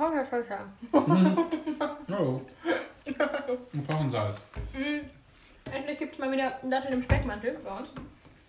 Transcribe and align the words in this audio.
Kocher 0.00 0.24
Schulter. 0.24 0.60
Oh. 0.92 2.40
Und 3.72 3.86
Kochensalz. 3.86 4.42
Mhm. 4.72 5.02
Endlich 5.70 5.98
gibt 5.98 6.14
es 6.14 6.18
mal 6.18 6.32
wieder 6.32 6.58
Datteln 6.62 6.94
im 6.94 7.02
Speckmantel 7.02 7.58
bei 7.62 7.70
uns. 7.76 7.92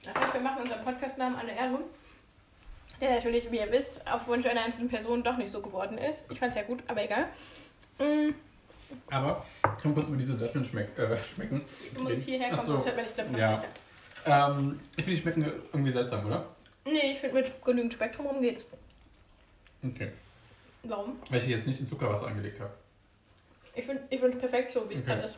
Das 0.02 0.16
heißt, 0.16 0.34
wir 0.36 0.40
machen 0.40 0.62
unseren 0.64 0.82
Podcastnamen 0.86 1.38
alle 1.38 1.52
Ehre. 1.52 1.80
Der 3.02 3.16
natürlich, 3.16 3.52
wie 3.52 3.58
ihr 3.58 3.70
wisst, 3.70 4.00
auf 4.10 4.28
Wunsch 4.28 4.46
einer 4.46 4.62
einzelnen 4.62 4.88
Person 4.88 5.24
doch 5.24 5.36
nicht 5.36 5.52
so 5.52 5.62
geworden 5.62 5.98
ist. 5.98 6.24
Ich 6.30 6.40
fand's 6.40 6.56
ja 6.56 6.64
gut, 6.64 6.84
aber 6.88 7.04
egal. 7.04 7.28
Mhm. 8.00 8.34
Aber, 9.10 9.46
ich 9.76 9.84
kann 9.84 9.94
kurz 9.94 10.08
über 10.08 10.18
diese 10.18 10.38
Datteln 10.38 10.64
schmeck, 10.64 10.98
äh, 10.98 11.18
schmecken. 11.18 11.66
Du 11.94 12.04
musst 12.04 12.22
hierher 12.22 12.50
kommen, 12.52 12.60
Ach 12.62 12.66
so. 12.66 12.72
sonst 12.74 12.86
hört 12.86 12.96
man 12.96 13.06
dich, 13.06 13.14
glaube 13.14 13.30
ich, 13.30 13.34
noch 13.34 13.40
Ja. 13.42 13.52
nicht. 13.52 13.68
Ähm, 14.26 14.80
ich 14.96 15.04
finde, 15.04 15.16
die 15.18 15.22
schmecken 15.22 15.46
irgendwie 15.74 15.92
seltsam, 15.92 16.26
oder? 16.26 16.46
Nee, 16.86 17.12
ich 17.12 17.20
finde, 17.20 17.42
mit 17.42 17.62
genügend 17.66 17.92
Spektrum 17.94 18.28
rum 18.28 18.42
geht's. 18.42 18.64
Okay. 19.86 20.12
Warum? 20.84 21.18
Weil 21.30 21.40
ich 21.40 21.48
jetzt 21.48 21.68
nicht 21.68 21.80
in 21.80 21.88
Zuckerwasser 21.88 22.28
angelegt 22.28 22.60
habe. 22.60 22.74
Ich 23.76 23.86
finde 23.86 24.04
ich 24.10 24.20
find 24.20 24.40
perfekt 24.40 24.72
so, 24.72 24.90
wie 24.90 24.96
es 24.96 25.02
Okay. 25.02 25.12
gerade 25.12 25.24
ist. 25.26 25.36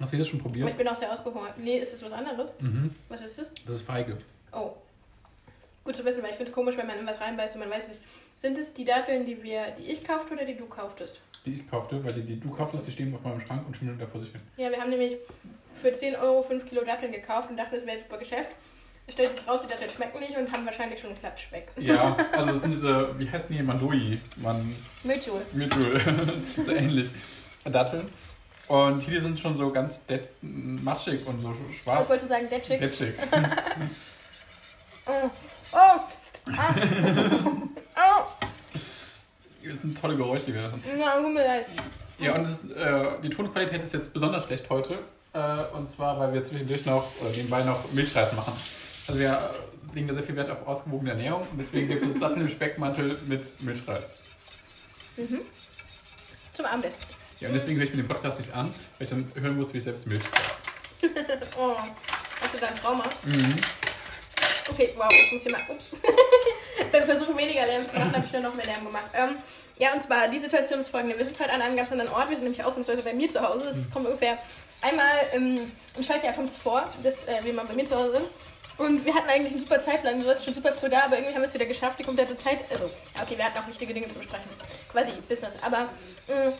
Hast 0.00 0.12
du 0.12 0.16
das 0.18 0.28
schon 0.28 0.38
Aber 0.40 0.48
probiert? 0.48 0.70
ich 0.70 0.76
bin 0.76 0.86
auch 0.88 0.96
sehr 0.96 1.12
ausgehungert. 1.12 1.58
Nee, 1.58 1.78
ist 1.78 1.92
das 1.92 2.02
was 2.04 2.12
anderes? 2.12 2.50
Mhm. 2.60 2.94
Was 3.08 3.22
ist 3.22 3.38
das? 3.38 3.50
Das 3.66 3.74
ist 3.76 3.82
Feige. 3.82 4.16
Oh. 4.52 4.70
Gut 5.84 5.96
zu 5.96 6.04
wissen, 6.04 6.22
weil 6.22 6.30
ich 6.30 6.36
finde 6.36 6.50
es 6.50 6.54
komisch, 6.54 6.76
wenn 6.76 6.86
man 6.86 6.98
in 6.98 7.06
was 7.06 7.20
reinbeißt 7.20 7.56
und 7.56 7.60
man 7.60 7.70
weiß 7.70 7.88
nicht. 7.88 8.00
Sind 8.38 8.56
es 8.56 8.72
die 8.72 8.84
Datteln, 8.84 9.26
die 9.26 9.42
wir, 9.42 9.72
die 9.72 9.84
ich 9.90 10.04
kaufte 10.04 10.34
oder 10.34 10.44
die 10.44 10.54
du 10.56 10.66
kauftest? 10.66 11.20
Die 11.44 11.54
ich 11.54 11.68
kaufte, 11.68 12.02
weil 12.04 12.12
die, 12.12 12.22
die 12.22 12.38
du 12.38 12.50
kauftest, 12.50 12.86
die 12.86 12.92
stehen 12.92 13.12
auf 13.14 13.22
meinem 13.22 13.40
Schrank 13.40 13.66
und 13.66 13.76
schimmeln 13.76 13.98
da 13.98 14.06
vor 14.06 14.20
sich 14.20 14.30
hin. 14.30 14.40
Ja, 14.56 14.70
wir 14.70 14.80
haben 14.80 14.90
nämlich 14.90 15.16
für 15.74 15.92
10 15.92 16.14
Euro 16.16 16.42
5 16.42 16.66
Kilo 16.68 16.84
Datteln 16.84 17.10
gekauft 17.10 17.50
und 17.50 17.56
dachten, 17.56 17.74
das 17.74 17.84
wäre 17.86 17.96
ein 17.96 18.02
super 18.02 18.18
Geschäft. 18.18 18.50
Stellt 19.10 19.36
sich 19.36 19.48
raus, 19.48 19.60
die 19.64 19.68
Datteln 19.68 19.90
schmecken 19.90 20.20
nicht 20.20 20.36
und 20.36 20.52
haben 20.52 20.66
wahrscheinlich 20.66 21.00
schon 21.00 21.10
einen 21.10 21.18
Klatschspeck. 21.18 21.68
Ja, 21.78 22.16
also 22.32 22.52
das 22.52 22.62
sind 22.62 22.72
diese, 22.72 23.18
wie 23.18 23.30
heißen 23.30 23.56
die? 23.56 23.62
Mandoi. 23.62 24.18
Man, 24.36 24.74
Milchschul. 25.02 25.40
Mittel. 25.52 26.00
so 26.54 26.70
ähnlich. 26.70 27.08
Datteln. 27.64 28.08
Und 28.68 29.00
hier 29.00 29.14
die 29.14 29.20
sind 29.20 29.40
schon 29.40 29.54
so 29.54 29.70
ganz 29.70 30.02
matschig 30.40 31.26
und 31.26 31.40
so 31.40 31.54
Ich 31.70 31.78
schwarz. 31.78 32.08
wollte 32.08 32.26
sagen, 32.26 32.48
Detschig. 32.48 32.78
Detschig. 32.78 33.14
Oh. 35.10 35.30
Oh. 35.72 36.00
Ah. 36.52 36.74
oh. 37.96 38.46
Das 38.74 39.80
sind 39.80 39.98
tolle 39.98 40.16
Geräusche, 40.16 40.44
die 40.46 40.54
wir 40.54 40.60
machen. 40.60 40.82
Ja, 40.98 41.16
tut 41.16 41.32
mir 41.32 41.46
leid. 41.46 41.64
Ja, 42.18 42.34
und 42.34 42.42
das, 42.44 42.66
äh, 42.66 43.20
die 43.22 43.30
Tonqualität 43.30 43.82
ist 43.82 43.94
jetzt 43.94 44.12
besonders 44.12 44.44
schlecht 44.44 44.68
heute. 44.68 44.98
Äh, 45.32 45.64
und 45.74 45.88
zwar, 45.88 46.18
weil 46.18 46.34
wir 46.34 46.42
zwischendurch 46.42 46.84
noch, 46.84 47.10
oder 47.22 47.30
nebenbei 47.30 47.62
noch 47.62 47.90
Milchreis 47.92 48.34
machen. 48.34 48.52
Also 49.08 49.20
wir 49.20 49.50
legen 49.94 50.06
da 50.06 50.14
sehr 50.14 50.22
viel 50.22 50.36
Wert 50.36 50.50
auf 50.50 50.66
ausgewogene 50.66 51.12
Ernährung 51.12 51.40
und 51.40 51.58
deswegen 51.58 51.88
gibt 51.88 52.04
es 52.06 52.18
Datteln 52.18 52.42
im 52.42 52.48
Speckmantel 52.50 53.18
mit 53.26 53.60
Milchreis. 53.62 54.16
Mhm. 55.16 55.40
Zum 56.52 56.66
Abendessen. 56.66 56.98
Ja, 57.40 57.48
und 57.48 57.54
deswegen 57.54 57.78
höre 57.78 57.84
ich 57.84 57.94
mir 57.94 58.02
den 58.02 58.08
Podcast 58.08 58.38
nicht 58.38 58.52
an, 58.52 58.66
weil 58.98 59.04
ich 59.04 59.10
dann 59.10 59.32
hören 59.34 59.56
muss, 59.56 59.72
wie 59.72 59.78
ich 59.78 59.84
selbst 59.84 60.06
Milch 60.06 60.22
sage. 60.22 61.14
Oh. 61.58 61.76
Hast 62.40 62.54
du 62.54 62.58
da 62.58 62.66
ein 62.66 62.76
Trauma? 62.76 63.04
Mhm. 63.24 63.54
Okay, 64.70 64.92
wow, 64.96 65.06
ich 65.10 65.32
muss 65.32 65.42
hier 65.42 65.52
mal. 65.52 65.62
Ups. 65.68 65.86
Beim 66.92 67.04
Versuch, 67.04 67.36
weniger 67.36 67.66
Lärm 67.66 67.88
zu 67.88 67.96
machen, 67.96 68.14
habe 68.14 68.24
ich 68.26 68.32
nur 68.32 68.42
noch 68.42 68.54
mehr 68.54 68.66
Lärm 68.66 68.84
gemacht. 68.84 69.06
Ähm, 69.14 69.30
ja, 69.78 69.92
und 69.94 70.02
zwar, 70.02 70.28
die 70.28 70.38
Situation 70.38 70.80
ist 70.80 70.88
folgende. 70.88 71.16
Wir 71.16 71.24
sind 71.24 71.38
heute 71.40 71.52
an 71.52 71.62
einem 71.62 71.76
ganz 71.76 71.90
anderen 71.90 72.12
Ort. 72.12 72.28
Wir 72.28 72.36
sind 72.36 72.44
nämlich 72.44 72.62
ausnahmsweise 72.62 73.02
bei 73.02 73.14
mir 73.14 73.30
zu 73.30 73.40
Hause. 73.40 73.68
Es 73.68 73.90
kommt 73.90 74.06
ungefähr 74.06 74.38
einmal 74.80 75.08
ähm, 75.32 75.72
im 75.96 76.02
Schaltjahr 76.04 76.32
kommt 76.32 76.50
es 76.50 76.56
vor, 76.56 76.88
dass 77.02 77.24
äh, 77.26 77.42
wir 77.42 77.52
mal 77.54 77.64
bei 77.64 77.74
mir 77.74 77.86
zu 77.86 77.96
Hause 77.96 78.12
sind. 78.14 78.26
Und 78.78 79.04
wir 79.04 79.14
hatten 79.14 79.28
eigentlich 79.28 79.52
einen 79.52 79.60
super 79.60 79.80
Zeitplan. 79.80 80.20
Du 80.20 80.26
warst 80.26 80.44
schon 80.44 80.54
super 80.54 80.72
früh 80.72 80.88
da, 80.88 81.00
aber 81.04 81.16
irgendwie 81.16 81.34
haben 81.34 81.42
wir 81.42 81.48
es 81.48 81.54
wieder 81.54 81.66
geschafft, 81.66 81.98
die 81.98 82.04
komplette 82.04 82.36
Zeit. 82.36 82.58
Also, 82.70 82.88
okay, 83.20 83.36
wir 83.36 83.44
hatten 83.44 83.58
auch 83.58 83.66
wichtige 83.66 83.92
Dinge 83.92 84.08
zu 84.08 84.18
besprechen. 84.18 84.48
Quasi 84.92 85.12
Business. 85.28 85.54
Aber, 85.62 85.78
mh, 86.28 86.52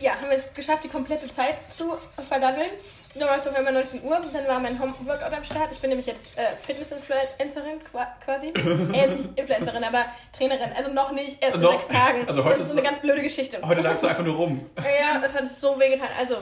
ja, 0.00 0.12
haben 0.12 0.30
wir 0.30 0.38
es 0.38 0.44
geschafft, 0.54 0.84
die 0.84 0.88
komplette 0.88 1.28
Zeit 1.30 1.56
zu 1.76 1.96
verdaddeln. 2.28 2.70
Dann 3.14 3.26
war 3.26 3.38
es 3.38 3.48
auf 3.48 3.54
einmal 3.56 3.72
19 3.72 4.04
Uhr, 4.04 4.20
dann 4.32 4.46
war 4.46 4.60
mein 4.60 4.78
Home-Workout 4.78 5.32
am 5.32 5.44
Start. 5.44 5.72
Ich 5.72 5.78
bin 5.80 5.88
nämlich 5.90 6.06
jetzt 6.06 6.26
äh, 6.38 6.54
Fitness-Influencerin 6.62 7.80
qua- 7.90 8.14
quasi. 8.24 8.48
äh, 8.48 9.04
ist 9.14 9.24
nicht 9.26 9.38
Influencerin, 9.40 9.82
aber 9.82 10.04
Trainerin. 10.36 10.72
Also 10.76 10.92
noch 10.92 11.10
nicht, 11.10 11.42
erst 11.42 11.56
in 11.56 11.62
Noch- 11.62 11.72
sechs 11.72 11.88
Tagen. 11.88 12.28
also 12.28 12.44
heute 12.44 12.50
das 12.54 12.60
ist 12.60 12.68
so 12.68 12.72
eine 12.74 12.82
ganz 12.82 13.00
blöde 13.00 13.22
Geschichte. 13.22 13.60
Heute 13.66 13.80
lagst 13.80 14.04
du 14.04 14.06
einfach 14.06 14.22
nur 14.22 14.36
rum. 14.36 14.70
Ja, 14.76 15.18
das 15.18 15.32
hat 15.32 15.48
so 15.48 15.80
weh 15.80 15.88
getan. 15.88 16.08
Also, 16.16 16.36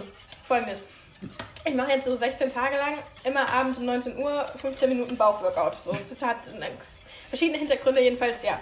folgendes. 0.47 0.83
Ich 1.65 1.75
mache 1.75 1.93
jetzt 1.93 2.05
so 2.05 2.17
16 2.17 2.51
Tage 2.51 2.77
lang, 2.77 2.99
immer 3.25 3.49
abends 3.51 3.79
um 3.79 3.85
19 3.85 4.19
Uhr, 4.19 4.47
15 4.57 4.89
Minuten 4.89 5.17
Bauchworkout. 5.17 5.75
So, 5.85 5.93
es 5.93 6.23
hat 6.23 6.49
äh, 6.49 6.71
verschiedene 7.29 7.59
Hintergründe, 7.59 8.01
jedenfalls, 8.01 8.43
ja. 8.43 8.61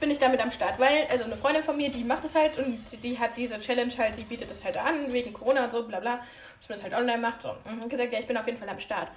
Bin 0.00 0.10
ich 0.10 0.18
damit 0.18 0.40
am 0.40 0.50
Start, 0.50 0.78
weil, 0.78 1.06
also 1.10 1.24
eine 1.24 1.36
Freundin 1.36 1.62
von 1.62 1.76
mir, 1.76 1.90
die 1.90 2.04
macht 2.04 2.24
es 2.24 2.34
halt 2.34 2.56
und 2.58 2.78
die 3.02 3.18
hat 3.18 3.36
diese 3.36 3.60
Challenge 3.60 3.92
halt, 3.98 4.18
die 4.18 4.24
bietet 4.24 4.50
es 4.50 4.64
halt 4.64 4.78
an, 4.78 5.12
wegen 5.12 5.34
Corona 5.34 5.64
und 5.64 5.70
so, 5.70 5.86
bla 5.86 6.00
bla, 6.00 6.20
dass 6.58 6.68
man 6.68 6.78
das 6.78 6.82
halt 6.82 6.94
online 6.94 7.18
macht. 7.18 7.42
So. 7.42 7.54
Und 7.64 7.88
gesagt, 7.90 8.12
ja, 8.12 8.18
ich 8.18 8.26
bin 8.26 8.36
auf 8.36 8.46
jeden 8.46 8.58
Fall 8.58 8.70
am 8.70 8.80
Start. 8.80 9.08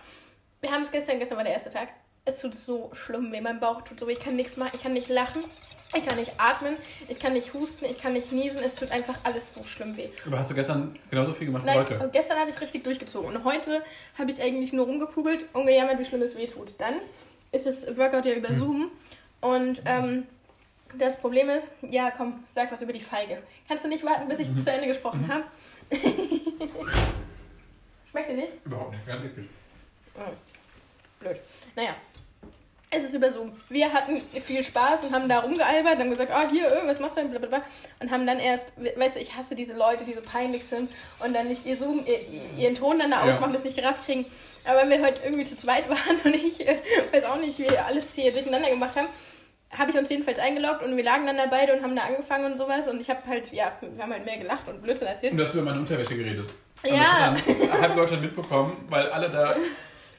Wir 0.60 0.72
haben 0.72 0.82
es 0.82 0.92
gestern, 0.92 1.20
gestern 1.20 1.38
war 1.38 1.46
der 1.46 1.54
erste 1.54 1.70
Tag. 1.70 1.90
Es 2.26 2.42
tut 2.42 2.56
so 2.56 2.92
schlimm 2.94 3.32
weh, 3.32 3.40
mein 3.40 3.60
Bauch 3.60 3.84
tut 3.84 4.00
so 4.00 4.08
weh, 4.08 4.14
ich 4.14 4.20
kann 4.20 4.36
nichts 4.36 4.58
machen, 4.58 4.72
ich 4.74 4.82
kann 4.82 4.94
nicht 4.94 5.10
lachen, 5.10 5.44
ich 5.96 6.06
kann 6.06 6.18
nicht 6.18 6.32
atmen, 6.40 6.76
ich 7.08 7.20
kann 7.20 7.34
nicht 7.34 7.54
husten, 7.54 7.86
ich 7.86 8.00
kann 8.00 8.14
nicht 8.14 8.32
niesen, 8.32 8.60
es 8.64 8.74
tut 8.76 8.90
einfach 8.92 9.20
alles 9.24 9.54
so 9.54 9.64
schlimm 9.64 9.96
weh. 9.96 10.10
Aber 10.26 10.40
hast 10.40 10.50
du 10.50 10.56
gestern 10.56 10.94
genauso 11.10 11.34
viel 11.34 11.46
gemacht 11.48 11.64
wie 11.64 11.68
Nein, 11.68 11.80
heute? 11.80 12.00
und 12.00 12.12
gestern 12.12 12.40
habe 12.40 12.50
ich 12.50 12.60
richtig 12.60 12.84
durchgezogen. 12.84 13.36
Und 13.36 13.44
heute 13.44 13.84
habe 14.18 14.32
ich 14.32 14.42
eigentlich 14.42 14.74
nur 14.74 14.88
rumgekugelt 14.88 15.46
und 15.54 15.68
gejammert, 15.68 16.00
wie 16.00 16.06
schlimm 16.06 16.24
es 16.24 16.36
weh 16.36 16.48
tut. 16.48 16.74
Dann 16.80 16.96
ist 17.52 17.68
das 17.68 17.96
Workout 17.98 18.26
ja 18.26 18.34
über 18.34 18.52
Zoom. 18.52 18.92
Und 19.42 19.84
ähm, 19.86 20.26
das 20.98 21.18
Problem 21.18 21.50
ist, 21.50 21.70
ja 21.82 22.12
komm, 22.12 22.44
sag 22.48 22.72
was 22.72 22.82
über 22.82 22.94
die 22.94 23.02
Feige. 23.02 23.44
Kannst 23.68 23.86
du 23.86 23.90
nicht 23.90 24.04
warten, 24.04 24.28
bis 24.28 24.40
ich 24.40 24.48
zu 24.64 24.72
Ende 24.72 24.88
gesprochen 24.88 25.28
habe? 25.28 25.44
Schmeckt 28.10 28.30
dir 28.30 28.36
nicht? 28.36 28.66
Überhaupt 28.66 28.94
nicht, 28.94 29.06
ganz 29.06 29.24
eklig. 29.26 29.50
Blöd. 31.20 31.40
Naja. 31.76 31.96
Es 32.96 33.04
ist 33.04 33.14
über 33.14 33.30
Zoom. 33.32 33.52
Wir 33.70 33.92
hatten 33.92 34.22
viel 34.46 34.64
Spaß 34.64 35.04
und 35.04 35.14
haben 35.14 35.28
da 35.28 35.40
rumgealbert, 35.40 35.98
haben 36.00 36.10
gesagt, 36.10 36.32
ah, 36.32 36.48
hier, 36.50 36.68
äh, 36.68 36.88
was 36.88 37.00
machst 37.00 37.18
du 37.18 37.22
denn, 37.22 37.30
blablabla. 37.32 37.62
Und 38.00 38.12
haben 38.12 38.26
dann 38.26 38.40
erst, 38.40 38.74
we- 38.78 38.94
weißt 38.96 39.16
du, 39.18 39.20
ich 39.22 39.36
hasse 39.36 39.56
diese 39.56 39.74
Leute, 39.74 40.04
die 40.06 40.14
so 40.14 40.22
peinlich 40.22 40.64
sind 40.66 40.90
und 41.20 41.34
dann 41.36 41.48
nicht 41.48 41.66
ihr 41.66 41.78
Zoom, 41.78 42.04
ihr, 42.06 42.20
ihren 42.58 42.76
Ton 42.76 43.00
dann 43.00 43.12
da 43.12 43.26
Ja. 43.26 43.34
ausmachen, 43.34 43.54
das 43.54 43.64
nicht 43.64 43.76
gerafft 43.78 44.06
kriegen. 44.06 44.26
Aber 44.68 44.82
wenn 44.82 44.90
wir 44.90 45.06
heute 45.06 45.22
irgendwie 45.24 45.46
zu 45.46 45.58
zweit 45.58 45.90
waren 45.90 46.20
und 46.24 46.36
ich 46.36 46.68
äh, 46.68 46.78
weiß 47.12 47.26
auch 47.26 47.38
nicht, 47.38 47.58
wie 47.60 47.70
wir 47.70 47.86
alles 47.86 48.08
hier 48.16 48.32
durcheinander 48.32 48.70
gemacht 48.70 48.96
haben, 48.96 49.08
habe 49.72 49.92
ich 49.92 49.98
uns 49.98 50.10
jedenfalls 50.10 50.40
eingeloggt 50.40 50.84
und 50.84 50.96
wir 50.96 51.04
lagen 51.04 51.26
dann 51.26 51.36
da 51.38 51.48
beide 51.48 51.74
und 51.76 51.84
haben 51.84 51.96
da 51.96 52.04
angefangen 52.04 52.52
und 52.54 52.58
sowas. 52.58 52.88
Und 52.88 53.02
ich 53.02 53.10
habe 53.10 53.20
halt, 53.28 53.52
ja, 53.52 53.74
wir 53.82 54.02
haben 54.04 54.14
halt 54.14 54.24
mehr 54.26 54.38
gelacht 54.38 54.68
und 54.70 54.82
Blödsinn 54.82 55.08
erzählt. 55.08 55.34
Und 55.34 55.40
du 55.40 55.46
hast 55.46 55.54
über 55.54 55.64
meine 55.64 55.80
Unterwäsche 55.80 56.16
geredet. 56.16 56.50
Ja. 56.86 57.36
Das 57.72 57.82
hat 57.82 57.98
Deutschland 57.98 58.22
mitbekommen, 58.24 58.78
weil 58.90 59.10
alle 59.10 59.30
da, 59.30 59.54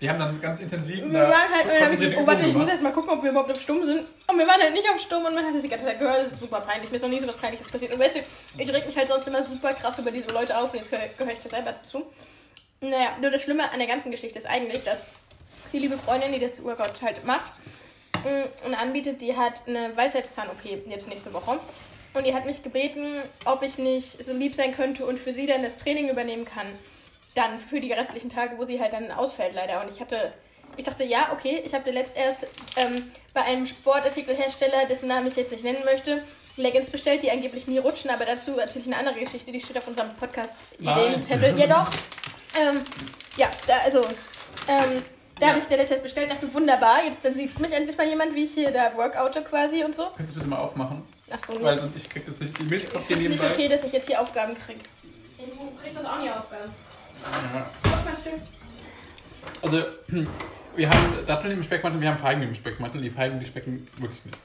die 0.00 0.10
haben 0.10 0.18
dann 0.18 0.40
ganz 0.40 0.60
intensiv 0.60 1.04
Wir 1.04 1.22
waren 1.22 1.32
halt, 1.32 1.68
konzentrierte 1.68 2.18
oh 2.18 2.26
warte, 2.26 2.44
ich 2.44 2.54
muss 2.54 2.68
erst 2.68 2.82
mal 2.82 2.92
gucken, 2.92 3.10
ob 3.10 3.22
wir 3.22 3.30
überhaupt 3.30 3.50
auf 3.50 3.60
Stumm 3.60 3.84
sind. 3.84 4.00
Und 4.26 4.38
wir 4.38 4.46
waren 4.46 4.60
halt 4.60 4.72
nicht 4.72 4.86
auf 4.88 5.00
Stumm 5.00 5.24
und 5.24 5.34
man 5.34 5.44
hat 5.44 5.54
das 5.54 5.62
die 5.62 5.68
ganze 5.68 5.86
Zeit 5.86 5.98
gehört. 5.98 6.18
Das 6.24 6.32
ist 6.32 6.40
super 6.40 6.60
peinlich. 6.60 6.90
Mir 6.90 6.96
ist 6.96 7.02
noch 7.02 7.08
nie 7.08 7.20
so 7.20 7.28
was 7.28 7.36
Peinliches 7.36 7.68
passiert. 7.68 7.92
Und 7.92 7.98
weißt 7.98 8.16
du, 8.16 8.20
ich 8.58 8.72
reg 8.72 8.86
mich 8.86 8.96
halt 8.96 9.08
sonst 9.08 9.26
immer 9.28 9.42
super 9.42 9.72
krass 9.72 9.98
über 9.98 10.10
diese 10.10 10.30
Leute 10.32 10.56
auf 10.56 10.72
und 10.72 10.78
jetzt 10.78 10.90
gehöre 10.90 11.08
gehör 11.16 11.32
ich 11.32 11.40
da 11.40 11.48
selber 11.48 11.72
dazu. 11.72 12.04
Naja, 12.80 13.16
nur 13.20 13.30
das 13.30 13.42
Schlimme 13.42 13.70
an 13.70 13.78
der 13.78 13.88
ganzen 13.88 14.10
Geschichte 14.10 14.38
ist 14.38 14.46
eigentlich, 14.46 14.84
dass 14.84 15.02
die 15.72 15.78
liebe 15.78 15.96
Freundin, 15.96 16.32
die 16.32 16.40
das 16.40 16.62
Workout 16.62 17.00
halt 17.02 17.24
macht 17.24 17.52
mh, 18.24 18.66
und 18.66 18.74
anbietet, 18.74 19.20
die 19.20 19.36
hat 19.36 19.62
eine 19.66 19.96
Weisheitszahn-OP 19.96 20.64
jetzt 20.88 21.08
nächste 21.08 21.32
Woche. 21.32 21.58
Und 22.12 22.26
die 22.26 22.34
hat 22.34 22.46
mich 22.46 22.62
gebeten, 22.62 23.06
ob 23.44 23.62
ich 23.62 23.78
nicht 23.78 24.24
so 24.24 24.32
lieb 24.32 24.54
sein 24.54 24.74
könnte 24.74 25.04
und 25.04 25.18
für 25.18 25.34
sie 25.34 25.46
dann 25.46 25.62
das 25.62 25.76
Training 25.76 26.08
übernehmen 26.08 26.44
kann. 26.44 26.66
Dann 27.36 27.58
für 27.60 27.80
die 27.80 27.92
restlichen 27.92 28.30
Tage, 28.30 28.58
wo 28.58 28.64
sie 28.64 28.80
halt 28.80 28.92
dann 28.92 29.12
ausfällt 29.12 29.54
leider. 29.54 29.80
Und 29.82 29.88
ich 29.92 30.00
hatte, 30.00 30.32
ich 30.76 30.84
dachte, 30.84 31.04
ja, 31.04 31.30
okay, 31.32 31.62
ich 31.64 31.72
habe 31.74 31.90
letzt 31.92 32.16
erst 32.16 32.46
ähm, 32.76 33.12
bei 33.34 33.42
einem 33.42 33.66
Sportartikelhersteller, 33.66 34.86
dessen 34.88 35.06
Namen 35.08 35.28
ich 35.28 35.36
jetzt 35.36 35.52
nicht 35.52 35.62
nennen 35.62 35.84
möchte, 35.84 36.22
Leggings 36.56 36.88
bestellt, 36.90 37.22
die 37.22 37.30
angeblich 37.30 37.66
nie 37.68 37.76
rutschen, 37.78 38.08
aber 38.10 38.24
dazu 38.24 38.58
erzähle 38.58 38.86
ich 38.86 38.94
eine 38.94 39.06
andere 39.06 39.22
Geschichte, 39.22 39.52
die 39.52 39.60
steht 39.60 39.76
auf 39.76 39.86
unserem 39.86 40.14
Podcast 40.16 40.54
Nein. 40.78 40.96
Ideenzettel. 41.08 41.58
Ja 41.58 41.66
doch. 41.66 41.90
Ähm, 42.58 42.82
ja, 43.36 43.50
da, 43.66 43.76
also, 43.84 44.00
ähm, 44.66 45.02
da 45.38 45.42
Ja. 45.42 45.48
habe 45.48 45.58
ich 45.58 45.66
der 45.66 45.76
letztes 45.76 46.00
bestellt, 46.00 46.30
dachte, 46.32 46.52
wunderbar, 46.54 47.04
jetzt 47.04 47.22
dann 47.22 47.34
sieht 47.34 47.58
mich 47.60 47.72
endlich 47.72 47.94
mal 47.98 48.08
jemand, 48.08 48.34
wie 48.34 48.44
ich 48.44 48.54
hier 48.54 48.70
da 48.70 48.96
workoute 48.96 49.42
quasi 49.42 49.84
und 49.84 49.94
so. 49.94 50.06
Könntest 50.16 50.30
du 50.30 50.34
bitte 50.36 50.48
mal 50.48 50.60
aufmachen? 50.60 51.02
Ach 51.30 51.38
so, 51.46 51.62
Weil 51.62 51.74
nee. 51.74 51.80
sonst 51.82 51.96
ich 51.96 52.08
krieg 52.08 52.24
das 52.24 52.40
nicht, 52.40 52.58
die 52.58 52.62
Milch 52.64 52.90
kommt 52.90 53.06
hier 53.06 53.16
ist 53.16 53.22
nicht 53.22 53.30
nebenbei. 53.32 53.52
okay, 53.52 53.68
dass 53.68 53.84
ich 53.84 53.92
jetzt 53.92 54.06
hier 54.08 54.18
Aufgaben 54.22 54.56
kriege. 54.64 54.80
Du 55.36 55.44
kriegst 55.82 55.98
das 55.98 56.06
auch 56.06 56.18
nie 56.18 56.30
Aufgaben. 56.30 56.72
Ja. 57.22 57.66
Also, 59.62 59.84
wir 60.76 60.90
haben 60.90 61.26
Datteln 61.26 61.52
im 61.54 61.64
Speckmantel, 61.64 62.00
wir 62.00 62.10
haben 62.10 62.18
Feigen 62.18 62.42
im 62.42 62.54
Speckmantel. 62.54 63.00
Die 63.00 63.10
Feigen, 63.10 63.40
die 63.40 63.46
schmecken 63.46 63.86
wirklich 63.98 64.24
nicht. 64.24 64.38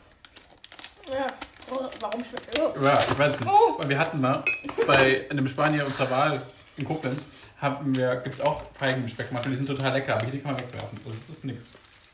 Ja. 1.12 1.28
Oh, 1.70 1.88
warum 2.00 2.24
schmeckt 2.26 2.60
oh. 2.60 2.84
Ja, 2.84 3.00
ich 3.00 3.18
weiß 3.18 3.36
es 3.36 3.40
nicht. 3.40 3.52
Oh. 3.52 3.80
Weil 3.80 3.90
wir 3.90 4.00
hatten 4.00 4.20
mal 4.20 4.44
bei 4.86 5.26
einem 5.30 5.48
Spanier 5.48 5.86
unserer 5.86 6.10
Wahl 6.10 6.42
in 6.78 6.86
Koblenz, 6.86 7.26
haben 7.60 7.96
wir, 7.96 8.18
gibt 8.18 8.36
es 8.36 8.42
auch 8.42 8.64
Feigen 8.74 9.02
im 9.02 9.08
Speckmantel. 9.08 9.52
Die 9.52 9.58
sind 9.58 9.68
total 9.68 9.94
lecker, 9.94 10.16
aber 10.16 10.24
hier 10.26 10.34
die 10.34 10.40
kann 10.40 10.52
man 10.52 10.62
wegwerfen. 10.62 11.00
Also, 11.06 11.18
das 11.18 11.30
ist 11.30 11.46
nichts. 11.46 11.70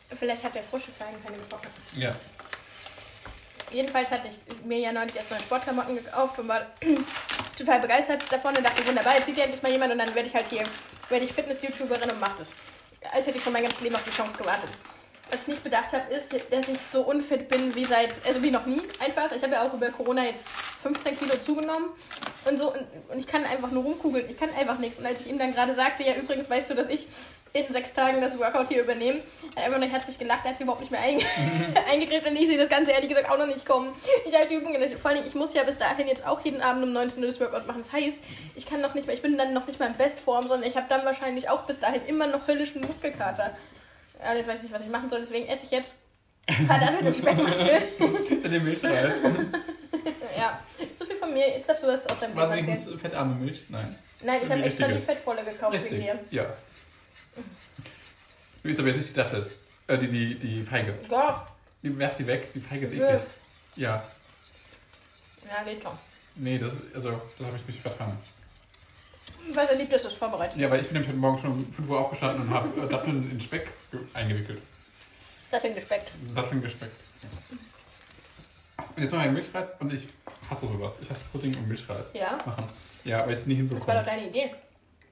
Vielleicht 0.09 0.43
hat 0.43 0.55
der 0.55 0.63
frische 0.63 0.91
Feigen 0.91 1.17
keine 1.23 1.37
getrocknet. 1.37 1.73
Ja. 1.95 2.15
Jedenfalls 3.71 4.09
hatte 4.09 4.29
ich 4.29 4.65
mir 4.65 4.79
ja 4.79 4.91
neulich 4.93 5.15
erstmal 5.15 5.39
Sportklamotten 5.41 5.95
gekauft 5.95 6.39
und 6.39 6.47
war 6.47 6.61
total 7.57 7.79
begeistert 7.79 8.23
davon 8.31 8.55
und 8.55 8.63
dachte, 8.63 8.85
wunderbar, 8.85 9.15
jetzt 9.15 9.25
sieht 9.25 9.37
ja 9.37 9.45
endlich 9.45 9.61
mal 9.61 9.71
jemand 9.71 9.91
und 9.91 9.97
dann 9.97 10.13
werde 10.13 10.27
ich 10.27 10.35
halt 10.35 10.47
hier, 10.47 10.63
werde 11.09 11.25
ich 11.25 11.33
Fitness-YouTuberin 11.33 12.11
und 12.11 12.19
mache 12.19 12.37
das. 12.39 12.53
Als 13.11 13.27
hätte 13.27 13.37
ich 13.37 13.43
schon 13.43 13.53
mein 13.53 13.63
ganzes 13.63 13.81
Leben 13.81 13.95
auf 13.95 14.03
die 14.03 14.11
Chance 14.11 14.37
gewartet. 14.37 14.69
Was 15.29 15.41
ich 15.41 15.47
nicht 15.49 15.63
bedacht 15.63 15.91
habe, 15.91 16.13
ist, 16.13 16.33
dass 16.33 16.67
ich 16.69 16.77
so 16.89 17.01
unfit 17.01 17.49
bin 17.49 17.75
wie 17.75 17.83
seit, 17.83 18.25
also 18.25 18.41
wie 18.41 18.51
noch 18.51 18.65
nie 18.65 18.81
einfach. 18.99 19.29
Ich 19.35 19.43
habe 19.43 19.53
ja 19.53 19.63
auch 19.63 19.73
über 19.73 19.89
Corona 19.89 20.23
jetzt 20.23 20.47
15 20.83 21.17
Kilo 21.17 21.37
zugenommen 21.37 21.89
und 22.45 22.57
so 22.57 22.71
und, 22.71 22.87
und 23.09 23.19
ich 23.19 23.27
kann 23.27 23.43
einfach 23.43 23.71
nur 23.71 23.83
rumkugeln. 23.83 24.29
Ich 24.29 24.39
kann 24.39 24.49
einfach 24.57 24.77
nichts. 24.77 24.99
Und 24.99 25.05
als 25.05 25.21
ich 25.21 25.27
ihm 25.27 25.37
dann 25.37 25.53
gerade 25.53 25.75
sagte, 25.75 26.03
ja 26.03 26.13
übrigens 26.13 26.49
weißt 26.49 26.69
du, 26.69 26.75
dass 26.75 26.87
ich 26.87 27.07
in 27.53 27.65
sechs 27.71 27.93
Tagen 27.93 28.21
das 28.21 28.37
Workout 28.39 28.69
hier 28.69 28.83
übernehme, 28.83 29.19
hat 29.19 29.57
er 29.57 29.63
einfach 29.65 29.79
nur 29.79 29.89
herzlich 29.89 30.17
gelacht, 30.19 30.41
er 30.43 30.51
hat 30.51 30.59
überhaupt 30.59 30.81
nicht 30.81 30.91
mehr 30.91 31.01
einge 31.01 31.23
eingegriffen 31.91 32.31
und 32.31 32.37
ich 32.37 32.47
sehe 32.47 32.57
das 32.57 32.69
Ganze 32.69 32.91
ehrlich 32.91 33.09
gesagt 33.09 33.29
auch 33.29 33.37
noch 33.37 33.47
nicht 33.47 33.65
kommen. 33.65 33.93
Ich 34.25 34.35
halte 34.35 34.49
die 34.49 34.55
Übung, 34.55 34.75
vor 34.97 35.11
allem 35.11 35.25
ich 35.25 35.35
muss 35.35 35.53
ja 35.53 35.63
bis 35.63 35.77
dahin 35.77 36.07
jetzt 36.07 36.25
auch 36.25 36.41
jeden 36.41 36.61
Abend 36.61 36.83
um 36.83 36.93
19 36.93 37.21
Uhr 37.21 37.27
das 37.27 37.39
Workout 37.39 37.67
machen. 37.67 37.81
Das 37.81 37.91
heißt, 37.91 38.17
ich 38.55 38.65
kann 38.65 38.81
noch 38.81 38.93
nicht 38.93 39.07
mehr, 39.07 39.15
ich 39.15 39.21
bin 39.21 39.37
dann 39.37 39.53
noch 39.53 39.67
nicht 39.67 39.79
mal 39.79 39.87
in 39.87 39.97
Bestform, 39.97 40.47
sondern 40.47 40.69
ich 40.69 40.75
habe 40.75 40.87
dann 40.89 41.05
wahrscheinlich 41.05 41.49
auch 41.49 41.63
bis 41.63 41.79
dahin 41.79 42.01
immer 42.05 42.27
noch 42.27 42.47
höllischen 42.47 42.81
Muskelkater. 42.81 43.55
Und 44.19 44.37
jetzt 44.37 44.47
weiß 44.47 44.57
ich 44.57 44.63
nicht, 44.63 44.73
was 44.73 44.81
ich 44.81 44.89
machen 44.89 45.09
soll, 45.09 45.19
deswegen 45.19 45.47
esse 45.47 45.65
ich 45.65 45.71
jetzt 45.71 45.93
ein 46.47 46.67
paar 46.67 46.79
Datteln 46.79 47.07
und 47.07 47.15
Speckmantel. 47.15 47.81
In 48.43 48.51
dem 48.51 48.63
Milchreis. 48.63 49.13
ja, 50.37 50.59
so 50.95 51.05
viel 51.05 51.17
von 51.17 51.33
mir. 51.33 51.47
Jetzt 51.47 51.69
darfst 51.69 51.83
du 51.83 51.87
was 51.87 52.07
aus 52.07 52.19
deinem 52.19 52.35
War 52.35 52.45
es 52.45 52.65
wenigstens 52.65 53.01
fettarme 53.01 53.35
Milch? 53.35 53.63
Nein. 53.69 53.95
Nein, 54.23 54.39
ich 54.43 54.49
habe 54.49 54.63
extra 54.63 54.87
die 54.87 55.01
fettvolle 55.01 55.43
gekauft 55.43 55.73
Richtig. 55.73 55.99
dir. 55.99 56.19
Ja. 56.31 56.45
Du 58.63 58.69
isst 58.69 58.79
aber 58.79 58.87
jetzt 58.89 58.97
nicht 58.97 59.09
die 59.09 59.13
Dattel. 59.13 59.49
Äh, 59.87 59.97
die, 59.97 60.07
die, 60.07 60.35
die 60.35 60.63
Feige. 60.63 60.93
Doch. 61.09 61.41
Die 61.83 61.97
werft 61.97 62.19
die 62.19 62.27
weg. 62.27 62.51
Die 62.53 62.59
Feige 62.59 62.85
ist 62.85 62.93
eklig. 62.93 63.21
Ja. 63.75 64.03
Ja, 65.47 65.63
geht 65.63 65.81
schon. 65.83 65.93
Nee, 66.35 66.57
das, 66.57 66.73
also, 66.93 67.21
da 67.39 67.45
habe 67.45 67.57
ich 67.57 67.65
mich 67.67 67.79
vertan. 67.81 68.17
Weil 69.53 69.67
er 69.67 69.75
liebt, 69.75 69.93
dass 69.93 70.01
du 70.01 70.07
es 70.09 70.13
vorbereitet 70.15 70.57
Ja, 70.59 70.69
weil 70.69 70.81
ich 70.81 70.87
bin 70.87 70.93
nämlich 70.93 71.09
heute 71.09 71.19
Morgen 71.19 71.37
schon 71.39 71.51
um 71.51 71.71
5 71.71 71.89
Uhr 71.89 71.99
aufgestanden 71.99 72.47
und 72.47 72.53
habe 72.53 72.81
äh, 72.81 72.89
Datteln 72.89 73.31
in 73.31 73.39
Speck 73.39 73.71
ge- 73.91 74.01
eingewickelt. 74.13 74.61
Datteln 75.49 75.73
gespeckt. 75.75 76.11
Datteln 76.35 76.61
gespeckt. 76.61 77.01
Und 78.95 79.03
jetzt 79.03 79.11
machen 79.11 79.19
wir 79.21 79.25
einen 79.25 79.33
Milchreis 79.35 79.71
und 79.79 79.93
ich 79.93 80.07
hasse 80.49 80.67
sowas. 80.67 80.93
Ich 81.01 81.09
hasse 81.09 81.21
Pudding 81.31 81.55
und 81.55 81.67
Milchreis 81.67 82.09
Ja, 82.13 82.39
machen. 82.45 82.65
Ja, 83.05 83.21
weil 83.25 83.33
ich 83.33 83.39
es 83.39 83.45
nie 83.45 83.65
das 83.67 83.87
war 83.87 83.95
doch 83.95 84.03
deine 84.05 84.27
Idee. 84.27 84.51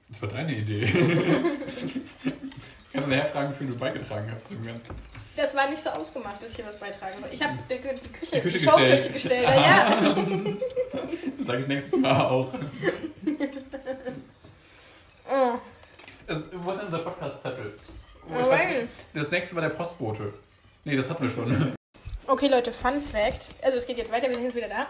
Das 0.08 0.22
war 0.22 0.28
deine 0.28 0.54
Idee. 0.56 0.86
Kannst 2.92 3.08
du 3.08 3.10
nachher 3.10 3.28
fragen, 3.28 3.52
wie 3.52 3.56
viel 3.58 3.66
du 3.66 3.76
beigetragen 3.76 4.30
hast 4.32 4.50
dem 4.50 4.64
Ganzen. 4.64 4.94
Das 5.36 5.54
war 5.54 5.68
nicht 5.68 5.82
so 5.82 5.90
ausgemacht, 5.90 6.40
dass 6.42 6.50
ich 6.50 6.56
hier 6.56 6.66
was 6.66 6.78
beitragen 6.78 7.12
soll. 7.20 7.28
Ich 7.30 7.42
habe 7.42 7.58
die, 7.68 7.74
die 7.74 8.08
Küche, 8.12 8.36
Die 8.36 8.40
Küche 8.40 8.58
Schauküche 8.60 9.10
gestellt. 9.10 9.12
gestellt. 9.12 9.48
Ja. 9.48 10.16
Das 11.38 11.46
sage 11.46 11.58
ich 11.60 11.66
nächstes 11.68 12.00
Mal 12.00 12.20
auch. 12.26 12.52
Oh. 15.28 15.58
Wo 16.28 16.70
ist 16.70 16.78
denn 16.78 16.84
unser 16.86 16.98
Podcast-Zettel? 17.00 17.74
Oh. 18.28 18.54
Das 19.12 19.30
nächste 19.32 19.56
war 19.56 19.62
der 19.62 19.70
Postbote. 19.70 20.32
Nee, 20.84 20.96
das 20.96 21.10
hatten 21.10 21.24
wir 21.24 21.30
schon. 21.30 21.75
Okay, 22.36 22.48
Leute, 22.48 22.70
Fun 22.70 23.00
Fact. 23.00 23.48
Also, 23.62 23.78
es 23.78 23.86
geht 23.86 23.96
jetzt 23.96 24.12
weiter, 24.12 24.28
wir 24.28 24.34
sind 24.34 24.44
jetzt 24.44 24.56
wieder 24.56 24.68
da. 24.68 24.86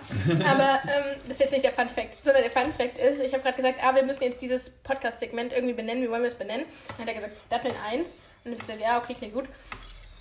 Aber 0.50 0.80
ähm, 0.84 1.16
das 1.28 1.36
ist 1.36 1.40
jetzt 1.40 1.52
nicht 1.52 1.64
der 1.64 1.70
Fun 1.70 1.88
Fact, 1.88 2.24
sondern 2.24 2.42
der 2.42 2.50
Fun 2.50 2.72
Fact 2.76 2.98
ist, 2.98 3.20
ich 3.20 3.32
habe 3.32 3.42
gerade 3.44 3.54
gesagt, 3.56 3.78
ah, 3.84 3.94
wir 3.94 4.02
müssen 4.02 4.24
jetzt 4.24 4.42
dieses 4.42 4.70
Podcast-Segment 4.82 5.52
irgendwie 5.52 5.74
benennen. 5.74 6.02
Wie 6.02 6.10
wollen 6.10 6.22
wir 6.22 6.28
es 6.28 6.34
benennen? 6.34 6.64
Dann 6.98 7.06
hat 7.06 7.14
er 7.14 7.20
gesagt, 7.20 7.36
Datteln 7.48 7.74
1. 7.88 8.18
Und 8.44 8.52
ich 8.52 8.58
habe 8.58 8.66
gesagt, 8.66 8.80
ja, 8.80 8.98
okay, 8.98 9.14
klingt 9.14 9.34
gut. 9.34 9.44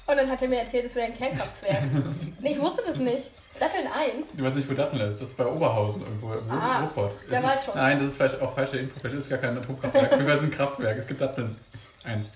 Und 0.07 0.18
dann 0.18 0.30
hat 0.30 0.39
er 0.44 0.48
mir 0.50 0.60
erzählt, 0.60 0.86
es 0.86 0.94
wäre 0.94 1.07
ein 1.07 1.18
Kernkraftwerk. 1.18 1.83
nee, 2.42 2.51
ich 2.51 2.60
wusste 2.62 2.83
das 2.86 2.98
nicht. 2.98 3.24
Datteln 3.60 3.88
1? 3.88 4.27
Ich 4.38 4.44
weiß 4.44 4.54
nicht, 4.54 4.69
wo 4.69 4.74
Datteln 4.75 5.10
ist. 5.10 5.19
Das 5.19 5.30
ist 5.30 5.38
bei 5.38 5.45
Oberhausen 5.48 6.01
irgendwo. 6.04 6.27
Wo- 6.30 6.51
Ah, 6.51 6.81
Ruppert. 6.81 7.13
da 7.31 7.42
war 7.42 7.54
schon. 7.63 7.74
Nein, 7.75 7.98
das 8.00 8.10
ist 8.10 8.18
falsch, 8.18 8.36
auch 8.39 8.54
falsche 8.54 8.77
Info. 8.77 9.00
Vielleicht 9.00 9.16
ist 9.16 9.24
es 9.24 9.30
gar 9.30 9.39
kein 9.39 9.57
Atomkraftwerk. 9.57 10.12
Wir 10.27 10.38
sind 10.38 10.51
ein 10.54 10.56
Kraftwerk. 10.57 10.98
Es 10.98 11.07
gibt 11.07 11.22
Datteln. 11.22 11.56
Eins. 12.04 12.33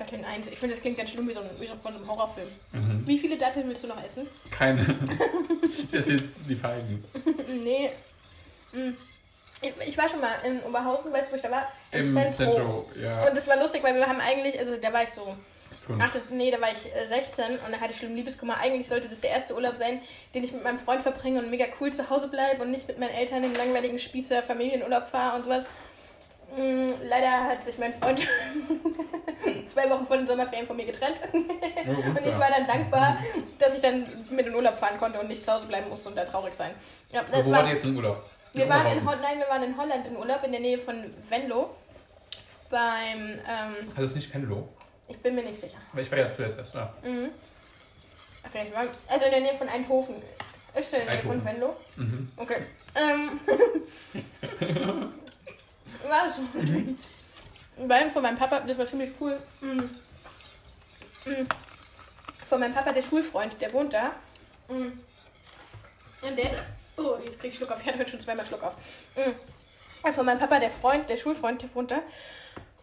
Datteln 0.00 0.24
1. 0.24 0.46
Ich 0.46 0.58
finde, 0.58 0.74
das 0.74 0.80
klingt 0.80 0.96
ganz 0.96 1.10
schlimm 1.10 1.28
wie 1.28 1.34
so, 1.34 1.40
ein, 1.40 1.50
wie 1.58 1.66
so 1.66 1.76
von 1.76 1.94
einem 1.94 2.06
Horrorfilm. 2.08 2.48
Mhm. 2.72 3.06
Wie 3.06 3.18
viele 3.18 3.36
Datteln 3.36 3.68
willst 3.68 3.82
du 3.84 3.86
noch 3.86 4.02
essen? 4.02 4.26
Keine. 4.50 4.84
Das 5.92 6.06
ist 6.06 6.20
jetzt 6.20 6.38
die 6.48 6.54
Feigen. 6.54 7.02
nee. 7.64 7.90
Mm. 8.72 8.94
Ich, 9.86 9.98
war 9.98 10.08
schon 10.08 10.20
mal 10.20 10.34
in 10.46 10.60
Oberhausen, 10.60 11.12
weißt 11.12 11.28
du, 11.28 11.32
wo 11.32 11.36
ich 11.36 11.42
da 11.42 11.50
war? 11.50 11.72
Im 11.90 12.12
Zentrum, 12.12 12.84
ja. 13.00 13.26
Und 13.26 13.36
das 13.36 13.48
war 13.48 13.56
lustig, 13.56 13.82
weil 13.82 13.94
wir 13.94 14.06
haben 14.06 14.20
eigentlich, 14.20 14.58
also 14.58 14.76
da 14.76 14.92
war 14.92 15.02
ich 15.02 15.10
so. 15.10 15.34
Ach, 15.98 16.10
das, 16.12 16.24
nee, 16.30 16.50
da 16.50 16.60
war 16.60 16.68
ich 16.70 16.94
äh, 16.94 17.08
16 17.08 17.58
und 17.66 17.72
da 17.72 17.80
hatte 17.80 17.92
ich 17.92 17.96
schlimm 17.96 18.14
Liebeskummer. 18.14 18.58
Eigentlich 18.58 18.86
sollte 18.86 19.08
das 19.08 19.20
der 19.20 19.30
erste 19.30 19.54
Urlaub 19.54 19.76
sein, 19.76 20.00
den 20.34 20.44
ich 20.44 20.52
mit 20.52 20.62
meinem 20.62 20.78
Freund 20.78 21.02
verbringe 21.02 21.40
und 21.40 21.50
mega 21.50 21.64
cool 21.80 21.92
zu 21.92 22.08
Hause 22.08 22.28
bleibe 22.28 22.62
und 22.62 22.70
nicht 22.70 22.86
mit 22.86 22.98
meinen 22.98 23.14
Eltern 23.14 23.42
im 23.42 23.54
langweiligen 23.54 23.98
Spießer 23.98 24.42
Familienurlaub 24.42 25.08
fahre 25.08 25.36
und 25.36 25.44
sowas. 25.44 25.64
Mm, 26.56 26.92
leider 27.04 27.44
hat 27.44 27.62
sich 27.62 27.78
mein 27.78 27.92
Freund 27.94 28.20
zwei 29.66 29.88
Wochen 29.88 30.04
vor 30.06 30.16
den 30.16 30.26
Sommerferien 30.26 30.66
von 30.66 30.76
mir 30.76 30.86
getrennt. 30.86 31.16
Oh, 31.32 31.36
Und 32.08 32.26
ich 32.26 32.38
war 32.38 32.50
dann 32.50 32.66
dankbar, 32.66 33.18
dass 33.58 33.74
ich 33.74 33.80
dann 33.80 34.00
mit 34.30 34.40
in 34.46 34.46
den 34.46 34.54
Urlaub 34.54 34.76
fahren 34.76 34.98
konnte 34.98 35.20
und 35.20 35.28
nicht 35.28 35.44
zu 35.44 35.52
Hause 35.52 35.66
bleiben 35.66 35.88
musste 35.88 36.08
und 36.08 36.16
da 36.16 36.24
traurig 36.24 36.54
sein. 36.54 36.72
Ja, 37.12 37.22
das 37.22 37.44
Wo 37.44 37.50
war, 37.50 37.58
wart 37.58 37.68
ihr 37.68 37.74
jetzt 37.74 37.84
im 37.84 37.96
Urlaub? 37.96 38.22
wir 38.52 38.68
waren 38.68 38.98
in 38.98 39.04
nein, 39.04 39.38
wir 39.38 39.48
waren 39.48 39.62
in 39.62 39.76
Holland 39.76 40.06
in 40.06 40.16
Urlaub 40.16 40.42
in 40.44 40.52
der 40.52 40.60
Nähe 40.60 40.78
von 40.78 41.04
Venlo. 41.28 41.70
Beim, 42.68 43.38
ähm, 43.48 43.88
Also 43.90 44.02
es 44.02 44.10
ist 44.10 44.16
nicht 44.16 44.34
Venlo. 44.34 44.68
ich 45.08 45.18
bin 45.18 45.34
mir 45.34 45.42
nicht 45.42 45.60
sicher. 45.60 45.78
Aber 45.92 46.02
ich 46.02 46.10
war 46.10 46.18
ja 46.18 46.28
zuerst 46.28 46.58
erst 46.58 46.74
da. 46.74 46.92
Mhm. 47.02 47.30
Vielleicht 48.50 48.74
war, 48.74 48.84
also 49.08 49.24
in 49.24 49.30
der 49.30 49.40
Nähe 49.40 49.54
von 49.54 49.68
Eindhoven. 49.68 50.16
Ist 50.74 50.94
in 50.94 51.00
der 51.04 51.14
Nähe 51.14 51.22
von. 51.22 51.44
Venlo? 51.44 51.76
Mhm. 51.96 52.32
Okay. 52.36 52.56
Ähm. 52.96 53.40
Was? 56.08 56.38
Mhm. 56.38 56.98
Weil 57.76 58.10
von 58.10 58.22
meinem 58.22 58.38
Papa, 58.38 58.60
das 58.60 58.78
war 58.78 58.86
ziemlich 58.86 59.10
cool. 59.20 59.38
Mhm. 59.60 59.90
Mhm. 61.24 61.48
Von 62.48 62.60
meinem 62.60 62.74
Papa, 62.74 62.92
der 62.92 63.02
Schulfreund, 63.02 63.60
der 63.60 63.72
wohnt 63.72 63.92
da. 63.92 64.12
Mhm. 64.68 64.98
Und 66.22 66.36
der. 66.36 66.50
Oh, 66.96 67.16
jetzt 67.24 67.40
krieg 67.40 67.50
ich 67.50 67.56
Schluck 67.56 67.70
auf. 67.70 67.80
Ich 67.80 67.86
hatte 67.86 68.08
schon 68.08 68.20
zweimal 68.20 68.44
Schluck 68.44 68.62
auf. 68.62 68.74
Mhm. 69.16 69.34
Und 70.02 70.14
Von 70.14 70.26
meinem 70.26 70.38
Papa, 70.38 70.58
der 70.58 70.70
Freund, 70.70 71.08
der 71.08 71.16
Schulfreund, 71.16 71.62
der 71.62 71.74
wohnt 71.74 71.90
da. 71.90 72.00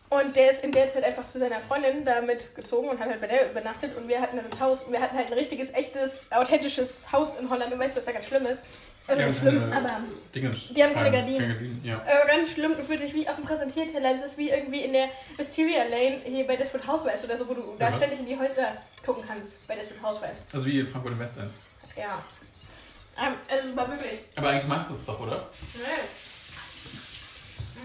Und 0.09 0.35
der 0.35 0.51
ist 0.51 0.63
in 0.63 0.71
der 0.71 0.91
Zeit 0.91 1.03
einfach 1.03 1.27
zu 1.27 1.37
seiner 1.37 1.59
Freundin 1.59 2.05
da 2.05 2.21
mitgezogen 2.21 2.89
und 2.89 2.99
hat 2.99 3.09
halt 3.09 3.19
bei 3.19 3.27
der 3.27 3.51
übernachtet. 3.51 3.95
Und 3.97 4.07
wir 4.07 4.21
hatten 4.21 4.39
das 4.49 4.59
Haus, 4.59 4.79
wir 4.89 5.01
hatten 5.01 5.17
halt 5.17 5.27
ein 5.27 5.33
richtiges, 5.33 5.69
echtes, 5.73 6.31
authentisches 6.31 7.11
Haus 7.11 7.37
in 7.37 7.49
Holland. 7.49 7.73
Und 7.73 7.79
weißt 7.79 7.93
du, 7.93 7.97
was 7.97 8.05
da 8.05 8.13
ganz 8.13 8.25
schlimm 8.25 8.45
ist? 8.45 8.61
Also 9.07 9.21
haben 9.23 9.33
schlimm, 9.33 9.59
keine 9.71 9.75
aber 9.75 10.01
Dinge 10.35 10.49
Die 10.49 10.83
haben 10.83 10.93
keine 10.93 11.11
Gardinen. 11.11 11.47
Gardinen, 11.49 11.81
ja. 11.83 11.95
äh, 12.05 12.27
ganz 12.27 12.51
schlimm. 12.51 12.75
Du 12.75 12.83
fühlst 12.83 13.03
dich 13.05 13.13
wie 13.13 13.27
auf 13.27 13.35
dem 13.35 13.45
Präsentierteller. 13.45 14.11
Das 14.13 14.25
ist 14.25 14.37
wie 14.37 14.49
irgendwie 14.49 14.81
in 14.81 14.91
der 14.93 15.07
Wisteria 15.37 15.83
Lane 15.83 16.19
hier 16.25 16.45
bei 16.45 16.57
Desperate 16.57 16.85
Housewives 16.85 17.23
oder 17.23 17.37
so, 17.37 17.47
wo 17.47 17.53
du 17.53 17.75
da 17.79 17.89
Ja. 17.89 17.95
ständig 17.95 18.19
in 18.19 18.25
die 18.25 18.37
Häuser 18.37 18.75
gucken 19.05 19.23
kannst 19.25 19.65
bei 19.65 19.75
Desperate 19.75 20.01
Housewives. 20.03 20.45
Also 20.51 20.65
wie 20.65 20.79
in 20.81 20.87
Frankfurt 20.87 21.13
im 21.13 21.19
Westend. 21.19 21.51
Ja. 21.95 22.21
Ähm, 23.17 23.33
also 23.49 23.69
es 23.69 23.75
war 23.75 23.89
wirklich. 23.89 24.19
Aber 24.35 24.49
eigentlich 24.49 24.67
magst 24.67 24.89
du 24.89 24.93
es 24.95 25.05
doch, 25.05 25.19
oder? 25.21 25.47
Nee. 25.73 25.81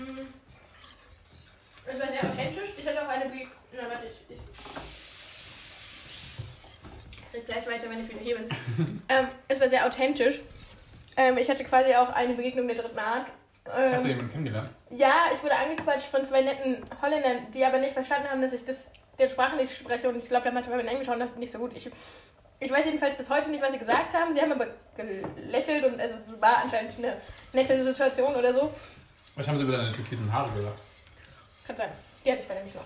Mm. 0.05 0.27
Es 1.87 2.01
war 2.01 2.09
sehr 2.09 2.31
authentisch. 2.31 2.71
Ich 2.77 2.87
hatte 2.87 3.01
auch 3.03 3.09
eine 3.09 3.27
Be 3.27 3.47
Na, 3.73 3.89
warte, 3.89 4.07
ich. 4.07 4.37
ich 4.37 4.41
red 7.35 7.47
gleich 7.47 7.67
weiter, 7.67 7.89
wenn 7.91 8.05
ich 8.05 8.09
wieder 8.11 8.21
hier 8.21 8.37
bin. 8.37 8.49
ähm, 9.09 9.29
es 9.49 9.61
war 9.61 9.69
sehr 9.69 9.87
authentisch. 9.87 10.43
Ähm, 11.17 11.37
ich 11.39 11.49
hatte 11.49 11.65
quasi 11.65 11.95
auch 11.95 12.09
eine 12.11 12.35
Begegnung 12.35 12.67
der 12.69 12.77
dritten 12.77 12.99
Art. 12.99 13.27
Ähm, 13.67 13.93
Hast 13.93 14.05
du 14.05 14.09
jemanden 14.09 14.33
kennengelernt? 14.33 14.69
ja, 14.91 15.15
ich 15.33 15.43
wurde 15.43 15.55
angequatscht 15.57 16.07
von 16.07 16.25
zwei 16.25 16.41
netten 16.43 16.79
Holländern, 17.01 17.51
die 17.55 17.65
aber 17.65 17.79
nicht 17.79 17.93
verstanden 17.93 18.29
haben, 18.31 18.43
dass 18.43 18.53
ich 18.53 18.65
das, 18.65 18.91
der 19.19 19.29
Sprache 19.29 19.57
nicht 19.57 19.77
spreche. 19.77 20.09
Und 20.09 20.17
ich 20.17 20.27
glaube, 20.29 20.45
der 20.45 20.53
manchmal 20.53 20.81
in 20.81 20.89
Englisch 20.89 21.09
auch 21.09 21.17
noch 21.17 21.35
nicht 21.37 21.53
so 21.53 21.59
gut. 21.59 21.75
Ich, 21.77 21.89
ich 22.61 22.71
weiß 22.73 22.85
jedenfalls 22.87 23.15
bis 23.17 23.29
heute 23.31 23.51
nicht, 23.51 23.63
was 23.63 23.73
sie 23.73 23.79
gesagt 23.79 24.15
haben. 24.15 24.35
Sie 24.35 24.41
haben 24.41 24.53
aber 24.53 24.67
gelächelt 24.97 25.85
und 25.85 26.01
also 26.01 26.15
es 26.17 26.41
war 26.41 26.59
anscheinend 26.65 26.93
eine 26.99 27.17
nette 27.53 27.85
Situation 27.85 28.35
oder 28.35 28.53
so. 28.53 28.73
Was 29.37 29.47
haben 29.49 29.57
sie 29.59 29.65
über 29.65 29.77
deine 29.77 29.93
türkisen 29.93 30.33
Haare 30.33 30.51
gelacht? 30.59 30.79
Kann 31.67 31.77
sein. 31.77 31.89
Die 32.25 32.33
hatte 32.33 32.43
ich 32.43 32.49
dann 32.49 32.57
nämlich 32.57 32.75
noch. 32.75 32.85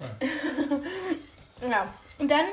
Ja. 1.70 1.86
Und 2.18 2.30
dann 2.30 2.46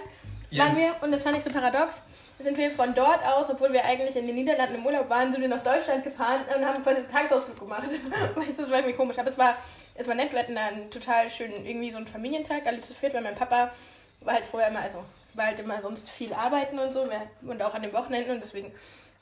waren 0.51 0.75
wir, 0.75 0.95
und 1.01 1.11
das 1.13 1.23
fand 1.23 1.37
ich 1.37 1.43
so 1.43 1.49
paradox, 1.49 2.01
sind 2.39 2.58
wir 2.58 2.70
von 2.70 2.94
dort 2.94 3.25
aus, 3.25 3.50
obwohl 3.50 3.74
wir 3.74 3.84
eigentlich 3.84 4.15
in 4.15 4.27
den 4.27 4.36
Niederlanden 4.36 4.75
im 4.75 4.86
Urlaub 4.86 5.10
waren, 5.10 5.32
sind 5.32 5.41
wir 5.41 5.50
nach 5.50 5.63
Deutschland 5.63 6.03
gefahren 6.03 6.41
und 6.56 6.65
haben 6.65 6.84
quasi 6.84 7.00
einen 7.00 7.12
Tagesausflug 7.12 7.60
gemacht. 7.60 7.89
weißt 8.36 8.50
du, 8.50 8.53
das 8.62 8.70
war 8.70 8.77
irgendwie 8.77 8.96
komisch. 8.96 9.17
Aber 9.17 9.29
es 9.29 9.38
war, 9.38 9.56
es 9.96 10.08
war 10.08 10.15
nett, 10.15 10.32
wir 10.32 10.39
hatten 10.39 10.56
da 10.56 10.67
einen 10.67 10.91
total 10.91 11.29
schönen, 11.32 11.65
irgendwie 11.65 11.89
so 11.89 11.98
einen 11.98 12.08
Familientag, 12.08 12.67
alle 12.67 12.82
zu 12.82 12.94
viert, 12.94 13.13
weil 13.13 13.24
mein 13.24 13.36
Papa 13.36 13.72
war 14.22 14.34
halt 14.36 14.46
vorher 14.46 14.70
immer, 14.70 14.82
also 14.82 15.03
war 15.34 15.48
halt 15.48 15.60
immer 15.60 15.82
sonst 15.82 16.10
viel 16.10 16.34
arbeiten 16.34 16.79
und 16.79 16.94
so 16.94 17.08
und 17.44 17.62
auch 17.62 17.74
an 17.74 17.84
den 17.84 17.94
Wochenenden 17.94 18.32
und 18.32 18.41
deswegen 18.41 18.72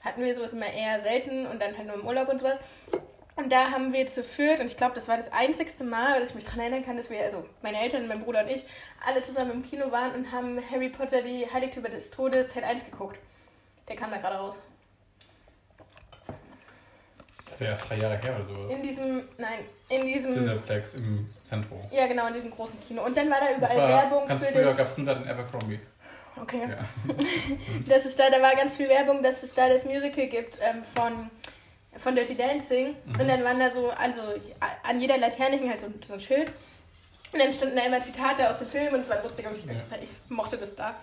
hatten 0.02 0.24
wir 0.24 0.36
sowas 0.36 0.54
immer 0.54 0.72
eher 0.72 1.02
selten 1.02 1.46
und 1.48 1.62
dann 1.62 1.78
halt 1.78 1.88
nur 1.88 1.96
im 1.96 2.08
Urlaub 2.08 2.30
und 2.30 2.40
sowas. 2.40 2.60
Und 3.38 3.52
da 3.52 3.72
haben 3.72 3.92
wir 3.92 4.08
zu 4.08 4.24
viert, 4.24 4.62
und 4.62 4.68
ich 4.68 4.78
glaube, 4.78 4.96
das 4.96 5.10
war 5.10 5.18
das 5.18 5.32
einzigste 5.32 5.84
Mal, 5.84 6.20
dass 6.20 6.30
ich 6.30 6.36
mich 6.36 6.46
daran 6.46 6.62
erinnern 6.62 6.86
kann, 6.86 6.96
dass 6.96 7.10
wir, 7.10 7.22
also 7.22 7.46
meine 7.62 7.82
Eltern, 7.82 8.08
mein 8.08 8.24
Bruder 8.24 8.44
und 8.44 8.50
ich, 8.50 8.66
alle 9.06 9.22
zusammen 9.24 9.52
im 9.52 9.64
Kino 9.64 9.92
waren 9.92 10.16
und 10.16 10.32
haben 10.32 10.60
Harry 10.72 10.88
Potter, 10.88 11.22
die 11.22 11.46
Heiligtümer 11.52 11.90
des 11.90 12.12
Todes, 12.12 12.48
Teil 12.48 12.64
1 12.64 12.86
geguckt. 12.86 13.20
Der 13.90 13.98
kam 13.98 14.10
da 14.10 14.18
gerade 14.18 14.38
raus. 14.38 14.58
Das 17.46 17.56
ist 17.56 17.62
ja 17.62 17.68
erst 17.68 17.90
drei 17.90 17.98
Jahre 17.98 18.18
her 18.18 18.36
oder 18.36 18.46
sowas. 18.46 18.72
In 18.72 18.82
diesem, 18.82 19.24
nein, 19.38 19.60
in 19.90 20.06
diesem, 20.06 20.34
Cineplex 20.34 20.96
im 20.96 21.30
Zentrum. 21.42 21.80
ja 21.92 22.08
genau, 22.08 22.28
in 22.28 22.34
diesem 22.34 22.52
großen 22.52 22.82
Kino. 22.82 23.04
Und 23.04 23.16
dann 23.16 23.30
war 23.30 23.38
da 23.40 23.56
überall 23.56 23.78
war 23.78 23.88
Werbung 23.88 24.28
ganz 24.28 24.46
für 24.46 24.52
früher 24.52 24.64
das. 24.64 24.78
gab 24.78 24.88
es 24.88 24.98
nur 24.98 25.06
da 25.06 25.16
den 25.16 25.28
Abercrombie. 25.28 25.80
Okay. 26.42 26.68
Ja. 26.70 27.14
Das 27.88 28.06
ist 28.06 28.20
da, 28.20 28.30
da 28.30 28.42
war 28.42 28.56
ganz 28.56 28.76
viel 28.76 28.90
Werbung, 28.90 29.24
dass 29.24 29.44
es 29.44 29.54
da 29.54 29.70
das 29.70 29.86
Musical 29.86 30.28
gibt 30.28 30.58
ähm, 30.62 30.84
von, 30.96 31.30
von 31.98 32.16
Dirty 32.16 32.36
Dancing. 32.36 32.96
Mhm. 33.06 33.20
Und 33.20 33.28
dann 33.28 33.44
waren 33.44 33.60
da 33.60 33.72
so, 33.72 33.90
also 33.92 34.22
an 34.84 35.00
jeder 35.02 35.18
Laterne 35.18 35.58
hing 35.58 35.70
halt 35.70 35.82
so, 35.82 35.88
so 36.04 36.14
ein 36.14 36.20
Schild. 36.20 36.52
Und 37.32 37.40
dann 37.42 37.52
standen 37.52 37.76
da 37.76 37.84
immer 37.84 38.02
Zitate 38.02 38.50
aus 38.50 38.60
dem 38.60 38.70
Film 38.70 38.94
und 38.94 39.02
es 39.02 39.10
war 39.10 39.22
lustig, 39.22 39.46
und 39.46 39.58
ich, 39.58 39.66
Ja. 39.66 39.74
ich 40.02 40.10
mochte 40.30 40.58
das 40.58 40.76
da. 40.76 40.96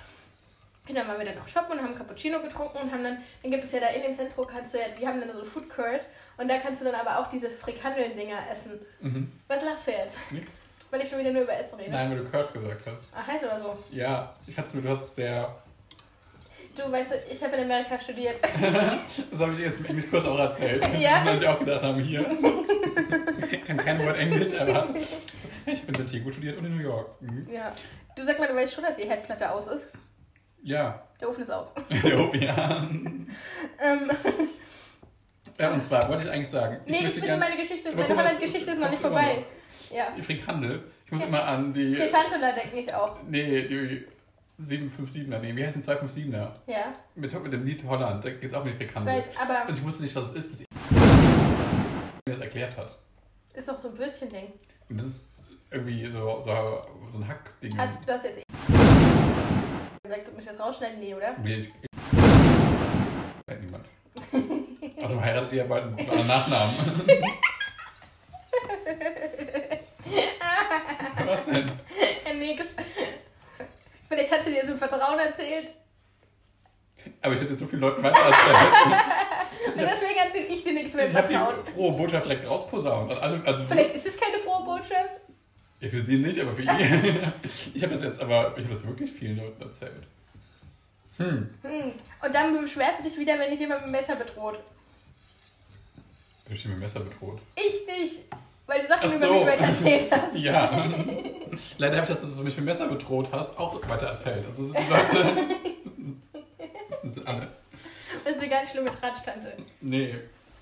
Und 0.88 0.94
dann 0.96 1.06
waren 1.06 1.18
wir 1.18 1.26
dann 1.26 1.38
auch 1.40 1.46
shoppen 1.48 1.78
und 1.78 1.84
haben 1.84 1.96
Cappuccino 1.96 2.40
getrunken 2.40 2.78
und 2.78 2.90
haben 2.92 3.04
dann, 3.04 3.18
dann 3.42 3.50
gibt 3.52 3.64
es 3.64 3.72
ja 3.72 3.80
da 3.80 3.88
in 3.88 4.02
dem 4.02 4.16
Zentrum, 4.16 4.46
kannst 4.46 4.74
du 4.74 4.78
ja, 4.78 4.86
die 4.88 5.06
haben 5.06 5.20
dann 5.20 5.30
so 5.32 5.44
Food 5.44 5.68
Court 5.70 6.00
und 6.38 6.48
da 6.50 6.58
kannst 6.58 6.80
du 6.80 6.84
dann 6.86 6.94
aber 6.94 7.18
auch 7.18 7.28
diese 7.28 7.48
Frikandeln-Dinger 7.50 8.38
essen. 8.52 8.80
Mhm. 9.00 9.30
Was 9.46 9.62
lachst 9.62 9.86
du 9.86 9.90
jetzt? 9.92 10.16
Nix? 10.30 10.52
Weil 10.90 11.02
ich 11.02 11.08
schon 11.08 11.20
wieder 11.20 11.30
nur 11.30 11.42
über 11.42 11.54
Essen 11.58 11.76
rede. 11.78 11.90
Nein, 11.90 12.10
weil 12.10 12.18
du 12.18 12.24
Kurt 12.30 12.52
gesagt 12.52 12.82
hast. 12.86 13.04
Ach, 13.14 13.26
halt 13.26 13.42
oder 13.42 13.60
so. 13.60 13.78
Ja, 13.92 14.34
ich 14.46 14.56
hatte 14.58 14.76
mir, 14.76 14.82
du 14.82 14.88
hast 14.90 15.14
sehr. 15.14 15.54
Du, 16.74 16.90
weißt 16.90 17.12
du, 17.12 17.16
ich 17.30 17.42
habe 17.42 17.56
in 17.56 17.64
Amerika 17.64 17.98
studiert. 17.98 18.36
Das 19.30 19.40
habe 19.40 19.52
ich 19.52 19.58
dir 19.58 19.66
jetzt 19.66 19.80
im 19.80 19.86
Englischkurs 19.86 20.24
auch 20.24 20.38
erzählt. 20.38 20.82
Ja. 20.98 21.24
Weil 21.24 21.36
ich 21.36 21.46
auch 21.46 21.58
gedacht 21.58 21.82
habe, 21.82 22.00
hier. 22.00 22.26
Ich 23.50 23.64
kann 23.66 23.76
kein 23.76 24.04
Wort 24.04 24.16
Englisch, 24.16 24.58
aber. 24.58 24.88
Ich 25.66 25.82
bin 25.82 25.88
in 25.88 25.94
Santiago 25.94 26.30
studiert 26.32 26.58
und 26.58 26.64
in 26.64 26.76
New 26.76 26.82
York. 26.82 27.20
Mhm. 27.20 27.46
Ja. 27.52 27.72
Du 28.16 28.24
sag 28.24 28.38
mal, 28.38 28.48
du 28.48 28.54
weißt 28.54 28.74
schon, 28.74 28.84
dass 28.84 28.96
die 28.96 29.04
Herdplatte 29.04 29.50
aus 29.50 29.66
ist. 29.66 29.88
Ja. 30.62 31.02
Der 31.20 31.28
Ofen 31.28 31.42
ist 31.42 31.50
aus. 31.50 31.72
Jo, 32.02 32.32
ja. 32.34 32.88
Ähm, 33.80 34.10
ja. 35.58 35.72
Und 35.72 35.82
zwar 35.82 36.08
wollte 36.08 36.28
ich 36.28 36.32
eigentlich 36.32 36.48
sagen, 36.48 36.80
ich 36.86 36.92
nee, 36.92 37.06
ich 37.06 37.14
bin 37.14 37.24
gerne. 37.24 37.40
meine 37.40 37.56
Geschichte, 37.56 37.92
meine 37.94 38.08
Holland-Geschichte 38.08 38.70
es 38.70 38.76
ist 38.76 38.80
noch 38.80 38.90
nicht 38.90 39.02
vorbei. 39.02 39.44
Ja. 39.90 40.08
Die 40.16 40.22
Frikandel. 40.22 40.84
Ich 41.04 41.12
muss 41.12 41.22
immer 41.22 41.44
an 41.44 41.72
die. 41.72 41.96
Fritantula 41.96 42.52
denke 42.52 42.80
ich 42.80 42.94
auch. 42.94 43.16
Nee, 43.28 43.62
die 43.62 44.06
757er. 44.62 45.38
Nee, 45.38 45.54
wie 45.56 45.64
heißt 45.66 45.76
denn 45.76 45.82
257er? 45.82 46.50
Ja, 46.66 46.94
Mit, 47.14 47.32
mit 47.42 47.52
dem 47.52 47.64
Lied 47.64 47.84
Holland. 47.84 48.24
Da 48.24 48.30
geht 48.30 48.44
es 48.44 48.54
auch 48.54 48.60
um 48.60 48.66
die 48.66 48.70
ich 48.72 48.76
Frikandel. 48.76 49.14
weiß, 49.14 49.24
aber 49.40 49.68
Und 49.68 49.76
ich 49.78 49.84
wusste 49.84 50.02
nicht, 50.02 50.14
was 50.14 50.28
es 50.28 50.32
ist, 50.34 50.50
bis 50.50 50.60
ich 50.62 50.66
mir 52.26 52.34
das 52.34 52.38
erklärt 52.38 52.76
hat. 52.76 52.98
ist 53.54 53.68
doch 53.68 53.76
so 53.76 53.88
ein 53.88 53.98
Würstchen-Ding. 53.98 54.52
Und 54.88 54.98
das 55.00 55.06
ist 55.06 55.28
irgendwie 55.70 56.04
so, 56.06 56.40
so, 56.44 56.82
so 57.10 57.18
ein 57.18 57.26
Hackding. 57.28 57.76
Hast 57.78 58.06
du 58.08 58.12
hast 58.12 58.24
jetzt 58.24 58.42
gesagt, 60.04 60.28
du 60.28 60.32
möchtest 60.32 60.58
das 60.58 60.66
rausschneiden? 60.66 61.00
Nee, 61.00 61.14
oder? 61.14 61.36
Nee, 61.42 61.54
ich. 61.54 61.70
Kennt 63.46 63.62
niemand. 63.64 63.84
Also 65.02 65.20
heiratet 65.20 65.52
ihr 65.52 65.64
bald 65.64 65.84
einen 65.84 65.96
Nachnamen. 66.06 67.24
Was 71.26 71.46
denn? 71.46 71.70
Ja, 72.26 72.34
nix. 72.34 72.74
Vielleicht 74.12 74.30
hat 74.30 74.44
sie 74.44 74.52
dir 74.52 74.66
so 74.66 74.72
ein 74.72 74.78
Vertrauen 74.78 75.18
erzählt. 75.18 75.68
Aber 77.22 77.32
ich 77.32 77.40
hätte 77.40 77.50
jetzt 77.52 77.60
so 77.60 77.66
vielen 77.66 77.80
Leuten 77.80 78.02
weiter 78.02 78.20
erzählt. 78.20 79.00
Und 79.74 79.80
deswegen 79.80 80.18
erzähle 80.22 80.46
ich 80.48 80.62
dir 80.62 80.74
nichts 80.74 80.92
mehr 80.92 81.08
Ich 81.08 81.14
habe 81.14 81.28
Vertrauen. 81.28 81.54
die 81.66 81.72
frohe 81.72 81.92
Botschaft 81.92 82.26
direkt 82.26 82.46
rausposaunt. 82.46 83.10
Und 83.10 83.18
alle, 83.18 83.42
also 83.46 83.64
Vielleicht 83.64 83.94
ist 83.94 84.06
es 84.06 84.20
keine 84.20 84.36
frohe 84.38 84.64
Botschaft. 84.66 85.08
Ja, 85.80 85.88
für 85.88 86.02
sie 86.02 86.18
nicht, 86.18 86.38
aber 86.38 86.52
für 86.52 86.60
ihn. 86.60 86.68
ich 87.74 87.82
habe 87.82 87.94
das 87.94 88.02
jetzt 88.02 88.20
aber, 88.20 88.52
ich 88.58 88.64
habe 88.64 88.74
das 88.74 88.86
wirklich 88.86 89.10
vielen 89.10 89.38
Leuten 89.38 89.62
erzählt. 89.62 90.06
Hm. 91.16 91.48
Hm. 91.62 91.92
Und 92.22 92.34
dann 92.34 92.60
beschwerst 92.60 92.98
du 93.00 93.04
dich 93.04 93.16
wieder, 93.16 93.38
wenn 93.38 93.50
dich 93.50 93.60
jemand 93.60 93.80
mit 93.80 93.88
dem 93.88 93.92
Messer 93.92 94.16
bedroht. 94.16 94.58
Bin 96.44 96.54
ich 96.54 96.64
mit 96.66 96.74
dem 96.74 96.80
Messer 96.80 97.00
bedroht. 97.00 97.40
Ich 97.56 97.86
dich. 97.86 98.20
Weil 98.66 98.82
du 98.82 98.88
Sachen 98.88 99.10
Ach 99.10 99.16
über 99.16 99.26
so. 99.26 99.32
mich 99.32 99.46
weiter 99.46 99.64
erzählt 99.64 100.12
hast. 100.12 100.34
Ja. 100.36 100.84
Leider 101.78 101.96
habe 101.96 102.04
ich 102.04 102.08
das, 102.08 102.20
dass 102.22 102.36
du 102.36 102.42
mich 102.42 102.56
mit 102.56 102.58
dem 102.58 102.64
Messer 102.66 102.88
bedroht 102.88 103.28
hast, 103.32 103.58
auch 103.58 103.80
weiter 103.88 104.06
erzählt. 104.06 104.46
Also 104.46 104.64
sind 104.64 104.78
die 104.78 104.90
Leute. 104.90 105.36
wissen 106.88 107.10
sie 107.12 107.26
alle. 107.26 107.48
Das 108.24 108.34
ist 108.34 108.40
eine 108.40 108.48
ganz 108.50 108.70
schlimme 108.70 108.90
Tratschkante. 108.90 109.52
Nee. 109.80 110.14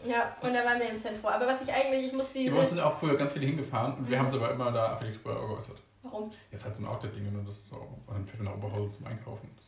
Ja, 0.05 0.35
und 0.41 0.55
da 0.55 0.65
waren 0.65 0.79
wir 0.81 0.89
im 0.89 0.97
Zentrum. 0.97 1.27
Aber 1.31 1.47
was 1.47 1.61
ich 1.63 1.73
eigentlich, 1.73 2.07
ich 2.07 2.13
muss 2.13 2.33
Wir 2.33 2.51
uns 2.53 2.61
diese... 2.63 2.67
sind 2.77 2.81
auch 2.81 2.99
früher 2.99 3.17
ganz 3.19 3.33
viele 3.33 3.47
hingefahren 3.47 3.95
und 3.99 4.09
wir 4.09 4.17
Mhm. 4.17 4.21
haben 4.23 4.29
es 4.29 4.35
aber 4.35 4.51
immer 4.53 4.73
da 4.73 4.93
affektiv 4.95 5.23
drüber 5.23 5.47
geäußert. 5.47 5.77
Warum? 6.03 6.33
Jetzt 6.51 6.65
halt 6.65 6.75
so 6.75 6.83
ein 6.83 6.87
Outlet-Ding 6.87 7.29
und 7.29 7.45
das 7.47 7.57
ist 7.57 7.69
so. 7.69 7.77
Und 7.77 8.15
dann 8.15 8.27
fährt 8.27 8.43
man 8.43 8.53
nach 8.53 8.59
Oberhausen 8.65 8.93
zum 8.95 9.07
Einkaufen. 9.07 9.51
Das 9.55 9.67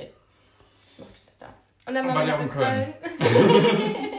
Ich 0.00 0.98
mochte 0.98 1.12
das 1.26 1.38
da. 1.38 1.46
Und 1.86 1.94
dann 1.94 2.06
Und 2.08 2.14
waren 2.14 2.26
wir 2.26 2.34
auch 2.36 2.40
in 2.40 2.46
in 2.46 2.52
Köln. 2.52 2.94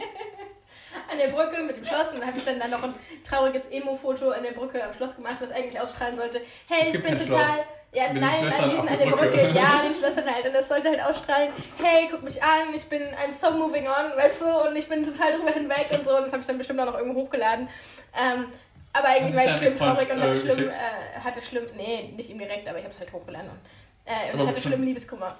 Der 1.20 1.28
Brücke 1.28 1.62
mit 1.62 1.76
dem 1.76 1.84
Schloss 1.84 2.08
und 2.12 2.20
dann 2.20 2.28
habe 2.28 2.38
ich 2.38 2.44
dann, 2.44 2.58
dann 2.58 2.70
noch 2.70 2.82
ein 2.82 2.94
trauriges 3.28 3.68
Emo-Foto 3.68 4.30
an 4.30 4.42
der 4.42 4.52
Brücke 4.52 4.82
am 4.82 4.94
Schloss 4.94 5.16
gemacht, 5.16 5.36
was 5.40 5.50
eigentlich 5.52 5.78
ausstrahlen 5.78 6.16
sollte. 6.16 6.40
Hey, 6.66 6.90
ich 6.92 7.02
bin 7.02 7.14
total. 7.14 7.26
Schloss. 7.26 7.66
Ja, 7.92 8.12
Mit 8.12 8.22
nein, 8.22 8.48
nein, 8.48 8.70
die 8.70 8.76
sind 8.76 8.88
an 8.88 8.98
der 8.98 9.06
Brücke. 9.06 9.28
Brücke. 9.28 9.50
Ja, 9.50 9.82
den 9.82 9.94
Schlössern 9.94 10.32
halt. 10.32 10.46
Und 10.46 10.54
das 10.54 10.68
sollte 10.68 10.88
halt 10.88 11.02
ausstrahlen. 11.02 11.52
Hey, 11.82 12.06
guck 12.08 12.22
mich 12.22 12.40
an, 12.40 12.72
ich 12.74 12.84
bin, 12.84 13.02
I'm 13.02 13.32
so 13.32 13.50
moving 13.50 13.86
on, 13.88 14.16
weißt 14.16 14.42
du, 14.42 14.68
und 14.68 14.76
ich 14.76 14.88
bin 14.88 15.02
total 15.02 15.32
drüber 15.32 15.50
hinweg 15.50 15.88
und 15.90 16.04
so. 16.04 16.16
Und 16.16 16.22
das 16.24 16.32
habe 16.32 16.40
ich 16.40 16.46
dann 16.46 16.56
bestimmt 16.58 16.80
auch 16.80 16.86
noch 16.86 16.96
irgendwo 16.98 17.22
hochgeladen. 17.22 17.68
Ähm, 18.16 18.46
aber 18.92 19.08
eigentlich 19.08 19.34
war 19.34 19.44
ich 19.44 19.56
schlimm 19.56 19.76
traurig 19.76 20.10
und 20.10 20.22
hatte 20.22 20.32
äh, 20.34 20.40
schlimm, 20.40 20.70
äh, 20.70 21.20
hatte 21.22 21.42
schlimm, 21.42 21.64
nee, 21.76 22.12
nicht 22.16 22.30
ihm 22.30 22.38
direkt, 22.38 22.68
aber 22.68 22.78
ich 22.78 22.84
habe 22.84 22.94
es 22.94 23.00
halt 23.00 23.12
hochgeladen. 23.12 23.50
Und, 23.50 23.58
äh, 24.06 24.36
ich 24.40 24.46
hatte 24.46 24.60
schlimm 24.60 24.82
Liebeskummer. 24.84 25.36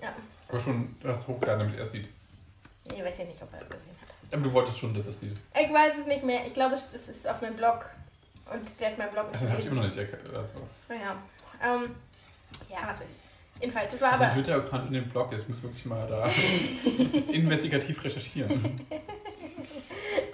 Ja. 0.00 0.12
Aber 0.48 0.60
schon, 0.60 0.96
du 1.00 1.08
hast 1.08 1.20
es 1.20 1.28
hochgeladen, 1.28 1.60
damit 1.66 1.76
er 1.78 1.84
es 1.84 1.92
sieht. 1.92 2.08
Ich 2.84 3.04
weiß 3.04 3.18
ja 3.18 3.24
nicht, 3.24 3.42
ob 3.42 3.52
er 3.52 3.58
das 3.60 3.68
gesehen 3.68 3.96
hat. 4.00 4.08
Aber 4.34 4.42
du 4.42 4.52
wolltest 4.52 4.78
schon, 4.78 4.94
dass 4.94 5.04
er 5.06 5.10
es 5.10 5.20
sieht. 5.20 5.36
Ich 5.54 5.72
weiß 5.72 5.98
es 5.98 6.06
nicht 6.06 6.24
mehr. 6.24 6.40
Ich 6.46 6.54
glaube, 6.54 6.74
es 6.74 6.88
es 6.94 7.08
ist 7.08 7.28
auf 7.28 7.40
meinem 7.42 7.56
Blog. 7.56 7.88
Und 8.52 8.68
der 8.80 8.88
hat 8.90 8.98
meinen 8.98 9.12
Blog 9.12 9.26
nicht 9.30 9.40
Also, 9.40 9.50
habe 9.50 9.60
ich 9.60 9.66
immer 9.66 9.76
noch 9.82 9.86
nicht 9.86 9.96
erkannt. 9.98 10.22
Also, 10.34 10.54
Ja. 10.88 11.16
Ähm, 11.64 11.94
ja, 12.68 12.78
was 12.88 13.00
weiß 13.00 13.08
ich. 13.14 13.60
Jedenfalls, 13.60 13.92
das 13.92 14.00
war 14.00 14.12
also 14.12 14.24
aber. 14.24 14.34
Twitter-Account 14.34 14.86
in 14.88 14.92
dem 14.94 15.08
Blog, 15.08 15.32
ich 15.32 15.48
muss 15.48 15.62
wirklich 15.62 15.84
mal 15.84 16.06
da 16.08 16.26
investigativ 17.32 18.02
recherchieren. 18.02 18.80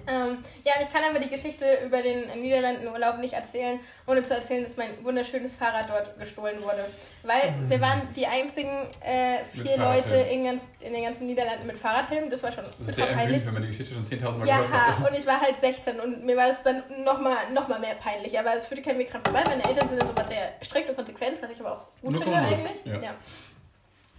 Ähm, 0.08 0.38
ja, 0.64 0.72
und 0.76 0.82
ich 0.84 0.92
kann 0.92 1.02
aber 1.08 1.18
die 1.18 1.28
Geschichte 1.28 1.66
über 1.84 2.00
den 2.00 2.28
Niederlandenurlaub 2.40 3.18
nicht 3.18 3.34
erzählen, 3.34 3.78
ohne 4.06 4.22
zu 4.22 4.34
erzählen, 4.34 4.64
dass 4.64 4.76
mein 4.78 4.88
wunderschönes 5.04 5.54
Fahrrad 5.54 5.90
dort 5.90 6.18
gestohlen 6.18 6.62
wurde. 6.62 6.86
Weil 7.24 7.52
wir 7.68 7.78
waren 7.80 8.00
die 8.16 8.26
einzigen 8.26 8.88
äh, 9.04 9.44
vier 9.52 9.76
Leute 9.76 10.14
in, 10.30 10.44
ganz, 10.44 10.62
in 10.80 10.94
den 10.94 11.02
ganzen 11.04 11.26
Niederlanden 11.26 11.66
mit 11.66 11.78
Fahrradhelm. 11.78 12.30
Das 12.30 12.42
war 12.42 12.50
schon 12.50 12.64
Das 12.78 12.88
ist 12.88 12.94
sehr 12.96 13.06
peinlich. 13.06 13.44
wenn 13.44 13.52
man 13.52 13.62
die 13.62 13.68
Geschichte 13.68 13.94
schon 13.94 14.04
10.000 14.04 14.38
Mal 14.38 14.48
Ja, 14.48 14.62
gehört 14.62 14.98
hat. 14.98 15.10
und 15.10 15.18
ich 15.18 15.26
war 15.26 15.40
halt 15.40 15.58
16 15.58 16.00
und 16.00 16.24
mir 16.24 16.36
war 16.36 16.48
es 16.48 16.62
dann 16.62 16.82
nochmal 17.04 17.50
noch 17.52 17.68
mal 17.68 17.78
mehr 17.78 17.94
peinlich. 17.96 18.38
Aber 18.38 18.54
es 18.56 18.66
führte 18.66 18.82
kein 18.82 18.98
Weg 18.98 19.10
dran 19.10 19.22
vorbei. 19.22 19.42
Meine 19.46 19.62
Eltern 19.64 19.88
sind 19.90 20.00
sowas 20.00 20.26
sehr 20.28 20.52
strikt 20.64 20.88
und 20.88 20.96
konsequent, 20.96 21.42
was 21.42 21.50
ich 21.50 21.60
aber 21.60 21.72
auch 21.72 22.00
gut 22.00 22.12
Nur 22.12 22.22
finde 22.22 22.38
eigentlich. 22.38 22.76
ja. 22.84 22.94
ja. 22.94 23.14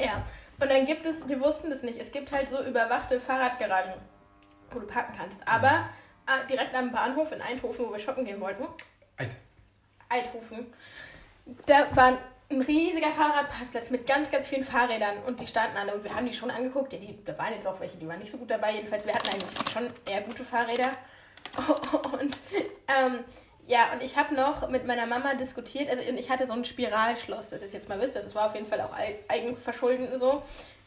Ja. 0.02 0.24
Und 0.62 0.70
dann 0.72 0.86
gibt 0.86 1.06
es, 1.06 1.28
wir 1.28 1.40
wussten 1.42 1.70
das 1.70 1.84
nicht, 1.84 2.00
es 2.00 2.12
gibt 2.12 2.32
halt 2.32 2.50
so 2.50 2.62
überwachte 2.64 3.20
Fahrradgaragen, 3.20 3.94
wo 4.72 4.80
du 4.80 4.88
parken 4.88 5.14
kannst. 5.18 5.42
Aber 5.48 5.90
äh, 6.28 6.48
direkt 6.50 6.74
am 6.76 6.92
Bahnhof 6.92 7.32
in 7.32 7.42
Eindhoven, 7.42 7.88
wo 7.88 7.92
wir 7.92 8.00
shoppen 8.00 8.26
gehen 8.26 8.40
wollten, 8.40 8.66
Eid. 9.18 9.36
Eindhoven, 10.10 10.74
da 11.66 11.88
war 11.96 12.18
ein 12.52 12.62
riesiger 12.62 13.12
Fahrradparkplatz 13.12 13.92
mit 13.92 14.08
ganz, 14.08 14.32
ganz 14.32 14.48
vielen 14.48 14.64
Fahrrädern 14.64 15.18
und 15.28 15.40
die 15.40 15.46
standen 15.46 15.78
alle 15.78 15.94
und 15.94 16.04
wir 16.04 16.16
haben 16.16 16.26
die 16.26 16.34
schon 16.34 16.50
angeguckt. 16.50 16.94
Ja, 16.94 17.00
die, 17.00 17.24
da 17.24 17.38
waren 17.38 17.54
jetzt 17.54 17.68
auch 17.68 17.80
welche, 17.80 17.98
die 17.98 18.08
waren 18.08 18.20
nicht 18.20 18.32
so 18.32 18.38
gut 18.38 18.50
dabei. 18.50 18.74
Jedenfalls, 18.74 19.06
wir 19.06 19.14
hatten 19.14 19.30
eigentlich 19.30 19.72
schon 19.72 19.88
eher 20.12 20.22
gute 20.22 20.44
Fahrräder. 20.44 20.92
Und 22.20 22.38
ähm, 22.88 23.20
ja, 23.66 23.92
und 23.94 24.02
ich 24.04 24.18
habe 24.18 24.34
noch 24.36 24.68
mit 24.70 24.86
meiner 24.88 25.06
Mama 25.06 25.36
diskutiert. 25.36 25.90
Also 25.90 26.02
ich 26.04 26.30
hatte 26.30 26.46
so 26.48 26.54
ein 26.54 26.66
Spiralschloss, 26.66 27.50
das 27.50 27.62
ist 27.62 27.74
jetzt 27.74 27.88
mal 27.88 28.00
wisst. 28.02 28.16
Das 28.16 28.34
war 28.36 28.48
auf 28.48 28.56
jeden 28.56 28.68
Fall 28.68 28.82
auch 28.82 28.94
eig- 28.96 29.18
eigenverschuldet 29.28 30.20
so. 30.20 30.42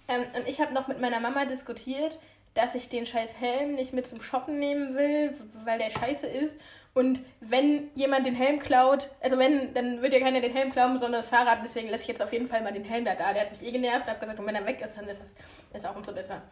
Ähm, 0.09 0.25
und 0.37 0.49
ich 0.49 0.61
habe 0.61 0.73
noch 0.75 0.89
mit 0.89 1.01
meiner 1.01 1.21
Mama 1.21 1.45
diskutiert, 1.45 2.19
dass 2.55 2.75
ich 2.75 2.89
den 2.89 3.07
scheiß 3.07 3.41
Helm 3.41 3.75
nicht 3.75 3.93
mit 3.93 4.07
zum 4.07 4.21
Shoppen 4.21 4.59
nehmen 4.59 4.95
will, 4.97 5.35
weil 5.65 5.79
der 5.79 5.91
scheiße 5.91 6.27
ist. 6.27 6.59
Und 6.95 7.23
wenn 7.41 7.91
jemand 7.95 8.27
den 8.27 8.35
Helm 8.35 8.59
klaut, 8.59 9.09
also 9.23 9.39
wenn, 9.39 9.73
dann 9.73 10.03
wird 10.03 10.13
ja 10.13 10.21
keiner 10.21 10.43
den 10.43 10.55
Helm 10.55 10.71
klauen, 10.71 10.99
sondern 10.99 11.21
das 11.23 11.31
Fahrrad. 11.31 11.61
Deswegen 11.63 11.89
lasse 11.89 12.03
ich 12.03 12.09
jetzt 12.09 12.23
auf 12.23 12.33
jeden 12.33 12.47
Fall 12.47 12.63
mal 12.63 12.73
den 12.73 12.85
Helm 12.85 13.07
da 13.07 13.15
da. 13.15 13.33
Der 13.33 13.43
hat 13.43 13.51
mich 13.51 13.63
eh 13.67 13.73
genervt 13.73 14.03
und 14.03 14.09
habe 14.09 14.21
gesagt, 14.21 14.39
und 14.39 14.47
wenn 14.47 14.55
er 14.55 14.67
weg 14.67 14.83
ist, 14.85 14.99
dann 14.99 15.09
ist 15.09 15.23
es 15.23 15.35
ist 15.73 15.87
auch 15.87 15.97
umso 15.97 16.13
besser. 16.13 16.43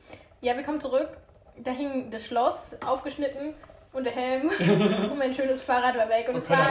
Ja, 0.41 0.57
wir 0.57 0.63
kommen 0.63 0.81
zurück. 0.81 1.11
Da 1.59 1.73
hing 1.73 2.11
das 2.11 2.25
Schloss 2.25 2.75
aufgeschnitten 2.87 3.53
und 3.93 4.05
der 4.05 4.15
Helm 4.15 4.49
und 5.11 5.19
mein 5.19 5.35
schönes 5.35 5.61
Fahrrad 5.61 5.97
war 5.99 6.09
weg. 6.09 6.27
Und, 6.29 6.37
Und 6.37 6.41
es 6.41 6.49
war 6.49 6.69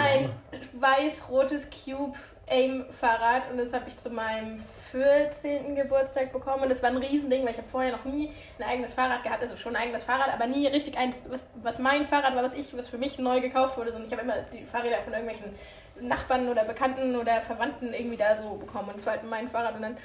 ein 0.00 0.30
weiß-rotes 0.72 1.68
Cube 1.68 2.16
Aim 2.46 2.86
Fahrrad 2.90 3.50
und 3.50 3.58
das 3.58 3.72
habe 3.72 3.84
ich 3.88 3.98
zu 3.98 4.10
meinem 4.10 4.62
14. 4.92 5.74
Geburtstag 5.74 6.32
bekommen 6.32 6.62
und 6.62 6.68
das 6.68 6.82
war 6.82 6.90
ein 6.90 6.98
Riesending, 6.98 7.44
weil 7.44 7.50
ich 7.50 7.58
habe 7.58 7.68
vorher 7.68 7.92
noch 7.92 8.04
nie 8.04 8.30
ein 8.58 8.64
eigenes 8.64 8.92
Fahrrad 8.94 9.24
gehabt, 9.24 9.42
also 9.42 9.56
schon 9.56 9.74
ein 9.74 9.82
eigenes 9.82 10.04
Fahrrad, 10.04 10.32
aber 10.32 10.46
nie 10.46 10.66
richtig 10.68 10.96
eins, 10.96 11.22
was, 11.28 11.46
was 11.62 11.78
mein 11.78 12.06
Fahrrad 12.06 12.36
war, 12.36 12.44
was 12.44 12.54
ich, 12.54 12.76
was 12.76 12.88
für 12.88 12.98
mich 12.98 13.18
neu 13.18 13.40
gekauft 13.40 13.76
wurde, 13.76 13.90
sondern 13.90 14.06
ich 14.08 14.12
habe 14.12 14.22
immer 14.22 14.36
die 14.52 14.64
Fahrräder 14.64 14.98
von 15.02 15.12
irgendwelchen 15.12 15.54
Nachbarn 16.00 16.48
oder 16.48 16.64
Bekannten 16.64 17.16
oder 17.16 17.40
Verwandten 17.40 17.92
irgendwie 17.92 18.16
da 18.16 18.38
so 18.38 18.54
bekommen 18.54 18.90
und 18.90 18.96
es 18.96 19.06
war 19.06 19.14
halt 19.14 19.24
mein 19.24 19.48
Fahrrad 19.48 19.74
und 19.74 19.82
dann, 19.82 19.96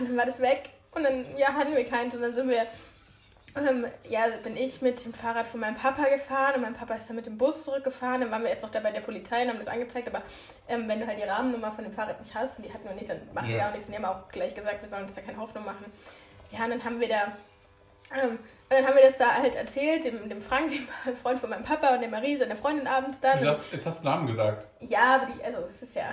und 0.00 0.08
dann 0.08 0.16
war 0.16 0.26
das 0.26 0.40
weg 0.40 0.70
Und 0.92 1.04
dann, 1.04 1.24
ja, 1.36 1.52
hatten 1.54 1.74
wir 1.74 1.84
keins. 1.84 2.14
Und 2.14 2.22
dann 2.22 2.32
sind 2.32 2.48
wir, 2.48 2.66
ähm, 3.56 3.86
ja, 4.08 4.26
bin 4.44 4.56
ich 4.56 4.82
mit 4.82 5.04
dem 5.04 5.12
Fahrrad 5.14 5.46
von 5.46 5.60
meinem 5.60 5.76
Papa 5.76 6.08
gefahren 6.08 6.56
und 6.56 6.62
mein 6.62 6.74
Papa 6.74 6.94
ist 6.94 7.08
dann 7.08 7.16
mit 7.16 7.26
dem 7.26 7.38
Bus 7.38 7.64
zurückgefahren. 7.64 8.20
Dann 8.20 8.30
waren 8.30 8.42
wir 8.42 8.50
erst 8.50 8.62
noch 8.62 8.70
da 8.70 8.80
bei 8.80 8.90
der 8.92 9.00
Polizei 9.00 9.42
und 9.42 9.48
haben 9.48 9.58
das 9.58 9.68
angezeigt. 9.68 10.08
Aber 10.08 10.22
ähm, 10.68 10.88
wenn 10.88 11.00
du 11.00 11.06
halt 11.06 11.18
die 11.18 11.24
Rahmennummer 11.24 11.72
von 11.72 11.84
dem 11.84 11.92
Fahrrad 11.92 12.20
nicht 12.20 12.34
hast, 12.34 12.58
die 12.58 12.72
hatten 12.72 12.84
wir 12.88 12.94
nicht, 12.94 13.08
dann 13.08 13.20
machen 13.34 13.48
wir 13.48 13.56
Ja. 13.56 13.68
auch 13.68 13.72
nichts. 13.72 13.86
Und 13.86 13.92
die 13.96 14.04
haben 14.04 14.04
auch 14.04 14.28
gleich 14.30 14.54
gesagt, 14.54 14.80
wir 14.82 14.88
sollen 14.88 15.04
uns 15.04 15.14
da 15.14 15.20
keine 15.22 15.38
Hoffnung 15.38 15.64
machen. 15.64 15.84
Ja, 16.50 16.64
und 16.64 16.70
dann 16.70 16.84
haben 16.84 17.00
wir 17.00 17.08
da 17.08 17.32
ähm, 18.14 18.38
und 18.70 18.76
dann 18.76 18.86
haben 18.86 18.96
wir 18.96 19.02
das 19.02 19.16
da 19.18 19.34
halt 19.34 19.54
erzählt, 19.54 20.04
dem, 20.04 20.28
dem 20.28 20.42
Frank, 20.42 20.70
dem 21.06 21.16
Freund 21.16 21.38
von 21.38 21.50
meinem 21.50 21.64
Papa 21.64 21.94
und 21.94 22.00
der 22.00 22.08
Marie, 22.10 22.36
seiner 22.36 22.56
Freundin 22.56 22.86
abends 22.86 23.20
dann. 23.20 23.40
Du 23.40 23.48
hast, 23.48 23.72
jetzt 23.72 23.86
hast 23.86 24.00
du 24.00 24.08
Namen 24.08 24.26
gesagt. 24.26 24.66
Ja, 24.80 25.16
aber 25.16 25.26
die, 25.26 25.42
also 25.44 25.62
es 25.62 25.82
ist 25.82 25.94
ja. 25.94 26.04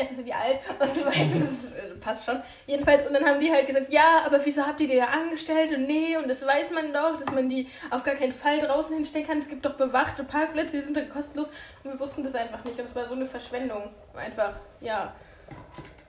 Erstens 0.00 0.16
sind 0.16 0.28
die 0.28 0.32
alt 0.32 0.60
und 0.78 0.94
zweitens 0.94 1.74
äh, 1.74 1.94
passt 2.00 2.24
schon. 2.24 2.42
Jedenfalls, 2.66 3.06
und 3.06 3.12
dann 3.12 3.22
haben 3.26 3.38
die 3.38 3.52
halt 3.52 3.66
gesagt, 3.66 3.92
ja, 3.92 4.22
aber 4.24 4.40
wieso 4.42 4.66
habt 4.66 4.80
ihr 4.80 4.88
die 4.88 4.96
da 4.96 5.04
angestellt? 5.04 5.76
Und 5.76 5.86
nee, 5.86 6.16
und 6.16 6.26
das 6.26 6.46
weiß 6.46 6.70
man 6.70 6.90
doch, 6.90 7.18
dass 7.18 7.30
man 7.34 7.50
die 7.50 7.68
auf 7.90 8.02
gar 8.02 8.14
keinen 8.14 8.32
Fall 8.32 8.60
draußen 8.60 8.94
hinstellen 8.94 9.26
kann. 9.26 9.40
Es 9.40 9.48
gibt 9.48 9.62
doch 9.62 9.74
bewachte 9.74 10.24
Parkplätze, 10.24 10.78
die 10.78 10.82
sind 10.82 10.96
doch 10.96 11.06
kostenlos. 11.10 11.50
Und 11.84 11.92
wir 11.92 12.00
wussten 12.00 12.24
das 12.24 12.34
einfach 12.34 12.64
nicht. 12.64 12.80
Und 12.80 12.86
es 12.86 12.94
war 12.94 13.06
so 13.06 13.14
eine 13.14 13.26
Verschwendung. 13.26 13.90
Einfach, 14.14 14.54
ja. 14.80 15.14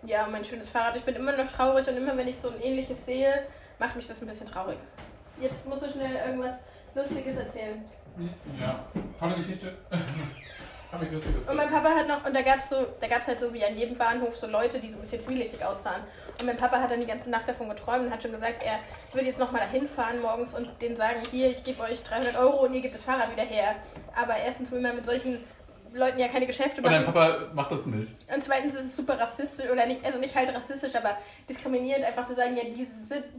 Ja, 0.04 0.26
mein 0.32 0.46
schönes 0.46 0.70
Fahrrad. 0.70 0.96
Ich 0.96 1.04
bin 1.04 1.16
immer 1.16 1.34
noch 1.34 1.52
traurig 1.52 1.86
und 1.90 1.98
immer 1.98 2.16
wenn 2.16 2.30
ich 2.30 2.38
so 2.38 2.48
ein 2.48 2.62
ähnliches 2.62 3.06
sehe, 3.06 3.46
macht 3.78 3.98
mich 3.98 4.08
das 4.08 4.22
ein 4.22 4.28
bisschen 4.28 4.48
traurig. 4.48 4.78
Jetzt 5.42 5.68
musst 5.68 5.86
du 5.86 5.92
schnell 5.92 6.16
irgendwas 6.16 6.62
Lustiges 6.96 7.36
erzählen. 7.36 7.84
Ja, 8.58 8.86
tolle 9.20 9.36
Geschichte. 9.36 9.74
Und 11.50 11.56
mein 11.58 11.70
Papa 11.70 11.90
hat 11.96 12.08
noch, 12.08 12.26
und 12.26 12.36
da 12.36 12.42
gab 12.42 12.60
es 12.60 12.70
so, 12.70 12.86
da 13.00 13.08
gab 13.08 13.22
es 13.22 13.28
halt 13.28 13.40
so 13.40 13.54
wie 13.54 13.64
an 13.64 13.78
jedem 13.78 13.98
Bahnhof 13.98 14.36
so 14.36 14.48
Leute, 14.48 14.80
die 14.80 14.90
so 14.92 14.98
ein 14.98 15.02
bisschen 15.02 15.22
zwielichtig 15.22 15.64
aussahen. 15.66 16.02
Und 16.40 16.46
mein 16.46 16.58
Papa 16.58 16.80
hat 16.82 16.92
dann 16.92 17.00
die 17.00 17.06
ganze 17.06 17.30
Nacht 17.30 17.48
davon 17.48 17.70
geträumt 17.70 18.06
und 18.08 18.12
hat 18.12 18.22
schon 18.22 18.32
gesagt, 18.32 18.64
er 18.64 18.80
würde 19.14 19.28
jetzt 19.28 19.40
nochmal 19.40 19.62
dahin 19.62 19.88
fahren 19.88 20.22
morgens 20.22 20.54
und 20.54 20.70
denen 20.82 20.96
sagen, 20.98 21.22
hier, 21.32 21.50
ich 21.50 21.64
gebe 21.64 21.82
euch 21.84 22.04
300 22.04 22.36
Euro 22.38 22.66
und 22.66 22.74
ihr 22.74 22.82
gebt 22.82 22.96
das 22.96 23.04
Fahrrad 23.04 23.32
wieder 23.32 23.44
her. 23.44 23.76
Aber 24.16 24.36
erstens 24.38 24.70
will 24.72 24.82
man 24.82 24.96
mit 24.96 25.06
solchen 25.06 25.44
Leuten 25.94 26.20
ja 26.20 26.30
keine 26.30 26.48
Geschäfte 26.48 26.78
Und 26.82 26.90
dein 26.90 27.02
machen. 27.02 27.14
Papa 27.14 27.38
macht 27.54 27.72
das 27.72 27.86
nicht. 27.86 28.16
Und 28.34 28.44
zweitens 28.44 28.74
ist 28.74 28.86
es 28.86 28.96
super 28.96 29.20
rassistisch, 29.20 29.70
oder 29.70 29.86
nicht, 29.86 30.04
also 30.06 30.20
nicht 30.20 30.36
halt 30.36 30.54
rassistisch, 30.56 30.96
aber 30.96 31.18
diskriminierend 31.50 32.06
einfach 32.06 32.26
zu 32.26 32.34
sagen, 32.34 32.56
ja, 32.56 32.64
die, 32.64 32.74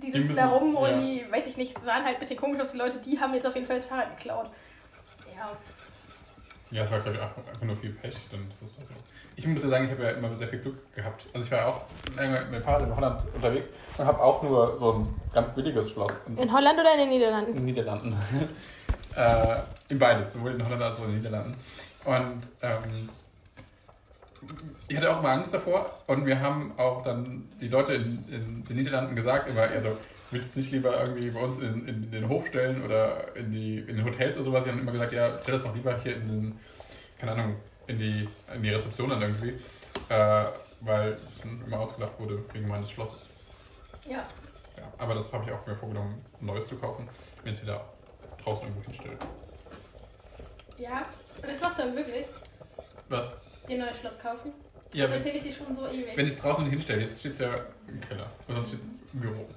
die 0.02 0.06
sitzen 0.12 0.20
müssen- 0.20 0.36
da 0.36 0.48
rum 0.48 0.76
und 0.76 0.90
ja. 0.90 0.96
die, 0.98 1.26
weiß 1.30 1.46
ich 1.46 1.56
nicht, 1.56 1.72
sahen 1.82 2.04
halt 2.04 2.16
ein 2.16 2.20
bisschen 2.20 2.36
komisch 2.38 2.60
aus, 2.60 2.72
die 2.72 2.78
Leute, 2.78 2.98
die 2.98 3.18
haben 3.18 3.32
jetzt 3.34 3.46
auf 3.46 3.54
jeden 3.54 3.66
Fall 3.66 3.76
das 3.76 3.86
Fahrrad 3.86 4.16
geklaut. 4.16 4.50
Ja. 5.34 5.50
Ja, 6.72 6.82
es 6.82 6.90
war, 6.90 7.00
glaube 7.00 7.16
ich, 7.18 7.22
einfach, 7.22 7.46
einfach 7.46 7.62
nur 7.62 7.76
viel 7.76 7.90
Pech. 7.90 8.16
Dann 8.30 8.40
das 8.60 8.70
so. 8.70 8.80
Ich 9.36 9.46
muss 9.46 9.62
ja 9.62 9.68
sagen, 9.68 9.84
ich 9.84 9.90
habe 9.90 10.02
ja 10.04 10.10
immer 10.10 10.34
sehr 10.36 10.48
viel 10.48 10.58
Glück 10.58 10.94
gehabt. 10.94 11.24
Also 11.34 11.44
ich 11.44 11.50
war 11.52 11.58
ja 11.58 11.66
auch 11.66 11.82
mit 12.16 12.52
dem 12.54 12.62
Fahrrad 12.62 12.82
in 12.82 12.96
Holland 12.96 13.22
unterwegs 13.34 13.70
und 13.96 14.06
habe 14.06 14.20
auch 14.20 14.42
nur 14.42 14.78
so 14.78 14.92
ein 14.92 15.20
ganz 15.34 15.50
billiges 15.50 15.90
Schloss 15.90 16.12
in 16.26 16.36
In 16.38 16.52
Holland 16.52 16.78
oder 16.80 16.92
in 16.94 16.98
den 17.00 17.08
Niederlanden? 17.10 17.50
in 17.50 17.56
den 17.56 17.64
Niederlanden. 17.66 18.16
äh, 19.16 19.56
in 19.88 19.98
beides, 19.98 20.32
sowohl 20.32 20.52
in 20.52 20.64
Holland 20.64 20.82
als 20.82 20.96
auch 20.98 21.04
in 21.04 21.10
den 21.12 21.16
Niederlanden. 21.18 21.52
Und 22.04 22.40
ähm, 22.62 23.08
ich 24.88 24.96
hatte 24.96 25.10
auch 25.14 25.22
mal 25.22 25.32
Angst 25.36 25.54
davor 25.54 25.90
und 26.06 26.26
wir 26.26 26.40
haben 26.40 26.72
auch 26.78 27.02
dann 27.02 27.48
die 27.60 27.68
Leute 27.68 27.94
in, 27.94 28.24
in 28.30 28.64
den 28.64 28.76
Niederlanden 28.76 29.14
gesagt, 29.14 29.48
immer, 29.48 29.62
also 29.62 29.96
willst 30.32 30.54
du 30.54 30.60
nicht 30.60 30.72
lieber 30.72 30.98
irgendwie 30.98 31.30
bei 31.30 31.40
uns 31.40 31.58
in, 31.58 31.86
in 31.86 32.10
den 32.10 32.28
Hof 32.28 32.46
stellen 32.46 32.82
oder 32.84 33.36
in, 33.36 33.52
die, 33.52 33.78
in 33.78 33.96
den 33.96 34.04
Hotels 34.04 34.36
oder 34.36 34.44
sowas? 34.44 34.64
Die 34.64 34.70
haben 34.70 34.80
immer 34.80 34.92
gesagt, 34.92 35.12
ja, 35.12 35.38
stell 35.40 35.54
das 35.54 35.62
doch 35.62 35.74
lieber 35.74 35.98
hier 35.98 36.16
in 36.16 36.28
den, 36.28 36.60
keine 37.18 37.32
Ahnung, 37.32 37.56
in 37.86 37.98
die, 37.98 38.28
in 38.54 38.62
die 38.62 38.70
Rezeption 38.70 39.10
dann 39.10 39.22
irgendwie, 39.22 39.58
äh, 40.08 40.44
weil 40.80 41.12
es 41.12 41.40
dann 41.40 41.62
immer 41.66 41.80
ausgelacht 41.80 42.18
wurde 42.18 42.42
wegen 42.52 42.66
meines 42.66 42.90
Schlosses. 42.90 43.28
Ja. 44.08 44.24
Ja, 44.76 44.92
aber 44.98 45.14
das 45.14 45.32
habe 45.32 45.44
ich 45.44 45.52
auch 45.52 45.66
mir 45.66 45.76
vorgenommen, 45.76 46.24
ein 46.40 46.46
neues 46.46 46.66
zu 46.66 46.76
kaufen, 46.76 47.08
wenn 47.44 47.52
es 47.52 47.62
wieder 47.62 47.84
draußen 48.42 48.64
irgendwo 48.64 48.84
hinstellt. 48.84 49.26
Ja, 50.78 51.06
das 51.40 51.60
machst 51.60 51.78
du 51.78 51.82
dann 51.82 51.96
wirklich? 51.96 52.26
Was? 53.08 53.30
Dir 53.68 53.74
ein 53.74 53.80
neues 53.80 53.98
Schloss 53.98 54.18
kaufen? 54.18 54.52
Ja, 54.92 55.06
das 55.06 55.12
wenn, 55.12 55.18
erzähle 55.18 55.38
ich 55.38 55.42
dir 55.44 55.52
schon 55.52 55.74
so 55.76 55.86
ewig. 55.86 56.16
wenn 56.16 56.26
ich 56.26 56.32
es 56.32 56.40
draußen 56.40 56.66
hinstelle, 56.66 57.02
jetzt 57.02 57.20
steht 57.20 57.32
es 57.32 57.38
ja 57.38 57.54
im 57.86 58.00
Keller, 58.00 58.26
oder 58.46 58.56
sonst 58.56 58.68
steht 58.68 58.80
es 58.80 58.88
im 59.12 59.20
Büro. 59.20 59.48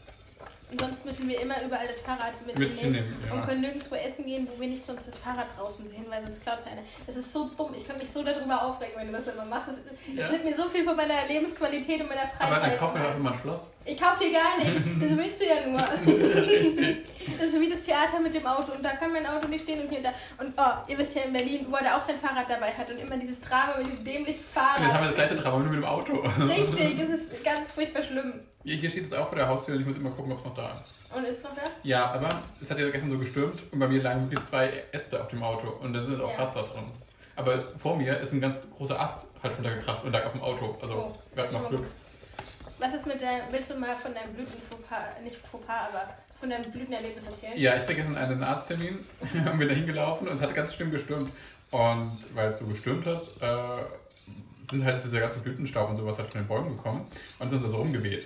Und 0.71 0.81
sonst 0.81 1.05
müssen 1.05 1.27
wir 1.29 1.39
immer 1.41 1.61
überall 1.63 1.87
das 1.87 1.99
Fahrrad 1.99 2.33
mitnehmen. 2.45 2.69
Mit 2.71 2.79
hinnehmen, 2.79 3.17
Und 3.31 3.39
ja. 3.39 3.45
können 3.45 3.61
nirgendwo 3.61 3.95
essen 3.95 4.25
gehen, 4.25 4.47
wo 4.51 4.59
wir 4.59 4.67
nicht 4.67 4.83
sonst 4.85 5.07
das 5.07 5.15
Fahrrad 5.15 5.45
draußen 5.57 5.87
sehen, 5.87 6.05
weil 6.09 6.23
sonst 6.23 6.41
klaut 6.41 6.57
es 6.59 6.65
einer. 6.65 6.81
Das 7.05 7.15
ist 7.15 7.31
so 7.31 7.49
dumm. 7.55 7.73
Ich 7.77 7.87
kann 7.87 7.97
mich 7.99 8.09
so 8.09 8.23
darüber 8.23 8.63
aufregen, 8.63 8.93
wenn 8.97 9.07
du 9.07 9.13
das 9.13 9.27
immer 9.27 9.45
machst. 9.45 9.69
Es, 9.69 9.77
Ja. 10.17 10.29
nimmt 10.31 10.43
mir 10.45 10.55
so 10.55 10.63
viel 10.67 10.83
von 10.83 10.95
meiner 10.95 11.13
Lebensqualität 11.27 12.01
und 12.01 12.09
meiner 12.09 12.23
Aber 12.39 12.55
Freizeit. 12.55 12.71
dann 12.71 12.79
kaufen 12.79 12.95
wir 13.01 13.07
doch 13.09 13.15
immer 13.15 13.31
ein 13.31 13.39
Schloss. 13.39 13.69
ich 13.85 13.99
kaufe 14.01 14.23
dir 14.23 14.31
gar 14.33 14.57
nichts. 14.57 14.81
Das 14.99 15.17
willst 15.17 15.39
du 15.41 15.45
ja 15.45 15.67
nur. 15.67 15.85
Das 17.39 17.47
ist 17.49 17.59
wie 17.59 17.69
das 17.69 17.81
Theater 17.81 18.19
mit 18.21 18.33
dem 18.35 18.45
Auto. 18.45 18.71
Und 18.73 18.83
da 18.83 18.91
kann 18.95 19.11
mein 19.11 19.25
Auto 19.25 19.47
nicht 19.47 19.63
stehen 19.63 19.81
und 19.81 19.89
hier 19.89 19.97
und 19.99 20.03
da. 20.05 20.13
Und 20.37 20.53
oh, 20.57 20.91
ihr 20.91 20.97
wisst 20.97 21.15
ja 21.15 21.23
in 21.23 21.33
Berlin, 21.33 21.65
wo 21.69 21.75
er 21.75 21.83
da 21.85 21.97
auch 21.97 22.01
sein 22.01 22.17
Fahrrad 22.17 22.47
dabei 22.49 22.71
hat 22.71 22.89
und 22.89 22.99
immer 23.01 23.17
dieses 23.17 23.41
Drama 23.41 23.75
mit 23.77 23.87
diesem 23.91 24.03
dämlichen 24.05 24.39
Und 24.39 24.45
jetzt 24.45 24.55
haben 24.55 24.83
wir 24.83 24.89
Fahrrad. 24.89 25.05
das 25.07 25.15
gleiche 25.15 25.35
Drama 25.35 25.57
nur 25.59 25.67
mit 25.69 25.77
dem 25.77 25.85
Auto. 25.85 26.13
Richtig, 26.39 26.99
es 27.03 27.09
ist 27.09 27.43
ganz 27.43 27.71
furchtbar 27.71 28.03
schlimm. 28.03 28.41
Hier 28.65 28.75
hier 28.77 28.89
steht 28.89 29.05
es 29.05 29.13
auch 29.13 29.29
vor 29.29 29.37
der 29.37 29.47
Haustür 29.47 29.75
und 29.75 29.81
ich 29.81 29.87
muss 29.87 29.95
immer 29.95 30.09
gucken, 30.09 30.31
ob 30.31 30.39
es 30.39 30.45
noch 30.45 30.55
da 30.55 30.71
ist. 30.75 31.15
Und 31.15 31.23
ist 31.23 31.43
noch 31.43 31.53
da? 31.55 31.61
Ja, 31.83 32.11
aber 32.11 32.29
es 32.59 32.69
hat 32.71 32.79
ja 32.79 32.89
gestern 32.89 33.11
so 33.11 33.17
gestürmt 33.19 33.61
und 33.71 33.77
bei 33.79 33.87
mir 33.87 34.01
lagen 34.01 34.23
wirklich 34.29 34.43
zwei 34.43 34.83
Äste 34.91 35.21
auf 35.21 35.27
dem 35.27 35.43
Auto 35.43 35.67
und 35.81 35.93
da 35.93 36.01
sind 36.01 36.19
auch 36.19 36.29
Ja. 36.31 36.35
Kratzer 36.35 36.63
drin. 36.63 36.85
Aber 37.35 37.63
vor 37.77 37.95
mir 37.95 38.17
ist 38.19 38.33
ein 38.33 38.41
ganz 38.41 38.67
großer 38.75 38.99
Ast 38.99 39.27
halt 39.43 39.55
runtergekracht 39.57 40.03
und 40.03 40.11
lag 40.11 40.25
auf 40.25 40.31
dem 40.31 40.41
Auto. 40.41 40.75
Also 40.81 40.93
Oh, 40.95 41.13
wir 41.35 41.43
hatten 41.43 41.53
noch 41.53 41.69
Glück. 41.69 41.83
Was 42.79 42.93
ist 42.95 43.05
mit 43.05 43.21
der, 43.21 43.41
willst 43.51 43.69
du 43.69 43.75
mal 43.75 43.95
von 43.95 44.13
deinem 44.15 44.33
Blütenfauxpas, 44.33 45.21
nicht 45.23 45.37
Fauxpas, 45.37 45.89
aber 45.89 46.13
von 46.39 46.49
deinem 46.49 46.69
Blütenerlebnis 46.71 47.23
erzählen? 47.23 47.53
Ja, 47.55 47.75
ich 47.75 47.83
hatte 47.83 47.93
gestern 47.95 48.17
einen 48.17 48.43
Arzttermin, 48.43 48.99
haben 49.45 49.59
wir 49.59 49.67
da 49.67 49.73
hingelaufen 49.75 50.27
und 50.27 50.33
es 50.35 50.41
hat 50.41 50.55
ganz 50.55 50.73
schlimm 50.73 50.89
gestürmt. 50.91 51.31
Und 51.71 52.17
weil 52.33 52.49
es 52.49 52.57
so 52.57 52.65
gestürmt 52.65 53.05
hat, 53.05 53.21
äh, 53.41 53.83
sind 54.69 54.83
halt 54.83 55.01
dieser 55.03 55.19
ganze 55.19 55.39
Blütenstaub 55.39 55.89
und 55.89 55.97
sowas 55.97 56.17
halt 56.17 56.31
von 56.31 56.41
den 56.41 56.47
Bäumen 56.47 56.75
gekommen 56.75 57.05
und 57.37 57.49
sind 57.49 57.63
da 57.63 57.69
so 57.69 57.77
rumgeweht. 57.77 58.25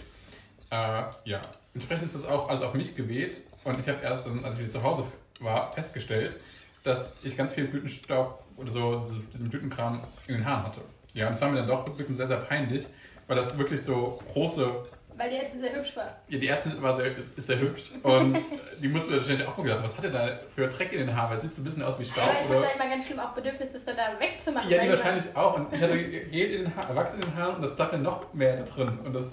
Äh, 0.72 1.04
ja, 1.26 1.42
entsprechend 1.74 2.06
ist 2.06 2.16
das 2.16 2.28
auch 2.28 2.50
alles 2.50 2.62
auf 2.62 2.74
mich 2.74 2.96
geweht 2.96 3.42
und 3.64 3.80
ich 3.80 3.88
habe 3.90 4.02
erst 4.04 4.28
dann, 4.28 4.44
als 4.46 4.56
ich 4.56 4.62
wieder 4.62 4.70
zu 4.72 4.84
Hause 4.84 5.04
war, 5.40 5.72
festgestellt, 5.72 6.38
dass 6.84 7.14
ich 7.24 7.36
ganz 7.36 7.54
viel 7.54 7.66
Blütenstaub 7.66 8.44
oder 8.58 8.72
so, 8.72 9.00
diese- 9.00 9.20
diesen 9.34 9.50
Blütenkram 9.50 10.00
in 10.28 10.36
den 10.36 10.46
Haaren 10.46 10.64
hatte. 10.66 10.82
Ja, 11.14 11.28
und 11.28 11.34
es 11.34 11.42
war 11.42 11.50
mir 11.50 11.58
dann 11.58 11.68
doch 11.68 11.88
rückblickend 11.88 12.18
sehr, 12.18 12.28
sehr 12.28 12.38
peinlich, 12.38 12.86
weil 13.28 13.36
das 13.38 13.58
wirklich 13.58 13.82
so 13.84 14.20
große 14.32 14.72
Weil 15.18 15.30
die 15.32 15.36
jetzt 15.38 15.60
sehr 15.60 15.76
hübsch 15.76 15.96
war. 15.98 16.08
ja, 16.30 16.38
die 16.40 16.48
Ärztin 16.48 16.82
war 16.82 16.96
sehr, 16.96 17.18
ist, 17.18 17.38
ist 17.38 17.48
sehr 17.48 17.60
hübsch 17.60 17.92
und 18.04 18.38
die 18.82 18.88
musste 18.88 19.12
wahrscheinlich 19.18 19.46
auch 19.48 19.58
mal 19.58 19.64
gedacht, 19.64 19.84
was 19.84 19.98
hat 19.98 20.04
er 20.06 20.12
da 20.12 20.40
für 20.56 20.68
Dreck 20.68 20.94
in 20.94 21.00
den 21.00 21.16
Haaren? 21.16 21.30
Weil 21.32 21.38
es 21.38 21.42
sieht 21.44 21.54
so 21.54 21.62
ein 21.62 21.66
bisschen 21.66 21.84
aus 21.84 21.98
wie 22.00 22.06
Staub. 22.06 22.24
Aber 22.24 22.40
ich 22.44 22.50
Oder? 22.50 22.62
da 22.62 22.68
immer 22.84 22.90
ganz 22.96 23.06
schlimm 23.08 23.20
auch 23.20 23.32
Bedürfnis, 23.32 23.74
das 23.74 23.84
dann 23.86 23.98
da 23.98 24.18
wegzumachen. 24.20 24.70
Ja, 24.70 24.82
die 24.82 24.90
wahrscheinlich 24.90 25.36
auch. 25.36 25.56
Und 25.58 25.74
ich 25.74 25.82
hatte 25.82 25.98
Gel 25.98 26.52
in 26.52 26.64
den 26.66 26.76
Haaren, 26.76 26.96
Wachs 26.96 27.14
in 27.16 27.22
den 27.22 27.36
Haaren 27.36 27.56
und 27.56 27.62
das 27.64 27.76
bleibt 27.76 27.94
dann 27.94 28.04
noch 28.04 28.34
mehr 28.34 28.56
da 28.58 28.64
drin. 28.64 29.00
Und 29.04 29.14
das, 29.14 29.30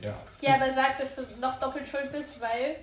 ja. 0.00 0.14
Ja, 0.40 0.54
aber 0.54 0.72
sag, 0.74 0.98
dass 0.98 1.16
du 1.16 1.22
noch 1.40 1.58
doppelt 1.60 1.88
schuld 1.88 2.10
bist, 2.12 2.40
weil 2.40 2.76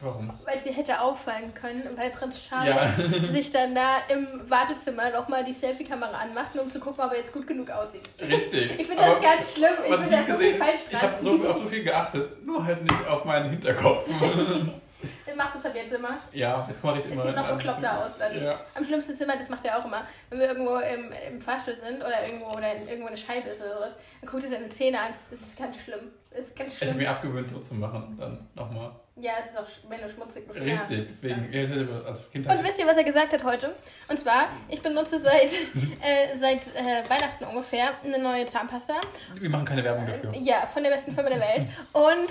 Warum? 0.00 0.32
weil 0.44 0.58
dir 0.58 0.72
hätte 0.72 1.00
auffallen 1.00 1.54
können, 1.54 1.84
weil 1.96 2.10
Prinz 2.10 2.40
Charles 2.42 2.74
Ja, 2.74 3.26
sich 3.28 3.52
dann 3.52 3.72
da 3.72 3.98
im 4.08 4.26
Wartezimmer 4.48 5.10
nochmal 5.10 5.44
die 5.44 5.52
Selfie-Kamera 5.52 6.18
anmacht, 6.18 6.54
nur 6.56 6.64
um 6.64 6.70
zu 6.70 6.80
gucken, 6.80 7.04
ob 7.04 7.12
er 7.12 7.18
jetzt 7.18 7.32
gut 7.32 7.46
genug 7.46 7.70
aussieht. 7.70 8.08
richtig. 8.20 8.80
Ich 8.80 8.86
finde 8.86 9.02
das 9.02 9.20
ganz 9.20 9.52
schlimm. 9.52 9.74
Ich 9.84 9.94
finde 9.94 10.10
das 10.10 10.26
so 10.26 10.34
viel 10.34 10.52
gesehen 10.52 10.58
falsch 10.58 10.80
ich 10.90 11.02
habe 11.02 11.22
so, 11.22 11.48
auf 11.48 11.58
so 11.58 11.66
viel 11.66 11.84
geachtet, 11.84 12.44
nur 12.44 12.64
halt 12.64 12.82
nicht 12.82 13.06
auf 13.08 13.24
meinen 13.24 13.50
Hinterkopf. 13.50 14.08
Du 15.26 15.36
machst 15.36 15.56
das 15.56 15.66
ab 15.66 15.72
jetzt 15.74 15.92
immer. 15.92 16.18
ja, 16.32 16.64
jetzt 16.68 16.82
mache 16.84 16.98
ich 16.98 17.04
Es 17.06 17.10
immer. 17.12 17.22
sieht 17.22 17.36
noch 17.36 17.48
bekloppter 17.56 18.06
aus 18.06 18.12
dann. 18.18 18.42
Ja. 18.44 18.58
Am 18.74 18.84
schlimmsten 18.84 19.12
ist 19.12 19.22
immer, 19.22 19.36
das 19.36 19.48
macht 19.48 19.64
er 19.64 19.78
auch 19.78 19.84
immer, 19.84 20.06
wenn 20.30 20.38
wir 20.38 20.48
irgendwo 20.48 20.76
im, 20.76 21.12
im 21.30 21.40
Fahrstuhl 21.42 21.76
sind 21.84 21.98
oder 21.98 22.24
irgendwo 22.26 22.46
oder 22.56 22.72
in, 22.74 22.86
irgendwo 22.88 23.08
eine 23.08 23.16
Scheibe 23.16 23.48
ist 23.50 23.60
oder 23.62 23.74
sowas, 23.74 23.92
dann 24.20 24.30
guckt 24.30 24.44
er 24.44 24.50
seine 24.50 24.68
Zähne 24.70 24.98
an. 25.00 25.12
Das 25.30 25.40
ist 25.40 25.56
ganz 25.58 25.76
schlimm. 25.78 26.10
Das 26.30 26.46
ist 26.46 26.56
ganz 26.56 26.74
Ich 26.74 26.80
habe 26.80 26.92
schlimm. 26.92 27.02
mir 27.02 27.10
abgewöhnt, 27.10 27.46
so 27.48 27.58
zu 27.60 27.74
machen. 27.74 28.16
Dann 28.18 28.48
nochmal. 28.54 28.92
Ja, 29.16 29.32
es 29.38 29.50
ist 29.50 29.58
auch, 29.58 29.90
wenn 29.90 30.00
du 30.00 30.08
schmutzig 30.08 30.48
bist. 30.48 30.58
Richtig, 30.58 31.06
deswegen. 31.06 31.44
Ich 31.50 31.54
hätte 31.58 31.86
als 32.06 32.30
Kind 32.30 32.46
Und 32.46 32.64
wisst 32.64 32.78
ihr, 32.78 32.86
was 32.86 32.96
er 32.96 33.04
gesagt 33.04 33.34
hat 33.34 33.44
heute? 33.44 33.74
Und 34.08 34.18
zwar, 34.18 34.46
ich 34.70 34.80
benutze 34.80 35.20
seit, 35.20 35.52
äh, 36.00 36.34
seit 36.40 36.62
äh, 36.74 37.08
Weihnachten 37.10 37.44
ungefähr 37.44 37.90
eine 38.02 38.18
neue 38.18 38.46
Zahnpasta. 38.46 38.94
wir 39.34 39.50
machen 39.50 39.66
keine 39.66 39.84
Werbung 39.84 40.06
dafür. 40.06 40.32
Ja, 40.36 40.66
von 40.66 40.82
der 40.82 40.90
besten 40.90 41.12
Firma 41.12 41.28
der 41.28 41.40
Welt. 41.40 41.66
Und, 41.92 42.30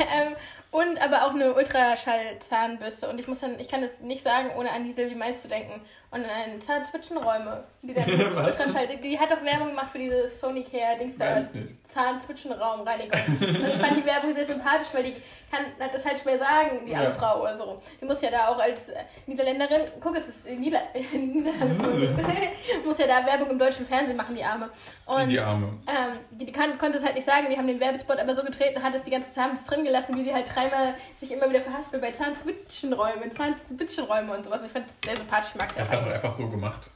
ähm, 0.00 0.34
und 0.72 1.00
aber 1.00 1.24
auch 1.26 1.30
eine 1.34 1.54
Ultraschall-Zahnbürste. 1.54 3.08
Und 3.08 3.20
ich 3.20 3.28
muss 3.28 3.38
dann, 3.40 3.60
ich 3.60 3.68
kann 3.68 3.82
das 3.82 4.00
nicht 4.00 4.22
sagen, 4.24 4.50
ohne 4.56 4.70
an 4.72 4.84
die 4.84 4.90
Silvi 4.90 5.14
Mais 5.14 5.42
zu 5.42 5.48
denken. 5.48 5.80
Und 6.10 6.24
dann 6.24 6.60
Zahnzwischenräume. 6.60 7.64
Die, 7.82 7.94
dann, 7.94 8.04
Was? 8.34 8.74
halt, 8.74 9.02
die 9.02 9.18
hat 9.18 9.30
doch 9.30 9.42
Werbung 9.42 9.68
gemacht 9.68 9.88
für 9.92 9.98
diese 9.98 10.28
Sony 10.28 10.62
Care 10.62 10.98
Dings 10.98 11.16
da. 11.16 11.36
Weiß 11.36 11.46
ich 11.54 11.60
nicht. 11.62 11.90
Zahnzwischenraumreinigung. 11.90 13.18
Und 13.40 13.66
ich 13.68 13.76
fand 13.76 13.96
die 13.96 14.04
Werbung 14.04 14.34
sehr 14.34 14.44
sympathisch, 14.44 14.88
weil 14.92 15.04
die 15.04 15.14
kann 15.50 15.64
das 15.92 16.04
halt 16.06 16.18
schwer 16.20 16.38
sagen, 16.38 16.80
die 16.86 16.92
Ja. 16.92 17.00
arme 17.00 17.12
Frau 17.14 17.40
oder 17.42 17.56
so. 17.56 17.78
Die 18.00 18.04
muss 18.04 18.20
ja 18.22 18.30
da 18.30 18.48
auch 18.48 18.58
als 18.58 18.88
äh, 18.90 18.96
Niederländerin, 19.26 19.82
guck, 20.00 20.16
es 20.16 20.28
ist 20.28 20.46
Nieder 20.50 20.80
muss 22.84 22.98
ja 22.98 23.06
da 23.06 23.26
Werbung 23.26 23.50
im 23.50 23.58
deutschen 23.58 23.86
Fernsehen 23.86 24.16
machen, 24.16 24.34
die 24.34 24.44
Arme. 24.44 24.68
Und 25.06 25.28
die 25.28 25.40
Arme. 25.40 25.66
ähm, 25.86 26.18
die, 26.30 26.46
die 26.46 26.52
kann, 26.52 26.78
konnte 26.78 26.98
es 26.98 27.04
halt 27.04 27.14
nicht 27.16 27.26
sagen, 27.26 27.46
die 27.50 27.56
haben 27.56 27.66
den 27.66 27.80
Werbespot 27.80 28.18
aber 28.18 28.34
so 28.34 28.42
getreten, 28.42 28.82
hat 28.82 28.94
es 28.94 29.02
die 29.04 29.10
ganze 29.10 29.32
Zeit 29.32 29.50
drin 29.66 29.84
gelassen, 29.84 30.16
wie 30.16 30.24
sie 30.24 30.32
halt 30.34 30.46
dreimal 30.70 30.94
sich 31.14 31.32
immer 31.32 31.48
wieder 31.48 31.60
verhaspelt 31.60 32.02
bei 32.02 32.10
Zahnzwischenräumen, 32.12 33.30
Zahnzwischenräume 33.30 34.32
und 34.36 34.44
sowas. 34.44 34.60
Und 34.60 34.66
ich 34.66 34.72
fand 34.72 34.88
es 34.88 35.00
sehr 35.04 35.16
sympathisch, 35.16 35.50
ich 35.54 35.60
mag 35.60 35.70
es 35.70 35.76
ja 35.76 35.82
eigentlich. 35.84 36.14
einfach 36.14 36.30
so 36.30 36.48
gemacht. 36.48 36.90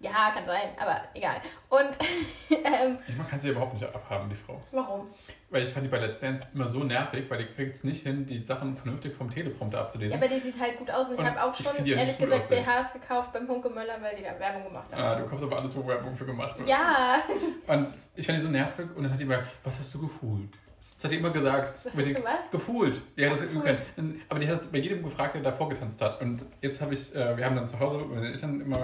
Ja, 0.00 0.32
kann 0.34 0.44
sein, 0.44 0.70
aber 0.80 1.00
egal. 1.14 1.36
Und 1.68 1.90
ähm, 2.50 2.98
Ich 3.06 3.16
mag, 3.16 3.30
kann 3.30 3.38
sie 3.38 3.50
überhaupt 3.50 3.74
nicht 3.74 3.84
abhaben, 3.84 4.28
die 4.28 4.34
Frau. 4.34 4.60
warum? 4.72 5.06
Weil 5.48 5.62
ich 5.62 5.68
fand 5.68 5.84
die 5.86 5.90
bei 5.90 5.98
Let's 5.98 6.18
Dance 6.18 6.48
immer 6.54 6.66
so 6.66 6.82
nervig, 6.82 7.26
weil 7.30 7.38
die 7.38 7.44
kriegt 7.52 7.76
es 7.76 7.84
nicht 7.84 8.02
hin, 8.02 8.26
die 8.26 8.42
Sachen 8.42 8.74
vernünftig 8.76 9.14
vom 9.14 9.30
Teleprompter 9.30 9.78
Ja, 9.78 9.84
abzulesen. 9.84 10.18
aber 10.18 10.26
die 10.26 10.40
sieht 10.40 10.58
halt 10.60 10.76
gut 10.78 10.90
aus 10.90 11.06
und 11.06 11.14
ich 11.14 11.20
Und 11.20 11.26
habe 11.26 11.40
auch 11.44 11.56
ich 11.56 11.64
schon, 11.64 11.86
ja 11.86 11.98
ehrlich 11.98 12.18
gesagt, 12.18 12.42
aussehen. 12.42 12.64
BHs 12.64 12.92
gekauft 12.94 13.32
beim 13.32 13.46
Hunke 13.46 13.70
Möller, 13.70 13.94
weil 14.00 14.16
die 14.16 14.24
da 14.24 14.36
Werbung 14.40 14.64
gemacht 14.64 14.92
haben. 14.92 15.00
ah, 15.02 15.14
du 15.14 15.24
kaufst 15.26 15.44
aber 15.44 15.58
alles, 15.58 15.76
wo 15.76 15.86
Werbung 15.86 16.16
für 16.16 16.26
gemacht 16.26 16.58
wird. 16.58 16.68
Ja, 16.68 17.22
Und 17.68 17.94
ich 18.16 18.26
fand 18.26 18.38
die 18.38 18.42
so 18.42 18.48
nervig 18.48 18.86
und 18.96 19.04
dann 19.04 19.12
hat 19.12 19.20
die 19.20 19.24
immer, 19.24 19.40
was 19.62 19.78
hast 19.78 19.94
du 19.94 20.00
gefühlt? 20.00 20.54
Das 21.02 21.10
hat 21.10 21.16
die 21.16 21.18
immer 21.18 21.30
gesagt. 21.30 21.72
Was 21.82 21.96
hast 21.96 22.06
du 22.06 22.22
was? 22.22 22.50
Gefühlt. 22.52 23.00
Die 23.18 23.26
hat 23.26 23.32
das 23.32 23.42
üben 23.42 23.60
können. 23.60 24.22
Aber 24.28 24.38
die 24.38 24.46
hat 24.46 24.54
es 24.54 24.68
bei 24.68 24.78
jedem 24.78 25.02
gefragt, 25.02 25.34
der 25.34 25.42
davor 25.42 25.68
getanzt 25.68 26.00
hat. 26.00 26.20
Und 26.20 26.44
jetzt 26.60 26.80
habe 26.80 26.94
ich, 26.94 27.12
äh, 27.12 27.36
wir 27.36 27.44
haben 27.44 27.56
dann 27.56 27.66
zu 27.66 27.80
Hause 27.80 27.96
mit 27.98 28.10
meinen 28.10 28.32
Eltern 28.32 28.60
immer, 28.60 28.76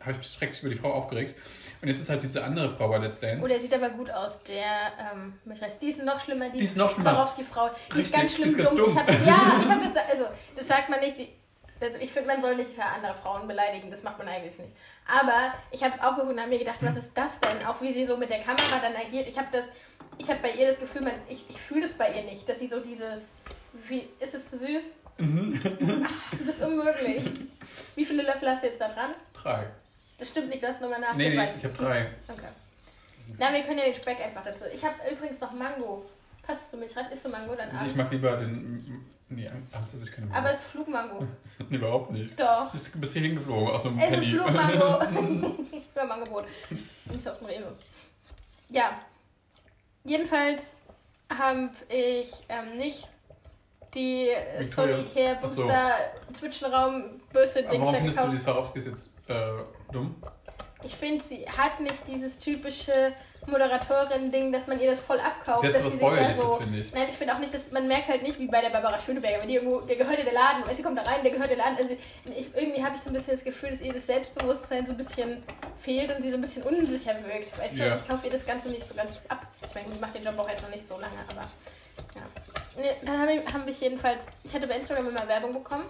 habe 0.00 0.12
ich 0.12 0.18
mich 0.18 0.28
schrecklich 0.28 0.60
über 0.62 0.70
die 0.70 0.76
Frau 0.76 0.92
aufgeregt. 0.92 1.34
Und 1.82 1.88
jetzt 1.88 1.98
ist 2.00 2.10
halt 2.10 2.22
diese 2.22 2.44
andere 2.44 2.70
Frau 2.76 2.88
bei 2.88 2.98
Let's 2.98 3.18
Dance. 3.18 3.44
oh, 3.44 3.48
der 3.48 3.60
sieht 3.60 3.74
aber 3.74 3.88
gut 3.88 4.08
aus, 4.08 4.38
der, 4.44 4.92
ähm, 5.14 5.32
mich 5.44 5.60
reißt. 5.60 5.82
Die 5.82 5.88
ist 5.88 6.04
noch 6.04 6.20
schlimmer, 6.20 6.48
die, 6.50 6.58
Die 6.58 6.64
ist 6.64 6.76
noch 6.76 6.92
schlimmer. 6.94 7.28
Die 7.92 8.00
ist 8.00 8.12
ganz 8.12 8.30
die 8.30 8.36
schlimm 8.36 8.48
ist 8.50 8.56
ganz 8.56 8.70
dumm. 8.70 8.78
dumm. 8.78 8.90
Ich 8.90 8.96
hab, 8.96 9.08
ja, 9.08 9.60
ich 9.60 9.68
habe 9.68 9.80
das, 9.92 10.10
also, 10.12 10.26
das 10.54 10.68
sagt 10.68 10.88
man 10.90 11.00
nicht, 11.00 11.18
die, 11.18 11.28
ich 12.00 12.12
finde, 12.12 12.28
man 12.28 12.42
soll 12.42 12.56
nicht 12.56 12.78
andere 12.80 13.14
Frauen 13.14 13.46
beleidigen, 13.48 13.90
das 13.90 14.02
macht 14.02 14.18
man 14.18 14.28
eigentlich 14.28 14.58
nicht. 14.58 14.74
Aber 15.06 15.54
ich 15.70 15.82
habe 15.82 15.94
es 15.94 16.00
auch 16.02 16.14
geguckt 16.16 16.32
und 16.32 16.40
habe 16.40 16.50
mir 16.50 16.58
gedacht, 16.58 16.78
was 16.80 16.96
ist 16.96 17.10
das 17.14 17.38
denn? 17.40 17.64
Auch 17.66 17.80
wie 17.82 17.92
sie 17.92 18.06
so 18.06 18.16
mit 18.16 18.30
der 18.30 18.40
Kamera 18.40 18.78
dann 18.80 18.94
agiert. 18.96 19.28
Ich 19.28 19.36
habe 19.38 19.48
das, 19.52 19.64
ich 20.18 20.28
habe 20.28 20.40
bei 20.40 20.50
ihr 20.52 20.66
das 20.68 20.80
Gefühl, 20.80 21.02
man, 21.02 21.12
ich, 21.28 21.44
ich 21.48 21.60
fühle 21.60 21.82
das 21.82 21.94
bei 21.94 22.10
ihr 22.12 22.22
nicht, 22.22 22.48
dass 22.48 22.58
sie 22.58 22.68
so 22.68 22.80
dieses, 22.80 23.22
wie, 23.88 24.08
ist 24.20 24.34
es 24.34 24.48
zu 24.50 24.58
süß? 24.58 24.94
Mhm. 25.18 25.60
Ach, 26.06 26.38
du 26.38 26.44
bist 26.44 26.60
unmöglich. 26.62 27.24
Wie 27.94 28.04
viele 28.04 28.22
Löffel 28.22 28.48
hast 28.50 28.62
du 28.62 28.66
jetzt 28.68 28.80
da 28.80 28.88
dran? 28.88 29.10
Drei. 29.42 29.66
Das 30.18 30.28
stimmt 30.28 30.48
nicht, 30.48 30.62
du 30.62 30.68
hast 30.68 30.80
nochmal 30.80 31.00
Nee, 31.16 31.30
nee, 31.30 31.36
nachgesagt. 31.36 31.56
ich 31.58 31.64
habe 31.64 31.76
drei. 31.76 32.06
Okay. 32.28 32.48
Na, 33.38 33.52
wir 33.52 33.62
können 33.62 33.78
ja 33.78 33.84
den 33.84 33.94
Speck 33.94 34.20
einfach 34.20 34.44
dazu. 34.44 34.64
Ich 34.72 34.84
habe 34.84 34.94
übrigens 35.10 35.40
noch 35.40 35.52
Mango. 35.52 36.04
Passt 36.46 36.70
zu 36.70 36.76
Milchreis? 36.76 37.06
Isst 37.12 37.24
du 37.24 37.30
Mango 37.30 37.54
dann 37.54 37.70
abends? 37.70 37.92
Ich 37.92 37.96
mag 37.96 38.10
lieber 38.10 38.36
den. 38.36 39.04
Nee, 39.28 39.48
abends 39.48 39.94
esse 39.94 40.04
ich 40.04 40.12
keine 40.12 40.32
Aber 40.34 40.50
es 40.50 40.58
ist 40.58 40.66
Flugmango. 40.66 41.26
Nee, 41.68 41.76
überhaupt 41.76 42.10
nicht. 42.12 42.38
Doch. 42.38 42.70
Du 42.72 42.98
bist 43.00 43.12
hier 43.14 43.22
hingeflogen 43.22 43.68
aus 43.68 43.86
einem 43.86 43.98
Es 43.98 44.04
ist 44.04 44.10
Penny. 44.12 44.26
Flugmango. 44.26 45.02
Über 45.94 46.04
Mangobrot. 46.04 46.46
Nicht 47.06 47.28
aus 47.28 47.38
dem 47.38 47.46
Rewe. 47.46 47.72
Ja. 48.70 49.00
Jedenfalls 50.04 50.76
habe 51.36 51.70
ich 51.88 52.30
ähm, 52.48 52.76
nicht 52.76 53.08
die. 53.94 54.28
Sony 54.62 55.04
Care 55.12 55.38
Ach 55.42 55.48
so. 55.48 55.62
Booster 55.62 55.94
Zwischenraum 56.32 57.04
Bürste 57.32 57.62
Dings 57.62 57.78
warum 57.80 57.92
da 57.92 57.98
findest 57.98 58.18
du 58.18 58.22
gekauft. 58.22 58.38
die 58.38 58.44
Swarovskis 58.44 58.86
jetzt 58.86 59.10
äh, 59.28 59.50
dumm? 59.92 60.16
Ich 60.84 60.94
finde, 60.96 61.24
sie 61.24 61.46
hat 61.48 61.80
nicht 61.80 62.06
dieses 62.06 62.38
typische 62.38 63.12
Moderatorin-Ding, 63.46 64.52
dass 64.52 64.66
man 64.66 64.80
ihr 64.80 64.90
das 64.90 65.00
voll 65.00 65.18
abkauft. 65.20 65.64
Das 65.64 65.74
ist 65.74 65.74
dass 65.74 65.82
jetzt 65.82 65.84
was 65.84 65.92
sie 65.92 65.98
sich 65.98 66.00
da 66.00 66.08
Bäuerliches, 66.10 66.36
so 66.38 66.56
finde 66.56 66.78
ich. 66.80 66.92
Nein, 66.92 67.06
ich 67.10 67.16
finde 67.16 67.34
auch 67.34 67.38
nicht, 67.38 67.54
dass 67.54 67.70
man 67.72 67.88
merkt 67.88 68.08
halt 68.08 68.22
nicht, 68.22 68.38
wie 68.38 68.46
bei 68.46 68.60
der 68.60 68.70
Barbara 68.70 68.98
Schöneberger, 69.00 69.40
wenn 69.40 69.48
die 69.48 69.54
irgendwo, 69.56 69.80
der 69.80 69.96
gehört 69.96 70.18
ihr 70.18 70.24
der 70.24 70.32
Laden, 70.34 70.60
weißt 70.62 70.72
du, 70.72 70.76
sie 70.76 70.82
kommt 70.82 70.98
da 70.98 71.02
rein, 71.02 71.22
der 71.22 71.32
gehört 71.32 71.50
ihr 71.50 71.56
Laden. 71.56 71.76
Also 71.76 71.90
ich, 71.92 72.54
irgendwie 72.54 72.84
habe 72.84 72.96
ich 72.96 73.02
so 73.02 73.10
ein 73.10 73.14
bisschen 73.14 73.34
das 73.34 73.44
Gefühl, 73.44 73.70
dass 73.70 73.80
ihr 73.80 73.92
das 73.92 74.06
Selbstbewusstsein 74.06 74.86
so 74.86 74.92
ein 74.92 74.96
bisschen 74.98 75.42
fehlt 75.78 76.14
und 76.14 76.22
sie 76.22 76.30
so 76.30 76.36
ein 76.36 76.40
bisschen 76.40 76.62
unsicher 76.62 77.14
wirkt. 77.24 77.58
Weißt 77.58 77.74
Ja. 77.74 77.90
du, 77.90 77.96
ich 77.96 78.08
kaufe 78.08 78.26
ihr 78.26 78.32
das 78.32 78.46
Ganze 78.46 78.68
nicht 78.68 78.86
so 78.86 78.94
ganz 78.94 79.20
ab. 79.28 79.46
Ich 79.66 79.74
meine, 79.74 79.86
ich 79.92 80.00
mache 80.00 80.12
den 80.12 80.24
Job 80.24 80.38
auch 80.38 80.48
jetzt 80.48 80.62
noch 80.62 80.70
nicht 80.70 80.86
so 80.86 80.94
lange, 80.94 81.18
aber 81.28 81.42
ja. 82.14 82.22
Nee, 82.76 82.90
Dann 83.06 83.20
habe 83.20 83.32
ich, 83.32 83.52
hab 83.52 83.66
ich 83.68 83.80
jedenfalls, 83.80 84.24
ich 84.42 84.54
hatte 84.54 84.66
bei 84.66 84.76
Instagram 84.76 85.08
immer 85.08 85.26
Werbung 85.28 85.52
bekommen 85.52 85.84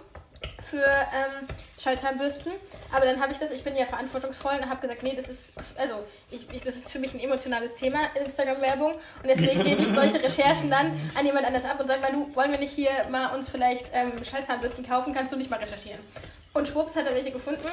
für 0.69 0.83
ähm, 0.83 1.47
Schallzahnbürsten. 1.81 2.51
Aber 2.91 3.05
dann 3.05 3.21
habe 3.21 3.33
ich 3.33 3.39
das, 3.39 3.51
ich 3.51 3.63
bin 3.63 3.75
ja 3.75 3.85
verantwortungsvoll 3.85 4.53
und 4.61 4.69
habe 4.69 4.81
gesagt, 4.81 5.03
nee, 5.03 5.13
das 5.15 5.27
ist, 5.27 5.49
also 5.77 6.03
ich, 6.31 6.49
ich, 6.51 6.61
das 6.63 6.75
ist 6.75 6.91
für 6.91 6.99
mich 6.99 7.13
ein 7.13 7.19
emotionales 7.19 7.75
Thema, 7.75 7.99
Instagram-Werbung. 8.15 8.93
Und 8.93 9.27
deswegen 9.27 9.63
gebe 9.63 9.81
ich 9.81 9.89
solche 9.89 10.21
Recherchen 10.21 10.69
dann 10.69 10.99
an 11.17 11.25
jemand 11.25 11.45
anders 11.45 11.65
ab 11.65 11.79
und 11.79 11.87
sage 11.87 12.01
mal, 12.01 12.11
du, 12.11 12.35
wollen 12.35 12.51
wir 12.51 12.59
nicht 12.59 12.73
hier 12.73 12.91
mal 13.09 13.35
uns 13.35 13.49
vielleicht 13.49 13.91
ähm, 13.93 14.11
Schallzahnbürsten 14.23 14.85
kaufen, 14.87 15.13
kannst 15.13 15.31
du 15.33 15.37
nicht 15.37 15.49
mal 15.49 15.59
recherchieren. 15.59 15.99
Und 16.53 16.67
schwupps 16.67 16.95
hat 16.95 17.05
er 17.05 17.13
welche 17.13 17.31
gefunden, 17.31 17.67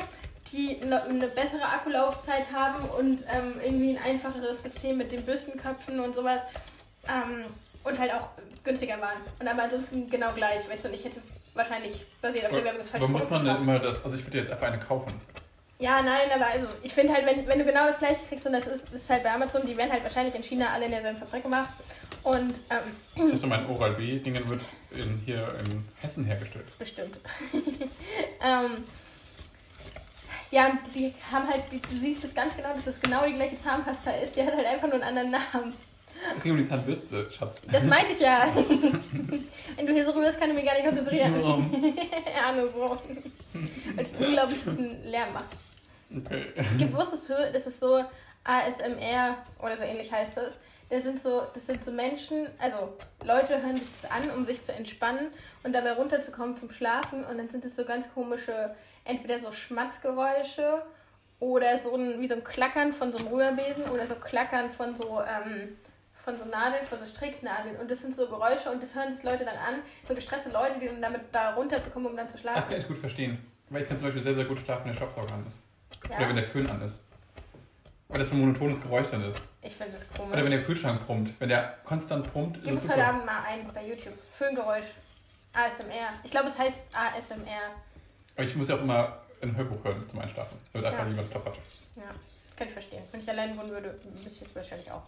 die 0.53 0.77
ne- 0.85 1.03
eine 1.05 1.29
bessere 1.29 1.65
Akkulaufzeit 1.65 2.47
haben 2.53 2.85
und 2.91 3.23
ähm, 3.23 3.61
irgendwie 3.65 3.97
ein 3.97 4.05
einfacheres 4.05 4.63
System 4.63 4.99
mit 4.99 5.13
den 5.13 5.25
Bürstenköpfen 5.25 6.01
und 6.01 6.15
sowas. 6.15 6.41
Ähm, 7.09 7.47
und 7.85 7.99
halt 7.99 8.15
auch 8.15 8.29
günstiger 8.63 9.01
waren. 9.01 9.17
Und 9.41 9.49
aber 9.49 9.65
ansonsten 9.65 10.09
genau 10.09 10.31
gleich, 10.37 10.69
weißt 10.69 10.85
du, 10.85 10.89
und 10.89 10.95
ich 10.95 11.05
hätte 11.05 11.21
wahrscheinlich 11.55 11.93
basiert 12.21 12.47
auf 12.47 12.53
der 12.53 12.65
Werbung 12.65 12.81
das 12.81 12.95
Aber 12.95 13.09
muss 13.09 13.29
man 13.31 13.45
denn 13.45 13.57
immer 13.57 13.79
das. 13.79 14.03
Also, 14.05 14.17
ich 14.17 14.25
würde 14.27 14.39
jetzt 14.39 14.51
einfach 14.51 14.69
eine 14.69 14.79
kaufen. 14.79 15.13
Ja, 15.79 16.01
nein, 16.01 16.31
aber 16.33 16.47
also, 16.47 16.69
ich 16.83 16.93
finde 16.95 17.13
halt, 17.13 17.27
wenn, 17.27 17.47
wenn 17.47 17.59
du 17.59 17.65
genau 17.65 17.87
das 17.87 17.99
gleiche 17.99 18.21
kriegst, 18.29 18.47
und 18.47 18.53
das 18.53 18.67
ist, 18.67 18.85
das 18.87 19.03
ist 19.03 19.11
halt 19.11 19.25
bei 19.25 19.33
Amazon, 19.33 19.67
die 19.67 19.77
werden 19.77 19.91
halt 19.91 20.05
wahrscheinlich 20.05 20.35
in 20.35 20.43
China 20.45 20.67
alle 20.73 20.85
in 20.85 20.93
derselben 20.93 21.19
Fabrik 21.19 21.43
gemacht. 21.43 21.71
Und 22.23 22.55
ähm, 22.71 23.27
Ich 23.27 23.33
dachte, 23.33 23.47
mein 23.49 23.69
Oral-B-Dingen 23.69 24.49
wird 24.49 24.63
in, 24.93 25.21
hier 25.27 25.55
in 25.59 25.85
Hessen 26.01 26.25
hergestellt. 26.25 26.67
bestimmt. 26.79 27.17
ähm, 27.53 28.85
ja, 30.53 30.67
und 30.67 30.79
die 30.95 31.13
haben 31.33 31.49
halt, 31.49 31.63
du 31.73 31.97
siehst 31.97 32.23
es 32.25 32.35
ganz 32.35 32.55
genau, 32.55 32.69
dass 32.75 32.87
es 32.87 33.01
genau 33.01 33.25
die 33.27 33.33
gleiche 33.33 33.61
Zahnpasta 33.61 34.13
ist. 34.13 34.37
Die 34.37 34.43
hat 34.43 34.55
halt 34.55 34.67
einfach 34.67 34.87
nur 34.87 35.03
einen 35.03 35.19
anderen 35.19 35.31
Namen. 35.31 35.73
Es 36.37 36.43
ging 36.43 36.53
um 36.53 36.59
die 36.59 36.65
Zahnbürste, 36.69 37.31
Schatz. 37.31 37.61
Das 37.71 37.85
meinte 37.85 38.13
ich 38.13 38.21
ja. 38.21 38.47
Wenn 39.77 39.87
du 39.87 39.93
hier 39.93 40.05
so 40.05 40.13
rührst, 40.13 40.39
kann 40.41 40.51
ich 40.51 40.57
mich 40.57 40.65
gar 40.65 40.75
nicht 40.75 40.87
konzentrieren. 40.87 41.35
ja, 42.35 42.53
nur 42.57 42.69
so. 42.71 42.97
Weil 43.95 44.05
es 44.05 44.13
unglaublich 44.19 44.59
diesen 44.65 45.05
Lärm 45.05 45.33
macht. 45.33 45.45
Okay. 46.15 46.43
Gibt- 46.79 46.95
Wusstest 46.97 47.29
du, 47.31 47.35
das 47.53 47.67
ist 47.67 47.81
so 47.81 48.05
ASMR 48.45 49.37
oder 49.63 49.77
so 49.77 49.83
ähnlich 49.83 50.11
heißt 50.13 50.37
das. 50.37 50.59
Das 50.91 51.05
sind 51.05 51.23
so, 51.23 51.43
das 51.55 51.67
sind 51.67 51.83
so 51.83 51.91
Menschen, 51.91 52.49
also 52.59 52.99
Leute 53.25 53.63
hören 53.63 53.77
sich 53.79 53.87
das 54.03 54.11
an, 54.11 54.29
um 54.37 54.45
sich 54.45 54.61
zu 54.63 54.73
entspannen 54.75 55.29
und 55.63 55.73
dabei 55.73 55.93
runterzukommen 55.93 56.57
zum 56.59 56.71
Schlafen. 56.71 57.25
Und 57.25 57.39
dann 57.39 57.49
sind 57.49 57.65
es 57.65 57.77
so 57.77 57.85
ganz 57.87 58.13
komische, 58.13 58.75
entweder 59.07 59.39
so 59.39 59.53
Schmatzgeräusche 59.53 60.83
oder 61.41 61.79
so 61.79 61.95
ein, 61.97 62.21
wie 62.21 62.29
so 62.29 62.35
ein 62.35 62.45
Klackern 62.45 62.93
von 62.93 63.11
so 63.11 63.19
einem 63.19 63.29
Rührbesen 63.29 63.85
oder 63.85 64.07
so 64.07 64.15
Klackern 64.17 64.71
von 64.71 64.95
so, 64.95 65.21
ähm, 65.23 65.79
von 66.25 66.39
so 66.39 66.45
Nadeln, 66.45 66.87
von 66.87 66.99
so 66.99 67.07
Stricknadeln. 67.07 67.77
Und 67.77 67.91
das 67.91 68.01
sind 68.03 68.17
so 68.17 68.29
Geräusche 68.29 68.71
und 68.71 68.83
das 68.83 68.95
hören 68.95 69.15
sich 69.15 69.23
Leute 69.25 69.45
dann 69.45 69.57
an. 69.57 69.81
So 70.07 70.15
gestresste 70.15 70.51
Leute, 70.51 70.79
die 70.81 70.87
dann 70.87 71.03
damit 71.03 71.23
da 71.33 71.55
runterzukommen, 71.55 72.11
um 72.11 72.17
dann 72.17 72.29
zu 72.29 72.35
Das 72.35 72.41
schlafen. 72.43 72.71
kann 72.71 72.79
ich 72.81 72.89
gut 72.89 72.99
verstehen. 72.99 73.39
Weil 73.71 73.83
ich 73.83 73.89
kann 73.89 73.99
zum 73.99 74.07
Beispiel 74.09 74.23
sehr, 74.23 74.35
sehr 74.35 74.45
gut 74.45 74.59
schlafen, 74.61 74.85
wenn 74.85 74.93
der 74.93 74.97
Staubsauger 74.99 75.33
an 75.35 75.47
ist. 75.47 75.59
Oder 76.05 76.19
wenn 76.21 76.37
Ja, 76.37 76.43
der 76.43 76.45
Föhn 76.51 76.69
an 76.71 76.83
ist. 76.83 77.01
Oder 78.09 78.19
das 78.19 78.29
so 78.29 78.35
ein 78.35 78.41
monotones 78.41 78.81
Geräusch 78.81 79.09
dann 79.11 79.25
ist. 79.25 79.41
ich 79.63 79.75
finde 79.75 79.93
das 79.95 80.07
komisch. 80.17 80.33
Oder 80.35 80.45
wenn 80.45 80.51
der 80.51 80.63
Kühlschrank 80.63 81.07
brummt. 81.07 81.33
Wenn 81.41 81.49
der 81.49 81.79
konstant 81.85 82.31
brummt, 82.33 82.59
ist 82.59 82.65
Gib 82.65 82.75
es 82.77 82.85
es 82.85 82.91
heute. 82.91 83.05
Abend 83.07 83.25
mal 83.25 83.43
ein 83.49 83.67
bei 83.73 83.87
YouTube. 83.87 84.13
Föhngeräusch. 84.37 84.85
ASMR. 85.55 86.09
Ich 86.23 86.31
glaube, 86.31 86.49
es 86.49 86.59
heißt 86.59 86.81
ASMR. 86.95 87.73
Aber 88.37 88.45
ich 88.45 88.55
muss 88.57 88.69
ja 88.69 88.77
auch 88.77 88.81
immer 88.83 89.19
ein 89.43 89.57
Hörbuch 89.57 89.83
hören 89.85 90.07
zum 90.09 90.19
Einschlafen. 90.21 90.59
Damit 90.73 90.87
einfach 90.87 91.01
Ja. 91.01 91.09
niemand 91.09 91.29
Stopp 91.29 91.47
hat. 91.47 91.55
Ja, 91.97 92.03
kann 92.57 92.69
ich 92.69 92.73
verstehen. 92.75 93.03
Wenn 93.11 93.21
ich 93.21 93.29
allein 93.31 93.57
wohnen 93.59 93.71
würde, 93.71 93.99
müsste 94.15 94.31
ich 94.45 94.51
es 94.51 94.55
wahrscheinlich 94.57 94.91
auch. 94.91 95.03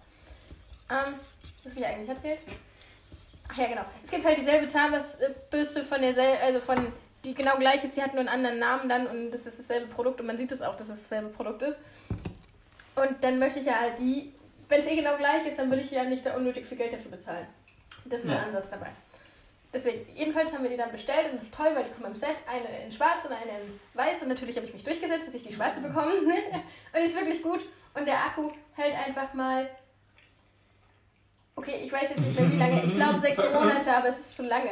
Ähm, 0.91 1.15
was 1.63 1.73
habe 1.73 1.81
ich 1.81 1.87
eigentlich 1.87 2.09
erzählt? 2.09 2.39
Ach 3.49 3.59
ja, 3.59 3.67
genau. 3.69 3.85
Es 4.03 4.11
gibt 4.11 4.25
halt 4.25 4.39
dieselbe 4.39 4.69
Zahnbürste 4.69 5.85
von 5.85 6.01
derselben, 6.01 6.43
also 6.43 6.61
von, 6.61 6.93
die 7.25 7.35
genau 7.35 7.57
gleich 7.57 7.83
ist, 7.85 7.97
die 7.97 8.03
hat 8.03 8.13
nur 8.13 8.21
einen 8.21 8.29
anderen 8.29 8.59
Namen 8.59 8.89
dann 8.89 9.07
und 9.07 9.31
das 9.31 9.47
ist 9.47 9.59
dasselbe 9.59 9.87
Produkt 9.87 10.21
und 10.21 10.27
man 10.27 10.37
sieht 10.39 10.53
es 10.53 10.63
auch, 10.63 10.77
dass 10.77 10.89
es 10.89 11.03
dasselbe 11.03 11.29
Produkt 11.29 11.63
ist. 11.63 11.79
Und 12.97 13.23
dann 13.23 13.39
möchte 13.39 13.59
ich 13.61 13.67
ja 13.67 13.81
halt 13.81 13.99
die, 13.99 14.33
wenn 14.69 14.81
es 14.81 14.87
eh 14.87 14.97
genau 14.97 15.17
gleich 15.17 15.47
ist, 15.47 15.59
dann 15.59 15.71
will 15.71 15.81
ich 15.81 15.91
ja 15.91 16.05
nicht 16.05 16.25
da 16.25 16.37
unnötig 16.37 16.67
viel 16.67 16.79
Geld 16.79 16.93
dafür 16.93 17.11
bezahlen. 17.11 17.47
Das 18.05 18.21
ist 18.21 18.27
mein 18.27 18.37
Ja. 18.37 18.45
Ansatz 18.45 18.71
dabei. 18.71 18.91
Deswegen, 19.73 20.07
jedenfalls 20.15 20.53
haben 20.53 20.63
wir 20.63 20.71
die 20.71 20.77
dann 20.77 20.93
bestellt 20.93 21.31
und 21.31 21.37
das 21.37 21.45
ist 21.47 21.55
toll, 21.55 21.71
weil 21.75 21.85
die 21.85 21.91
kommen 21.91 22.15
im 22.15 22.17
Set, 22.17 22.37
eine 22.47 22.85
in 22.85 22.93
schwarz 22.93 23.25
und 23.25 23.33
eine 23.33 23.61
in 23.61 23.81
weiß 23.95 24.23
und 24.23 24.29
natürlich 24.29 24.57
habe 24.57 24.67
ich 24.67 24.73
mich 24.73 24.85
durchgesetzt, 24.85 25.27
dass 25.27 25.35
ich 25.35 25.43
die 25.43 25.53
schwarze 25.53 25.81
bekomme 25.81 26.13
und 26.23 26.33
die 26.97 27.01
ist 27.01 27.17
wirklich 27.17 27.43
gut 27.43 27.61
und 27.95 28.07
der 28.07 28.17
Akku 28.17 28.49
hält 28.77 28.95
einfach 29.07 29.35
mal, 29.35 29.69
okay, 31.57 31.81
ich 31.85 31.93
weiß 31.93 32.11
jetzt 32.11 32.21
nicht 32.21 32.39
mehr 32.39 32.51
wie 32.51 32.57
lange, 32.57 32.85
ich 32.85 32.95
glaube 32.95 33.21
sechs 33.21 33.39
Monate, 33.53 33.97
aber 33.97 34.09
es 34.09 34.19
ist 34.19 34.37
zu 34.37 34.43
lange. 34.45 34.71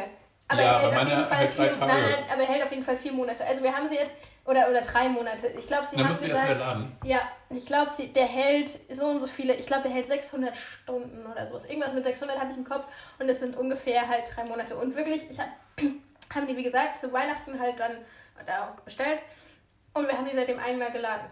Aber 0.49 0.63
Ja, 0.63 0.69
er 0.69 0.77
aber 0.77 0.83
hält 0.83 0.93
auf 0.93 1.05
meine 1.05 1.11
jeden 1.11 1.29
Fall 1.29 1.49
vier, 1.49 1.77
nein, 1.79 1.89
nein, 1.89 2.25
aber 2.31 2.43
er 2.43 2.49
hält 2.49 2.63
auf 2.65 2.71
jeden 2.71 2.83
Fall 2.83 2.97
vier 2.97 3.13
Monate. 3.13 3.45
Also 3.45 3.63
wir 3.63 3.75
haben 3.75 3.89
sie 3.89 3.95
jetzt, 3.95 4.15
oder, 4.45 4.69
oder 4.69 4.81
drei 4.81 5.09
Monate. 5.09 5.47
Ich 5.59 5.67
glaube, 5.67 5.87
sie 5.87 5.97
Dann 5.97 6.09
haben 6.09 6.21
gesagt, 6.21 6.61
ja, 7.05 7.21
ich 7.49 7.65
glaube, 7.65 7.91
der 8.15 8.27
hält 8.27 8.71
so 8.91 9.07
und 9.07 9.21
so 9.21 9.27
viele, 9.27 9.55
ich 9.55 9.67
glaube, 9.67 9.85
der 9.85 9.93
hält 9.93 10.07
600 10.07 10.57
Stunden 10.57 11.25
oder 11.27 11.49
so. 11.49 11.57
Irgendwas 11.69 11.93
mit 11.95 12.05
600 12.05 12.39
habe 12.39 12.51
ich 12.51 12.57
im 12.57 12.65
Kopf 12.65 12.85
und 13.19 13.29
es 13.29 13.41
sind 13.41 13.57
ungefähr 13.57 14.09
halt 14.09 14.25
drei 14.35 14.45
Monate. 14.45 14.77
Und 14.77 14.95
wirklich, 14.97 15.31
ich 15.31 15.39
habe 15.39 15.51
haben 16.35 16.47
die, 16.47 16.57
wie 16.57 16.63
gesagt, 16.65 16.99
zu 17.01 17.13
Weihnachten 17.13 17.59
halt 17.59 17.79
dann 17.79 17.99
da 18.47 18.65
auch 18.69 18.81
bestellt 18.81 19.21
und 19.95 20.09
wir 20.09 20.17
haben 20.17 20.27
die 20.29 20.35
seitdem 20.35 20.59
einmal 20.59 20.91
geladen. 20.91 21.27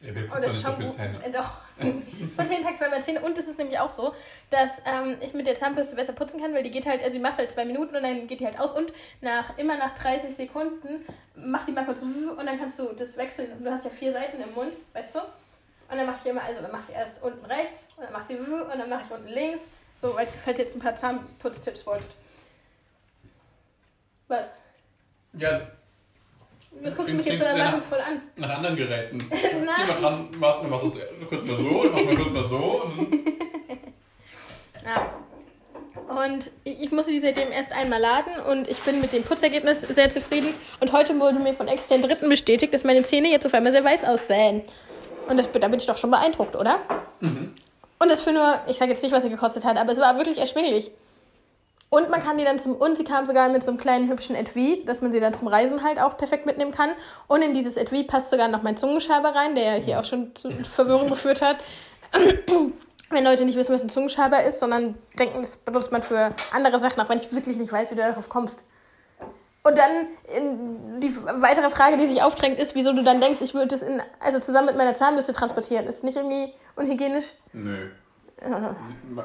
Ja, 0.00 0.14
wir 0.14 0.22
Und 0.24 0.30
putzen 0.30 0.48
nicht 0.48 0.62
so 0.62 0.72
viel. 0.72 0.90
Zähne. 0.90 1.24
Äh, 1.24 1.30
doch. 1.32 1.52
Von 2.36 2.50
jeden 2.50 2.64
Tag 2.64 2.76
zweimal 2.76 3.02
Zähne. 3.02 3.20
Und 3.20 3.36
es 3.38 3.48
ist 3.48 3.58
nämlich 3.58 3.78
auch 3.78 3.88
so, 3.88 4.14
dass 4.50 4.82
ähm, 4.84 5.16
ich 5.20 5.32
mit 5.32 5.46
der 5.46 5.54
Zahnbürste 5.54 5.96
besser 5.96 6.12
putzen 6.12 6.40
kann, 6.40 6.52
weil 6.54 6.62
die 6.62 6.70
geht 6.70 6.86
halt, 6.86 7.02
also 7.02 7.14
die 7.14 7.22
macht 7.22 7.38
halt 7.38 7.50
zwei 7.50 7.64
Minuten 7.64 7.96
und 7.96 8.02
dann 8.02 8.26
geht 8.26 8.40
die 8.40 8.44
halt 8.44 8.60
aus. 8.60 8.72
Und 8.72 8.92
nach 9.22 9.56
immer 9.58 9.76
nach 9.78 9.96
30 9.98 10.36
Sekunden 10.36 11.04
macht 11.34 11.68
die 11.68 11.72
mal 11.72 11.86
kurz 11.86 12.02
und 12.02 12.36
dann 12.44 12.58
kannst 12.58 12.78
du 12.78 12.92
das 12.92 13.16
wechseln. 13.16 13.52
Und 13.52 13.64
du 13.64 13.70
hast 13.70 13.84
ja 13.84 13.90
vier 13.90 14.12
Seiten 14.12 14.40
im 14.40 14.54
Mund, 14.54 14.72
weißt 14.92 15.14
du? 15.14 15.20
Und 15.20 15.96
dann 15.96 16.06
mache 16.06 16.18
ich 16.24 16.30
immer, 16.30 16.42
also 16.42 16.62
dann 16.62 16.72
mache 16.72 16.84
ich 16.88 16.94
erst 16.94 17.22
unten 17.22 17.44
rechts 17.46 17.88
und 17.96 18.04
dann 18.04 18.12
macht 18.12 18.28
sie 18.28 18.36
und 18.36 18.78
dann 18.78 18.88
mache 18.88 19.02
ich 19.06 19.10
unten 19.10 19.28
links. 19.28 19.62
So, 20.02 20.14
weil 20.14 20.26
falls 20.26 20.58
ihr 20.58 20.64
jetzt 20.64 20.76
ein 20.76 20.80
paar 20.80 20.96
Zahnputztipps 20.96 21.86
wolltet. 21.86 22.10
Was? 24.28 24.50
Ja, 25.32 25.68
Was 26.82 26.96
guckst 26.96 27.12
du 27.12 27.16
mich 27.16 27.26
jetzt 27.26 27.38
so 27.38 27.44
erwartungsvoll 27.44 27.98
an? 27.98 28.22
nach 28.36 28.50
anderen 28.50 28.76
Geräten. 28.76 29.18
Nein. 29.18 29.38
Geh 29.42 29.92
mal 29.92 30.00
dran, 30.00 30.28
machst, 30.38 30.62
machst 30.62 30.84
es 30.86 31.28
kurz 31.28 31.44
mal 31.44 31.56
so, 31.56 31.62
machst 31.62 32.04
mal 32.04 32.16
kurz 32.16 32.30
mal 32.30 32.44
so. 32.44 32.82
Und 32.82 33.24
Ja. 34.84 35.10
Und 36.24 36.52
ich 36.62 36.82
ich 36.82 36.92
musste 36.92 37.10
die 37.10 37.18
seitdem 37.18 37.50
erst 37.50 37.72
einmal 37.72 38.00
laden 38.00 38.32
und 38.48 38.68
ich 38.68 38.78
bin 38.78 39.00
mit 39.00 39.12
dem 39.12 39.24
Putzergebnis 39.24 39.80
sehr 39.80 40.08
zufrieden. 40.08 40.54
Und 40.78 40.92
heute 40.92 41.18
wurde 41.18 41.40
mir 41.40 41.52
von 41.52 41.66
externen 41.66 42.06
Dritten 42.06 42.28
bestätigt, 42.28 42.72
dass 42.72 42.84
meine 42.84 43.02
Zähne 43.02 43.28
jetzt 43.28 43.44
auf 43.44 43.52
einmal 43.54 43.72
sehr 43.72 43.82
weiß 43.82 44.04
aussehen. 44.04 44.62
Und 45.28 45.36
das, 45.36 45.48
da 45.50 45.66
bin 45.66 45.80
ich 45.80 45.86
doch 45.86 45.98
schon 45.98 46.12
beeindruckt, 46.12 46.54
oder? 46.54 46.78
Und 47.20 48.08
das 48.08 48.20
für 48.20 48.32
nur, 48.32 48.60
ich 48.68 48.76
sage 48.78 48.92
jetzt 48.92 49.02
nicht, 49.02 49.12
was 49.12 49.24
sie 49.24 49.30
gekostet 49.30 49.64
hat, 49.64 49.78
aber 49.78 49.92
es 49.92 49.98
war 49.98 50.16
wirklich 50.16 50.38
erschwinglich. 50.38 50.92
Und 51.88 52.10
man 52.10 52.22
kann 52.22 52.36
die 52.36 52.44
dann 52.44 52.58
zum, 52.58 52.74
und 52.74 52.98
sie 52.98 53.04
kam 53.04 53.26
sogar 53.26 53.48
mit 53.48 53.62
so 53.62 53.70
einem 53.70 53.78
kleinen 53.78 54.10
hübschen 54.10 54.34
Etui, 54.34 54.84
dass 54.86 55.02
man 55.02 55.12
sie 55.12 55.20
dann 55.20 55.34
zum 55.34 55.46
Reisen 55.46 55.84
halt 55.84 56.00
auch 56.00 56.16
perfekt 56.16 56.44
mitnehmen 56.44 56.72
kann. 56.72 56.90
Und 57.28 57.42
in 57.42 57.54
dieses 57.54 57.76
Etui 57.76 58.02
passt 58.02 58.30
sogar 58.30 58.48
noch 58.48 58.62
mein 58.62 58.76
Zungenschaber 58.76 59.34
rein, 59.34 59.54
der 59.54 59.74
hier 59.74 60.00
auch 60.00 60.04
schon 60.04 60.34
zu 60.34 60.50
Verwirrung 60.64 61.08
geführt 61.08 61.42
hat. 61.42 61.58
Wenn 63.10 63.24
Leute 63.24 63.44
nicht 63.44 63.56
wissen, 63.56 63.72
was 63.72 63.82
ein 63.82 63.88
Zungenschaber 63.88 64.42
ist, 64.42 64.58
sondern 64.58 64.96
denken, 65.16 65.38
das 65.38 65.56
benutzt 65.56 65.92
man 65.92 66.02
für 66.02 66.34
andere 66.52 66.80
Sachen, 66.80 67.00
auch 67.00 67.08
wenn 67.08 67.18
ich 67.18 67.32
wirklich 67.32 67.56
nicht 67.56 67.70
weiß, 67.70 67.92
wie 67.92 67.94
du 67.94 68.00
darauf 68.00 68.28
kommst. 68.28 68.64
Und 69.62 69.78
dann 69.78 71.00
die 71.00 71.16
weitere 71.40 71.70
Frage, 71.70 71.98
die 71.98 72.08
sich 72.08 72.20
aufdrängt, 72.20 72.58
ist, 72.58 72.74
wieso 72.74 72.92
du 72.92 73.04
dann 73.04 73.20
denkst, 73.20 73.40
ich 73.42 73.54
würde 73.54 73.72
es 73.76 73.82
in, 73.82 74.02
also 74.18 74.40
zusammen 74.40 74.66
mit 74.66 74.76
meiner 74.76 74.94
Zahnbürste 74.94 75.32
transportieren. 75.32 75.86
Ist 75.86 76.02
nicht 76.02 76.16
irgendwie 76.16 76.52
unhygienisch? 76.74 77.26
Nö. 77.52 77.90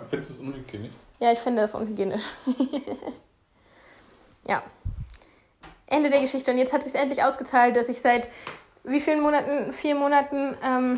Findest 0.10 0.30
du 0.30 0.34
es 0.36 0.40
unhygienisch? 0.40 0.92
Ja, 1.22 1.32
ich 1.32 1.40
finde 1.40 1.62
es 1.62 1.76
unhygienisch. 1.76 2.24
ja. 4.48 4.64
Ende 5.86 6.10
der 6.10 6.20
Geschichte. 6.20 6.50
Und 6.50 6.58
jetzt 6.58 6.74
hat 6.74 6.84
sich 6.84 6.96
endlich 6.96 7.24
ausgezahlt, 7.24 7.76
dass 7.76 7.90
ich 7.90 8.02
seit 8.02 8.28
wie 8.84 9.00
vielen 9.00 9.22
Monaten? 9.22 9.72
Vier 9.72 9.94
Monaten 9.94 10.58
ähm, 10.66 10.98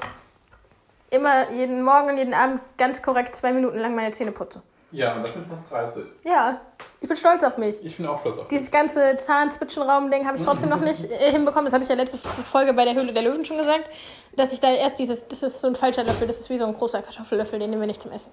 immer 1.10 1.52
jeden 1.52 1.84
Morgen 1.84 2.12
und 2.12 2.18
jeden 2.18 2.34
Abend 2.34 2.62
ganz 2.78 3.02
korrekt 3.02 3.36
zwei 3.36 3.52
Minuten 3.52 3.78
lang 3.80 3.96
meine 3.96 4.14
Zähne 4.14 4.32
putze. 4.32 4.62
Ja, 4.92 5.16
und 5.16 5.24
das 5.24 5.34
sind 5.34 5.46
fast 5.48 5.70
30. 5.70 6.04
Ja, 6.24 6.62
ich 7.02 7.08
bin 7.08 7.18
stolz 7.18 7.44
auf 7.44 7.58
mich. 7.58 7.84
Ich 7.84 7.98
bin 7.98 8.06
auch 8.06 8.22
stolz 8.22 8.38
auf 8.38 8.48
dich. 8.48 8.58
Dieses 8.58 8.72
ganze 8.72 9.18
Zahnzwischenraum-Ding 9.18 10.26
habe 10.26 10.38
ich 10.38 10.44
trotzdem 10.44 10.70
noch 10.70 10.80
nicht 10.80 11.04
äh, 11.12 11.32
hinbekommen. 11.32 11.66
Das 11.66 11.74
habe 11.74 11.84
ich 11.84 11.90
ja 11.90 11.96
letzte 11.96 12.18
Folge 12.18 12.72
bei 12.72 12.86
der 12.86 12.94
Höhle 12.94 13.12
der 13.12 13.24
Löwen 13.24 13.44
schon 13.44 13.58
gesagt. 13.58 13.90
Dass 14.38 14.54
ich 14.54 14.62
da 14.62 14.72
erst 14.72 15.00
dieses, 15.00 15.28
das 15.28 15.44
ist 15.44 15.60
so 15.60 15.68
ein 15.68 15.76
falscher 15.76 16.06
Löffel, 16.06 16.28
das 16.28 16.40
ist 16.40 16.50
wie 16.50 16.60
so 16.60 16.66
ein 16.66 16.74
großer 16.74 17.02
Kartoffellöffel, 17.02 17.60
den 17.60 17.72
nehmen 17.72 17.82
wir 17.82 17.88
nicht 17.88 18.02
zum 18.02 18.12
Essen. 18.14 18.32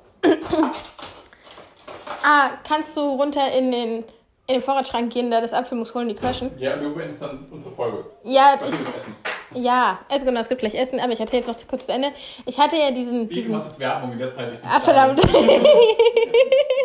Ah, 2.24 2.50
kannst 2.66 2.96
du 2.96 3.00
runter 3.00 3.52
in 3.52 3.70
den, 3.70 3.98
in 4.46 4.54
den 4.54 4.62
Vorratsschrank 4.62 5.12
gehen, 5.12 5.30
da 5.30 5.40
das 5.40 5.52
Apfelmus 5.54 5.94
holen, 5.94 6.08
die 6.08 6.14
Kirschen? 6.14 6.50
Ja, 6.58 6.76
du 6.76 6.94
beendest 6.94 7.22
dann 7.22 7.46
unsere 7.50 7.74
Folge. 7.74 8.04
Ja, 8.24 8.56
Was 8.60 8.70
ich, 8.70 8.78
wir 8.78 8.94
essen. 8.94 9.16
ja, 9.54 9.98
also 10.08 10.26
genau, 10.26 10.40
es 10.40 10.48
gibt 10.48 10.60
gleich 10.60 10.74
Essen, 10.74 11.00
aber 11.00 11.12
ich 11.12 11.20
erzähle 11.20 11.42
jetzt 11.44 11.60
noch 11.60 11.68
kurz 11.68 11.86
zu 11.86 11.92
Ende. 11.92 12.08
Ich 12.46 12.58
hatte 12.58 12.76
ja 12.76 12.90
diesen, 12.90 13.22
Wie, 13.22 13.26
du 13.28 13.34
diesen 13.34 13.52
machst 13.52 13.66
jetzt 13.68 13.80
Werbung 13.80 14.12
in 14.12 14.18
der 14.18 14.30
Zeit. 14.30 14.52
Ich 14.52 14.60
ah 14.64 14.80
verdammt. 14.80 15.20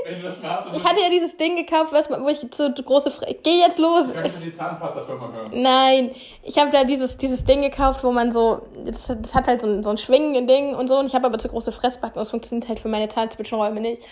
Wenn 0.08 0.22
du 0.22 0.28
das 0.28 0.40
machst, 0.42 0.68
Ich 0.76 0.84
hatte 0.86 1.02
ja 1.02 1.10
dieses 1.10 1.36
Ding 1.36 1.56
gekauft, 1.56 1.92
was, 1.92 2.10
wo 2.10 2.28
ich 2.28 2.40
so 2.54 2.70
große, 2.72 3.10
Fre 3.10 3.36
Geh 3.42 3.60
jetzt 3.60 3.80
los! 3.80 4.14
kannst 4.14 4.38
du 4.38 4.42
die 4.42 4.52
Zahnpasta-Firma 4.54 5.32
hören. 5.32 5.52
Nein, 5.62 6.12
ich 6.44 6.58
habe 6.60 6.70
da 6.70 6.84
dieses, 6.84 7.18
dieses 7.18 7.44
Ding 7.44 7.62
gekauft, 7.64 8.04
wo 8.04 8.12
man 8.12 8.32
so, 8.32 8.62
das, 8.86 9.08
das 9.08 9.34
hat 9.34 9.48
halt 9.48 9.62
so 9.64 9.68
ein, 9.68 9.82
so 9.84 9.90
ein 9.90 9.98
schwingenden 9.98 10.46
Ding 10.46 10.76
und 10.76 10.88
so 10.88 10.98
und 11.00 11.08
ich 11.08 11.16
habe 11.16 11.26
aber 11.26 11.40
zu 11.40 11.50
große 11.50 11.72
Fressbacken 11.72 12.18
und 12.18 12.22
es 12.24 12.30
funktioniert 12.30 12.68
halt 12.70 12.80
für 12.80 12.88
meine 12.90 13.10
Zahnzwischenräume 13.10 13.82
nicht. 13.82 14.04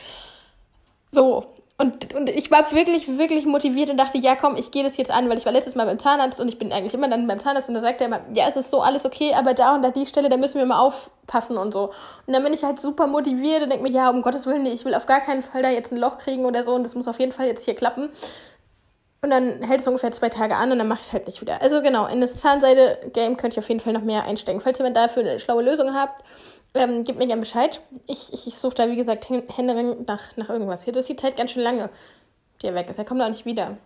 So. 1.13 1.45
Und, 1.78 2.13
und 2.13 2.30
ich 2.30 2.52
war 2.52 2.71
wirklich, 2.71 3.17
wirklich 3.17 3.45
motiviert 3.45 3.89
und 3.89 3.97
dachte, 3.97 4.17
ja 4.17 4.36
komm, 4.36 4.56
ich 4.58 4.69
gehe 4.69 4.84
das 4.84 4.95
jetzt 4.95 5.10
an, 5.10 5.28
weil 5.28 5.38
ich 5.38 5.45
war 5.45 5.52
letztes 5.52 5.76
Mal 5.76 5.86
beim 5.86 5.97
Zahnarzt 5.97 6.39
und 6.39 6.47
ich 6.47 6.60
bin 6.60 6.71
eigentlich 6.71 6.93
immer 6.93 7.08
dann 7.08 7.28
beim 7.28 7.39
Zahnarzt 7.39 7.67
und 7.67 7.76
da 7.76 7.82
sagt 7.82 7.99
er 7.99 8.08
immer, 8.08 8.21
ja, 8.32 8.47
es 8.47 8.56
ist 8.56 8.69
so 8.69 8.82
alles 8.82 9.06
okay, 9.06 9.34
aber 9.34 9.54
da 9.54 9.73
und 9.73 9.82
da 9.82 9.89
die 9.89 10.06
Stelle, 10.06 10.30
da 10.30 10.38
müssen 10.38 10.60
wir 10.60 10.65
mal 10.67 10.80
aufpassen 10.80 11.58
und 11.58 11.73
so. 11.73 11.91
Und 12.28 12.34
dann 12.34 12.43
bin 12.43 12.54
ich 12.54 12.63
halt 12.63 12.80
super 12.80 13.08
motiviert 13.08 13.63
und 13.63 13.71
denke 13.71 13.84
mir, 13.84 13.91
ja, 13.91 14.10
um 14.12 14.21
Gottes 14.21 14.45
Willen, 14.45 14.65
ich 14.67 14.86
will 14.86 14.93
auf 14.93 15.08
gar 15.08 15.19
keinen 15.21 15.41
Fall 15.41 15.63
da 15.63 15.69
jetzt 15.69 15.91
ein 15.91 15.97
Loch 15.97 16.19
kriegen 16.19 16.45
oder 16.45 16.63
so 16.63 16.73
und 16.73 16.84
das 16.84 16.93
muss 16.93 17.08
auf 17.08 17.19
jeden 17.19 17.32
Fall 17.32 17.47
jetzt 17.47 17.65
hier 17.65 17.76
klappen. 17.76 18.10
Und 19.23 19.30
dann 19.32 19.63
hält 19.63 19.80
es 19.80 19.88
ungefähr 19.88 20.12
zwei 20.12 20.30
Tage 20.30 20.56
an 20.56 20.71
und 20.71 20.78
dann 20.78 20.88
mache 20.88 20.99
ich 20.99 21.08
es 21.08 21.13
halt 21.13 21.26
nicht 21.26 21.41
wieder. 21.41 21.62
Also 21.62 21.82
genau, 21.82 22.06
in 22.08 22.21
das 22.21 22.36
Zahnseide-Game 22.36 23.36
könnte 23.38 23.56
ich 23.56 23.60
auf 23.60 23.69
jeden 23.69 23.80
Fall 23.80 23.93
noch 23.93 24.02
mehr 24.02 24.26
einsteigen. 24.26 24.62
Falls 24.62 24.78
jemand 24.80 24.95
dafür 24.95 25.23
eine 25.23 25.39
schlaue 25.39 25.63
Lösung 25.63 25.93
habt, 25.93 26.23
ähm, 26.73 27.03
gebt 27.03 27.19
mir 27.19 27.27
gerne 27.27 27.41
Bescheid. 27.41 27.81
Ich, 28.07 28.33
ich, 28.33 28.47
ich 28.47 28.57
suche 28.57 28.75
da, 28.75 28.89
wie 28.89 28.95
gesagt, 28.95 29.29
Hän- 29.29 29.43
händeringend 29.55 30.07
nach, 30.07 30.36
nach 30.38 30.49
irgendwas. 30.49 30.83
Hier, 30.83 30.93
das 30.93 31.07
sieht 31.07 31.23
halt 31.23 31.38
ganz 31.38 31.51
schön 31.51 31.63
lange, 31.63 31.89
die 32.62 32.67
er 32.67 32.75
weg 32.75 32.89
ist. 32.89 32.97
Er 32.97 33.05
kommt 33.05 33.21
auch 33.21 33.29
nicht 33.29 33.45
wieder. 33.45 33.77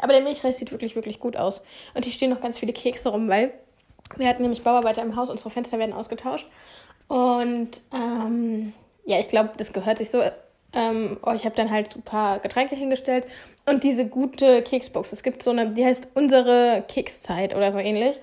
Aber 0.00 0.12
der 0.12 0.22
Milchreis 0.22 0.58
sieht 0.58 0.72
wirklich, 0.72 0.96
wirklich 0.96 1.20
gut 1.20 1.36
aus. 1.36 1.62
Und 1.94 2.04
hier 2.04 2.12
stehen 2.12 2.30
noch 2.30 2.40
ganz 2.40 2.58
viele 2.58 2.72
Kekse 2.72 3.10
rum, 3.10 3.28
weil 3.28 3.52
wir 4.16 4.28
hatten 4.28 4.42
nämlich 4.42 4.62
Bauarbeiter 4.62 5.02
im 5.02 5.16
Haus, 5.16 5.30
unsere 5.30 5.50
Fenster 5.50 5.78
werden 5.78 5.92
ausgetauscht. 5.92 6.46
Und 7.08 7.70
ähm, 7.92 8.72
ja, 9.04 9.20
ich 9.20 9.28
glaube, 9.28 9.50
das 9.56 9.72
gehört 9.72 9.98
sich 9.98 10.10
so. 10.10 10.22
Ähm, 10.76 11.18
oh, 11.24 11.30
ich 11.30 11.44
habe 11.44 11.54
dann 11.54 11.70
halt 11.70 11.94
ein 11.94 12.02
paar 12.02 12.40
Getränke 12.40 12.74
hingestellt 12.74 13.26
und 13.64 13.84
diese 13.84 14.06
gute 14.06 14.60
Keksbox. 14.62 15.12
Es 15.12 15.22
gibt 15.22 15.42
so 15.42 15.52
eine, 15.52 15.70
die 15.70 15.84
heißt 15.84 16.08
unsere 16.14 16.82
Kekszeit 16.88 17.54
oder 17.54 17.70
so 17.70 17.78
ähnlich. 17.78 18.20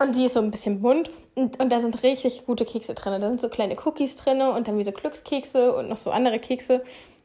Und 0.00 0.14
die 0.14 0.26
ist 0.26 0.34
so 0.34 0.40
ein 0.40 0.50
bisschen 0.50 0.80
bunt. 0.80 1.10
Und, 1.34 1.58
und 1.60 1.70
da 1.70 1.80
sind 1.80 2.02
richtig 2.02 2.46
gute 2.46 2.64
Kekse 2.64 2.94
drin. 2.94 3.20
Da 3.20 3.28
sind 3.28 3.40
so 3.40 3.48
kleine 3.48 3.76
Cookies 3.84 4.16
drin 4.16 4.40
und 4.42 4.68
dann 4.68 4.78
wie 4.78 4.84
so 4.84 4.92
Glückskekse 4.92 5.74
und 5.74 5.88
noch 5.88 5.96
so 5.96 6.10
andere 6.10 6.38
Kekse. 6.38 6.82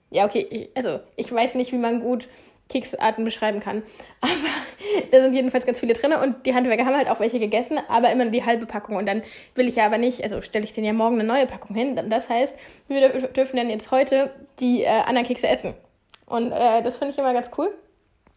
Ja, 0.10 0.26
okay, 0.26 0.48
ich, 0.50 0.70
also 0.76 1.00
ich 1.16 1.32
weiß 1.32 1.56
nicht, 1.56 1.72
wie 1.72 1.78
man 1.78 2.02
gut 2.02 2.28
Keksarten 2.70 3.24
beschreiben 3.26 3.60
kann. 3.60 3.84
Aber 4.22 4.32
da 5.12 5.22
sind 5.22 5.34
jedenfalls 5.34 5.66
ganz 5.66 5.80
viele 5.80 5.94
drin 5.94 6.14
und 6.14 6.46
die 6.46 6.54
Handwerker 6.56 6.86
haben 6.86 6.96
halt 6.96 7.10
auch 7.10 7.20
welche 7.20 7.40
gegessen, 7.40 7.80
aber 7.88 8.12
immer 8.12 8.24
nur 8.26 8.32
die 8.32 8.46
halbe 8.46 8.66
Packung. 8.66 8.96
Und 8.96 9.06
dann 9.08 9.24
will 9.56 9.68
ich 9.68 9.76
ja 9.76 9.86
aber 9.86 9.98
nicht, 9.98 10.24
also 10.24 10.42
stelle 10.42 10.66
ich 10.66 10.74
denen 10.74 10.88
ja 10.88 10.94
morgen 10.94 11.16
eine 11.20 11.24
neue 11.28 11.46
Packung 11.46 11.76
hin. 11.76 12.00
Das 12.10 12.30
heißt, 12.30 12.54
wir 12.88 13.02
dür- 13.02 13.28
dürfen 13.28 13.58
dann 13.58 13.70
jetzt 13.70 13.92
heute 13.92 14.32
die 14.60 14.84
äh, 14.84 14.88
anderen 14.88 15.26
Kekse 15.28 15.48
essen. 15.48 15.74
Und 16.26 16.52
äh, 16.52 16.82
das 16.82 16.98
finde 16.98 17.12
ich 17.14 17.18
immer 17.18 17.34
ganz 17.34 17.50
cool. 17.58 17.74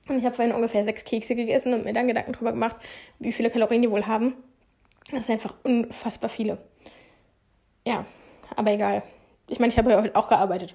Und 0.08 0.18
ich 0.18 0.24
habe 0.24 0.34
vorhin 0.34 0.54
ungefähr 0.54 0.84
sechs 0.84 1.04
Kekse 1.04 1.34
gegessen 1.34 1.74
und 1.74 1.84
mir 1.84 1.92
dann 1.92 2.06
Gedanken 2.06 2.32
drüber 2.32 2.52
gemacht, 2.52 2.76
wie 3.18 3.32
viele 3.32 3.50
Kalorien 3.50 3.82
die 3.82 3.90
wohl 3.90 4.06
haben. 4.06 4.34
Das 5.12 5.26
sind 5.26 5.34
einfach 5.34 5.54
unfassbar 5.62 6.30
viele. 6.30 6.58
Ja, 7.86 8.04
aber 8.54 8.72
egal. 8.72 9.02
Ich 9.48 9.58
meine, 9.58 9.72
ich 9.72 9.78
habe 9.78 9.90
ja 9.90 10.00
heute 10.00 10.16
auch 10.16 10.28
gearbeitet. 10.28 10.74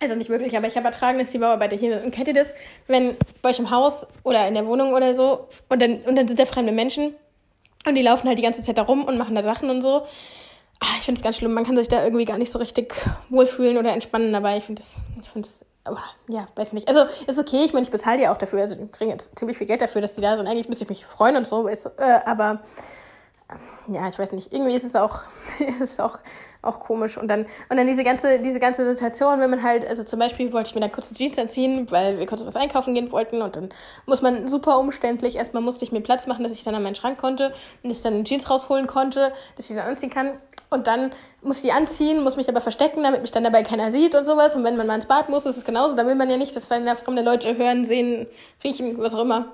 Also 0.00 0.16
nicht 0.16 0.30
wirklich, 0.30 0.56
aber 0.56 0.66
ich 0.66 0.76
habe 0.76 0.86
ertragen, 0.86 1.18
dass 1.18 1.30
die 1.30 1.38
Bauarbeiter 1.38 1.76
hier 1.76 1.94
sind. 1.94 2.04
Und 2.04 2.14
kennt 2.14 2.28
ihr 2.28 2.34
das, 2.34 2.54
wenn 2.86 3.16
bei 3.42 3.50
euch 3.50 3.58
im 3.58 3.70
Haus 3.70 4.06
oder 4.22 4.46
in 4.46 4.54
der 4.54 4.66
Wohnung 4.66 4.92
oder 4.92 5.14
so 5.14 5.48
und 5.68 5.80
dann, 5.80 6.02
und 6.02 6.16
dann 6.16 6.28
sind 6.28 6.38
da 6.38 6.46
fremde 6.46 6.72
Menschen 6.72 7.14
und 7.86 7.94
die 7.94 8.02
laufen 8.02 8.28
halt 8.28 8.38
die 8.38 8.42
ganze 8.42 8.62
Zeit 8.62 8.78
da 8.78 8.82
rum 8.82 9.04
und 9.04 9.18
machen 9.18 9.34
da 9.34 9.42
Sachen 9.42 9.70
und 9.70 9.82
so. 9.82 10.02
Ah, 10.80 10.96
ich 10.98 11.04
finde 11.04 11.18
es 11.18 11.24
ganz 11.24 11.38
schlimm. 11.38 11.52
Man 11.52 11.64
kann 11.64 11.76
sich 11.76 11.88
da 11.88 12.04
irgendwie 12.04 12.24
gar 12.24 12.38
nicht 12.38 12.50
so 12.50 12.58
richtig 12.58 12.94
wohlfühlen 13.30 13.78
oder 13.78 13.92
entspannen 13.92 14.32
dabei. 14.32 14.58
Ich 14.58 14.64
finde 14.64 14.82
das, 14.82 15.60
aber 15.84 16.02
ja, 16.28 16.48
weiß 16.56 16.72
nicht. 16.72 16.88
Also 16.88 17.04
ist 17.26 17.38
okay. 17.38 17.64
Ich 17.64 17.72
meine, 17.72 17.84
ich 17.84 17.90
bezahle 17.90 18.18
die 18.18 18.28
auch 18.28 18.38
dafür. 18.38 18.60
Also 18.60 18.74
die 18.74 18.88
kriegen 18.88 19.10
jetzt 19.10 19.38
ziemlich 19.38 19.58
viel 19.58 19.66
Geld 19.66 19.82
dafür, 19.82 20.00
dass 20.00 20.14
die 20.14 20.22
da 20.22 20.36
sind. 20.36 20.46
Eigentlich 20.46 20.68
müsste 20.68 20.84
ich 20.84 20.88
mich 20.88 21.06
freuen 21.06 21.36
und 21.36 21.46
so. 21.46 21.68
Ist, 21.68 21.86
äh, 21.98 22.20
aber 22.24 22.62
ja, 23.92 24.08
ich 24.08 24.18
weiß 24.18 24.32
nicht, 24.32 24.52
irgendwie 24.52 24.74
ist 24.74 24.84
es 24.84 24.96
auch, 24.96 25.20
ist 25.58 25.80
es 25.80 26.00
auch, 26.00 26.18
auch 26.62 26.80
komisch. 26.80 27.18
Und 27.18 27.28
dann, 27.28 27.46
und 27.68 27.76
dann 27.76 27.86
diese 27.86 28.02
ganze, 28.02 28.38
diese 28.40 28.60
ganze 28.60 28.88
Situation, 28.88 29.40
wenn 29.40 29.50
man 29.50 29.62
halt, 29.62 29.86
also 29.86 30.04
zum 30.04 30.18
Beispiel 30.18 30.52
wollte 30.52 30.70
ich 30.70 30.74
mir 30.74 30.80
dann 30.80 30.92
kurz 30.92 31.08
eine 31.08 31.18
Jeans 31.18 31.38
anziehen, 31.38 31.90
weil 31.90 32.18
wir 32.18 32.26
kurz 32.26 32.44
was 32.44 32.56
einkaufen 32.56 32.94
gehen 32.94 33.12
wollten 33.12 33.42
und 33.42 33.56
dann 33.56 33.68
muss 34.06 34.22
man 34.22 34.48
super 34.48 34.78
umständlich, 34.78 35.36
erstmal 35.36 35.62
musste 35.62 35.84
ich 35.84 35.92
mir 35.92 36.00
Platz 36.00 36.26
machen, 36.26 36.42
dass 36.42 36.52
ich 36.52 36.62
dann 36.62 36.74
an 36.74 36.82
meinen 36.82 36.94
Schrank 36.94 37.18
konnte 37.18 37.52
und 37.82 37.90
ich 37.90 38.00
dann 38.00 38.14
eine 38.14 38.24
Jeans 38.24 38.48
rausholen 38.48 38.86
konnte, 38.86 39.32
dass 39.56 39.66
ich 39.66 39.68
die 39.68 39.74
dann 39.74 39.88
anziehen 39.88 40.10
kann. 40.10 40.38
Und 40.74 40.86
dann 40.86 41.12
muss 41.42 41.58
ich 41.58 41.62
die 41.62 41.72
anziehen, 41.72 42.22
muss 42.22 42.36
mich 42.36 42.48
aber 42.48 42.60
verstecken, 42.60 43.02
damit 43.02 43.22
mich 43.22 43.32
dann 43.32 43.44
dabei 43.44 43.62
keiner 43.62 43.90
sieht 43.90 44.14
und 44.14 44.24
sowas. 44.24 44.54
Und 44.56 44.64
wenn 44.64 44.76
man 44.76 44.86
mal 44.86 44.96
ins 44.96 45.06
Bad 45.06 45.28
muss, 45.28 45.46
ist 45.46 45.56
es 45.56 45.64
genauso. 45.64 45.96
Da 45.96 46.06
will 46.06 46.14
man 46.14 46.28
ja 46.28 46.36
nicht, 46.36 46.54
dass 46.54 46.68
dann 46.68 46.86
fremde 46.96 47.22
Leute 47.22 47.56
hören, 47.56 47.84
sehen, 47.84 48.26
riechen, 48.62 48.98
was 48.98 49.14
auch 49.14 49.22
immer. 49.22 49.52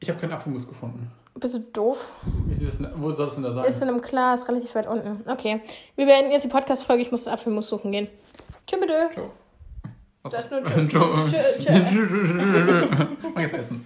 Ich 0.00 0.08
habe 0.08 0.18
keinen 0.18 0.32
Apfelmus 0.32 0.68
gefunden. 0.68 1.10
Bist 1.34 1.54
du 1.54 1.58
doof? 1.58 2.10
Das 2.48 2.78
wo 2.96 3.12
soll 3.12 3.28
es 3.28 3.34
denn 3.34 3.42
da 3.42 3.52
sein? 3.52 3.64
Ist 3.64 3.82
in 3.82 3.88
einem 3.88 4.00
Glas 4.00 4.46
relativ 4.48 4.74
weit 4.76 4.86
unten. 4.86 5.28
Okay. 5.28 5.60
Wir 5.96 6.06
beenden 6.06 6.30
jetzt 6.30 6.44
die 6.44 6.48
Podcast-Folge. 6.48 7.02
Ich 7.02 7.10
muss 7.10 7.24
den 7.24 7.32
Apfelmus 7.32 7.68
suchen 7.68 7.90
gehen. 7.90 8.08
Tschüss, 8.66 8.80
bitte. 8.80 9.10
Ciao. 9.12 9.30
Das 10.22 10.44
ist 10.44 10.50
nur 10.52 10.64
Ciao. 10.88 11.12
Tschö. 11.26 11.36
Tschö. 11.58 12.88
Tschö. 12.88 13.06
Mach 13.34 13.40
jetzt 13.42 13.54
essen. 13.54 13.84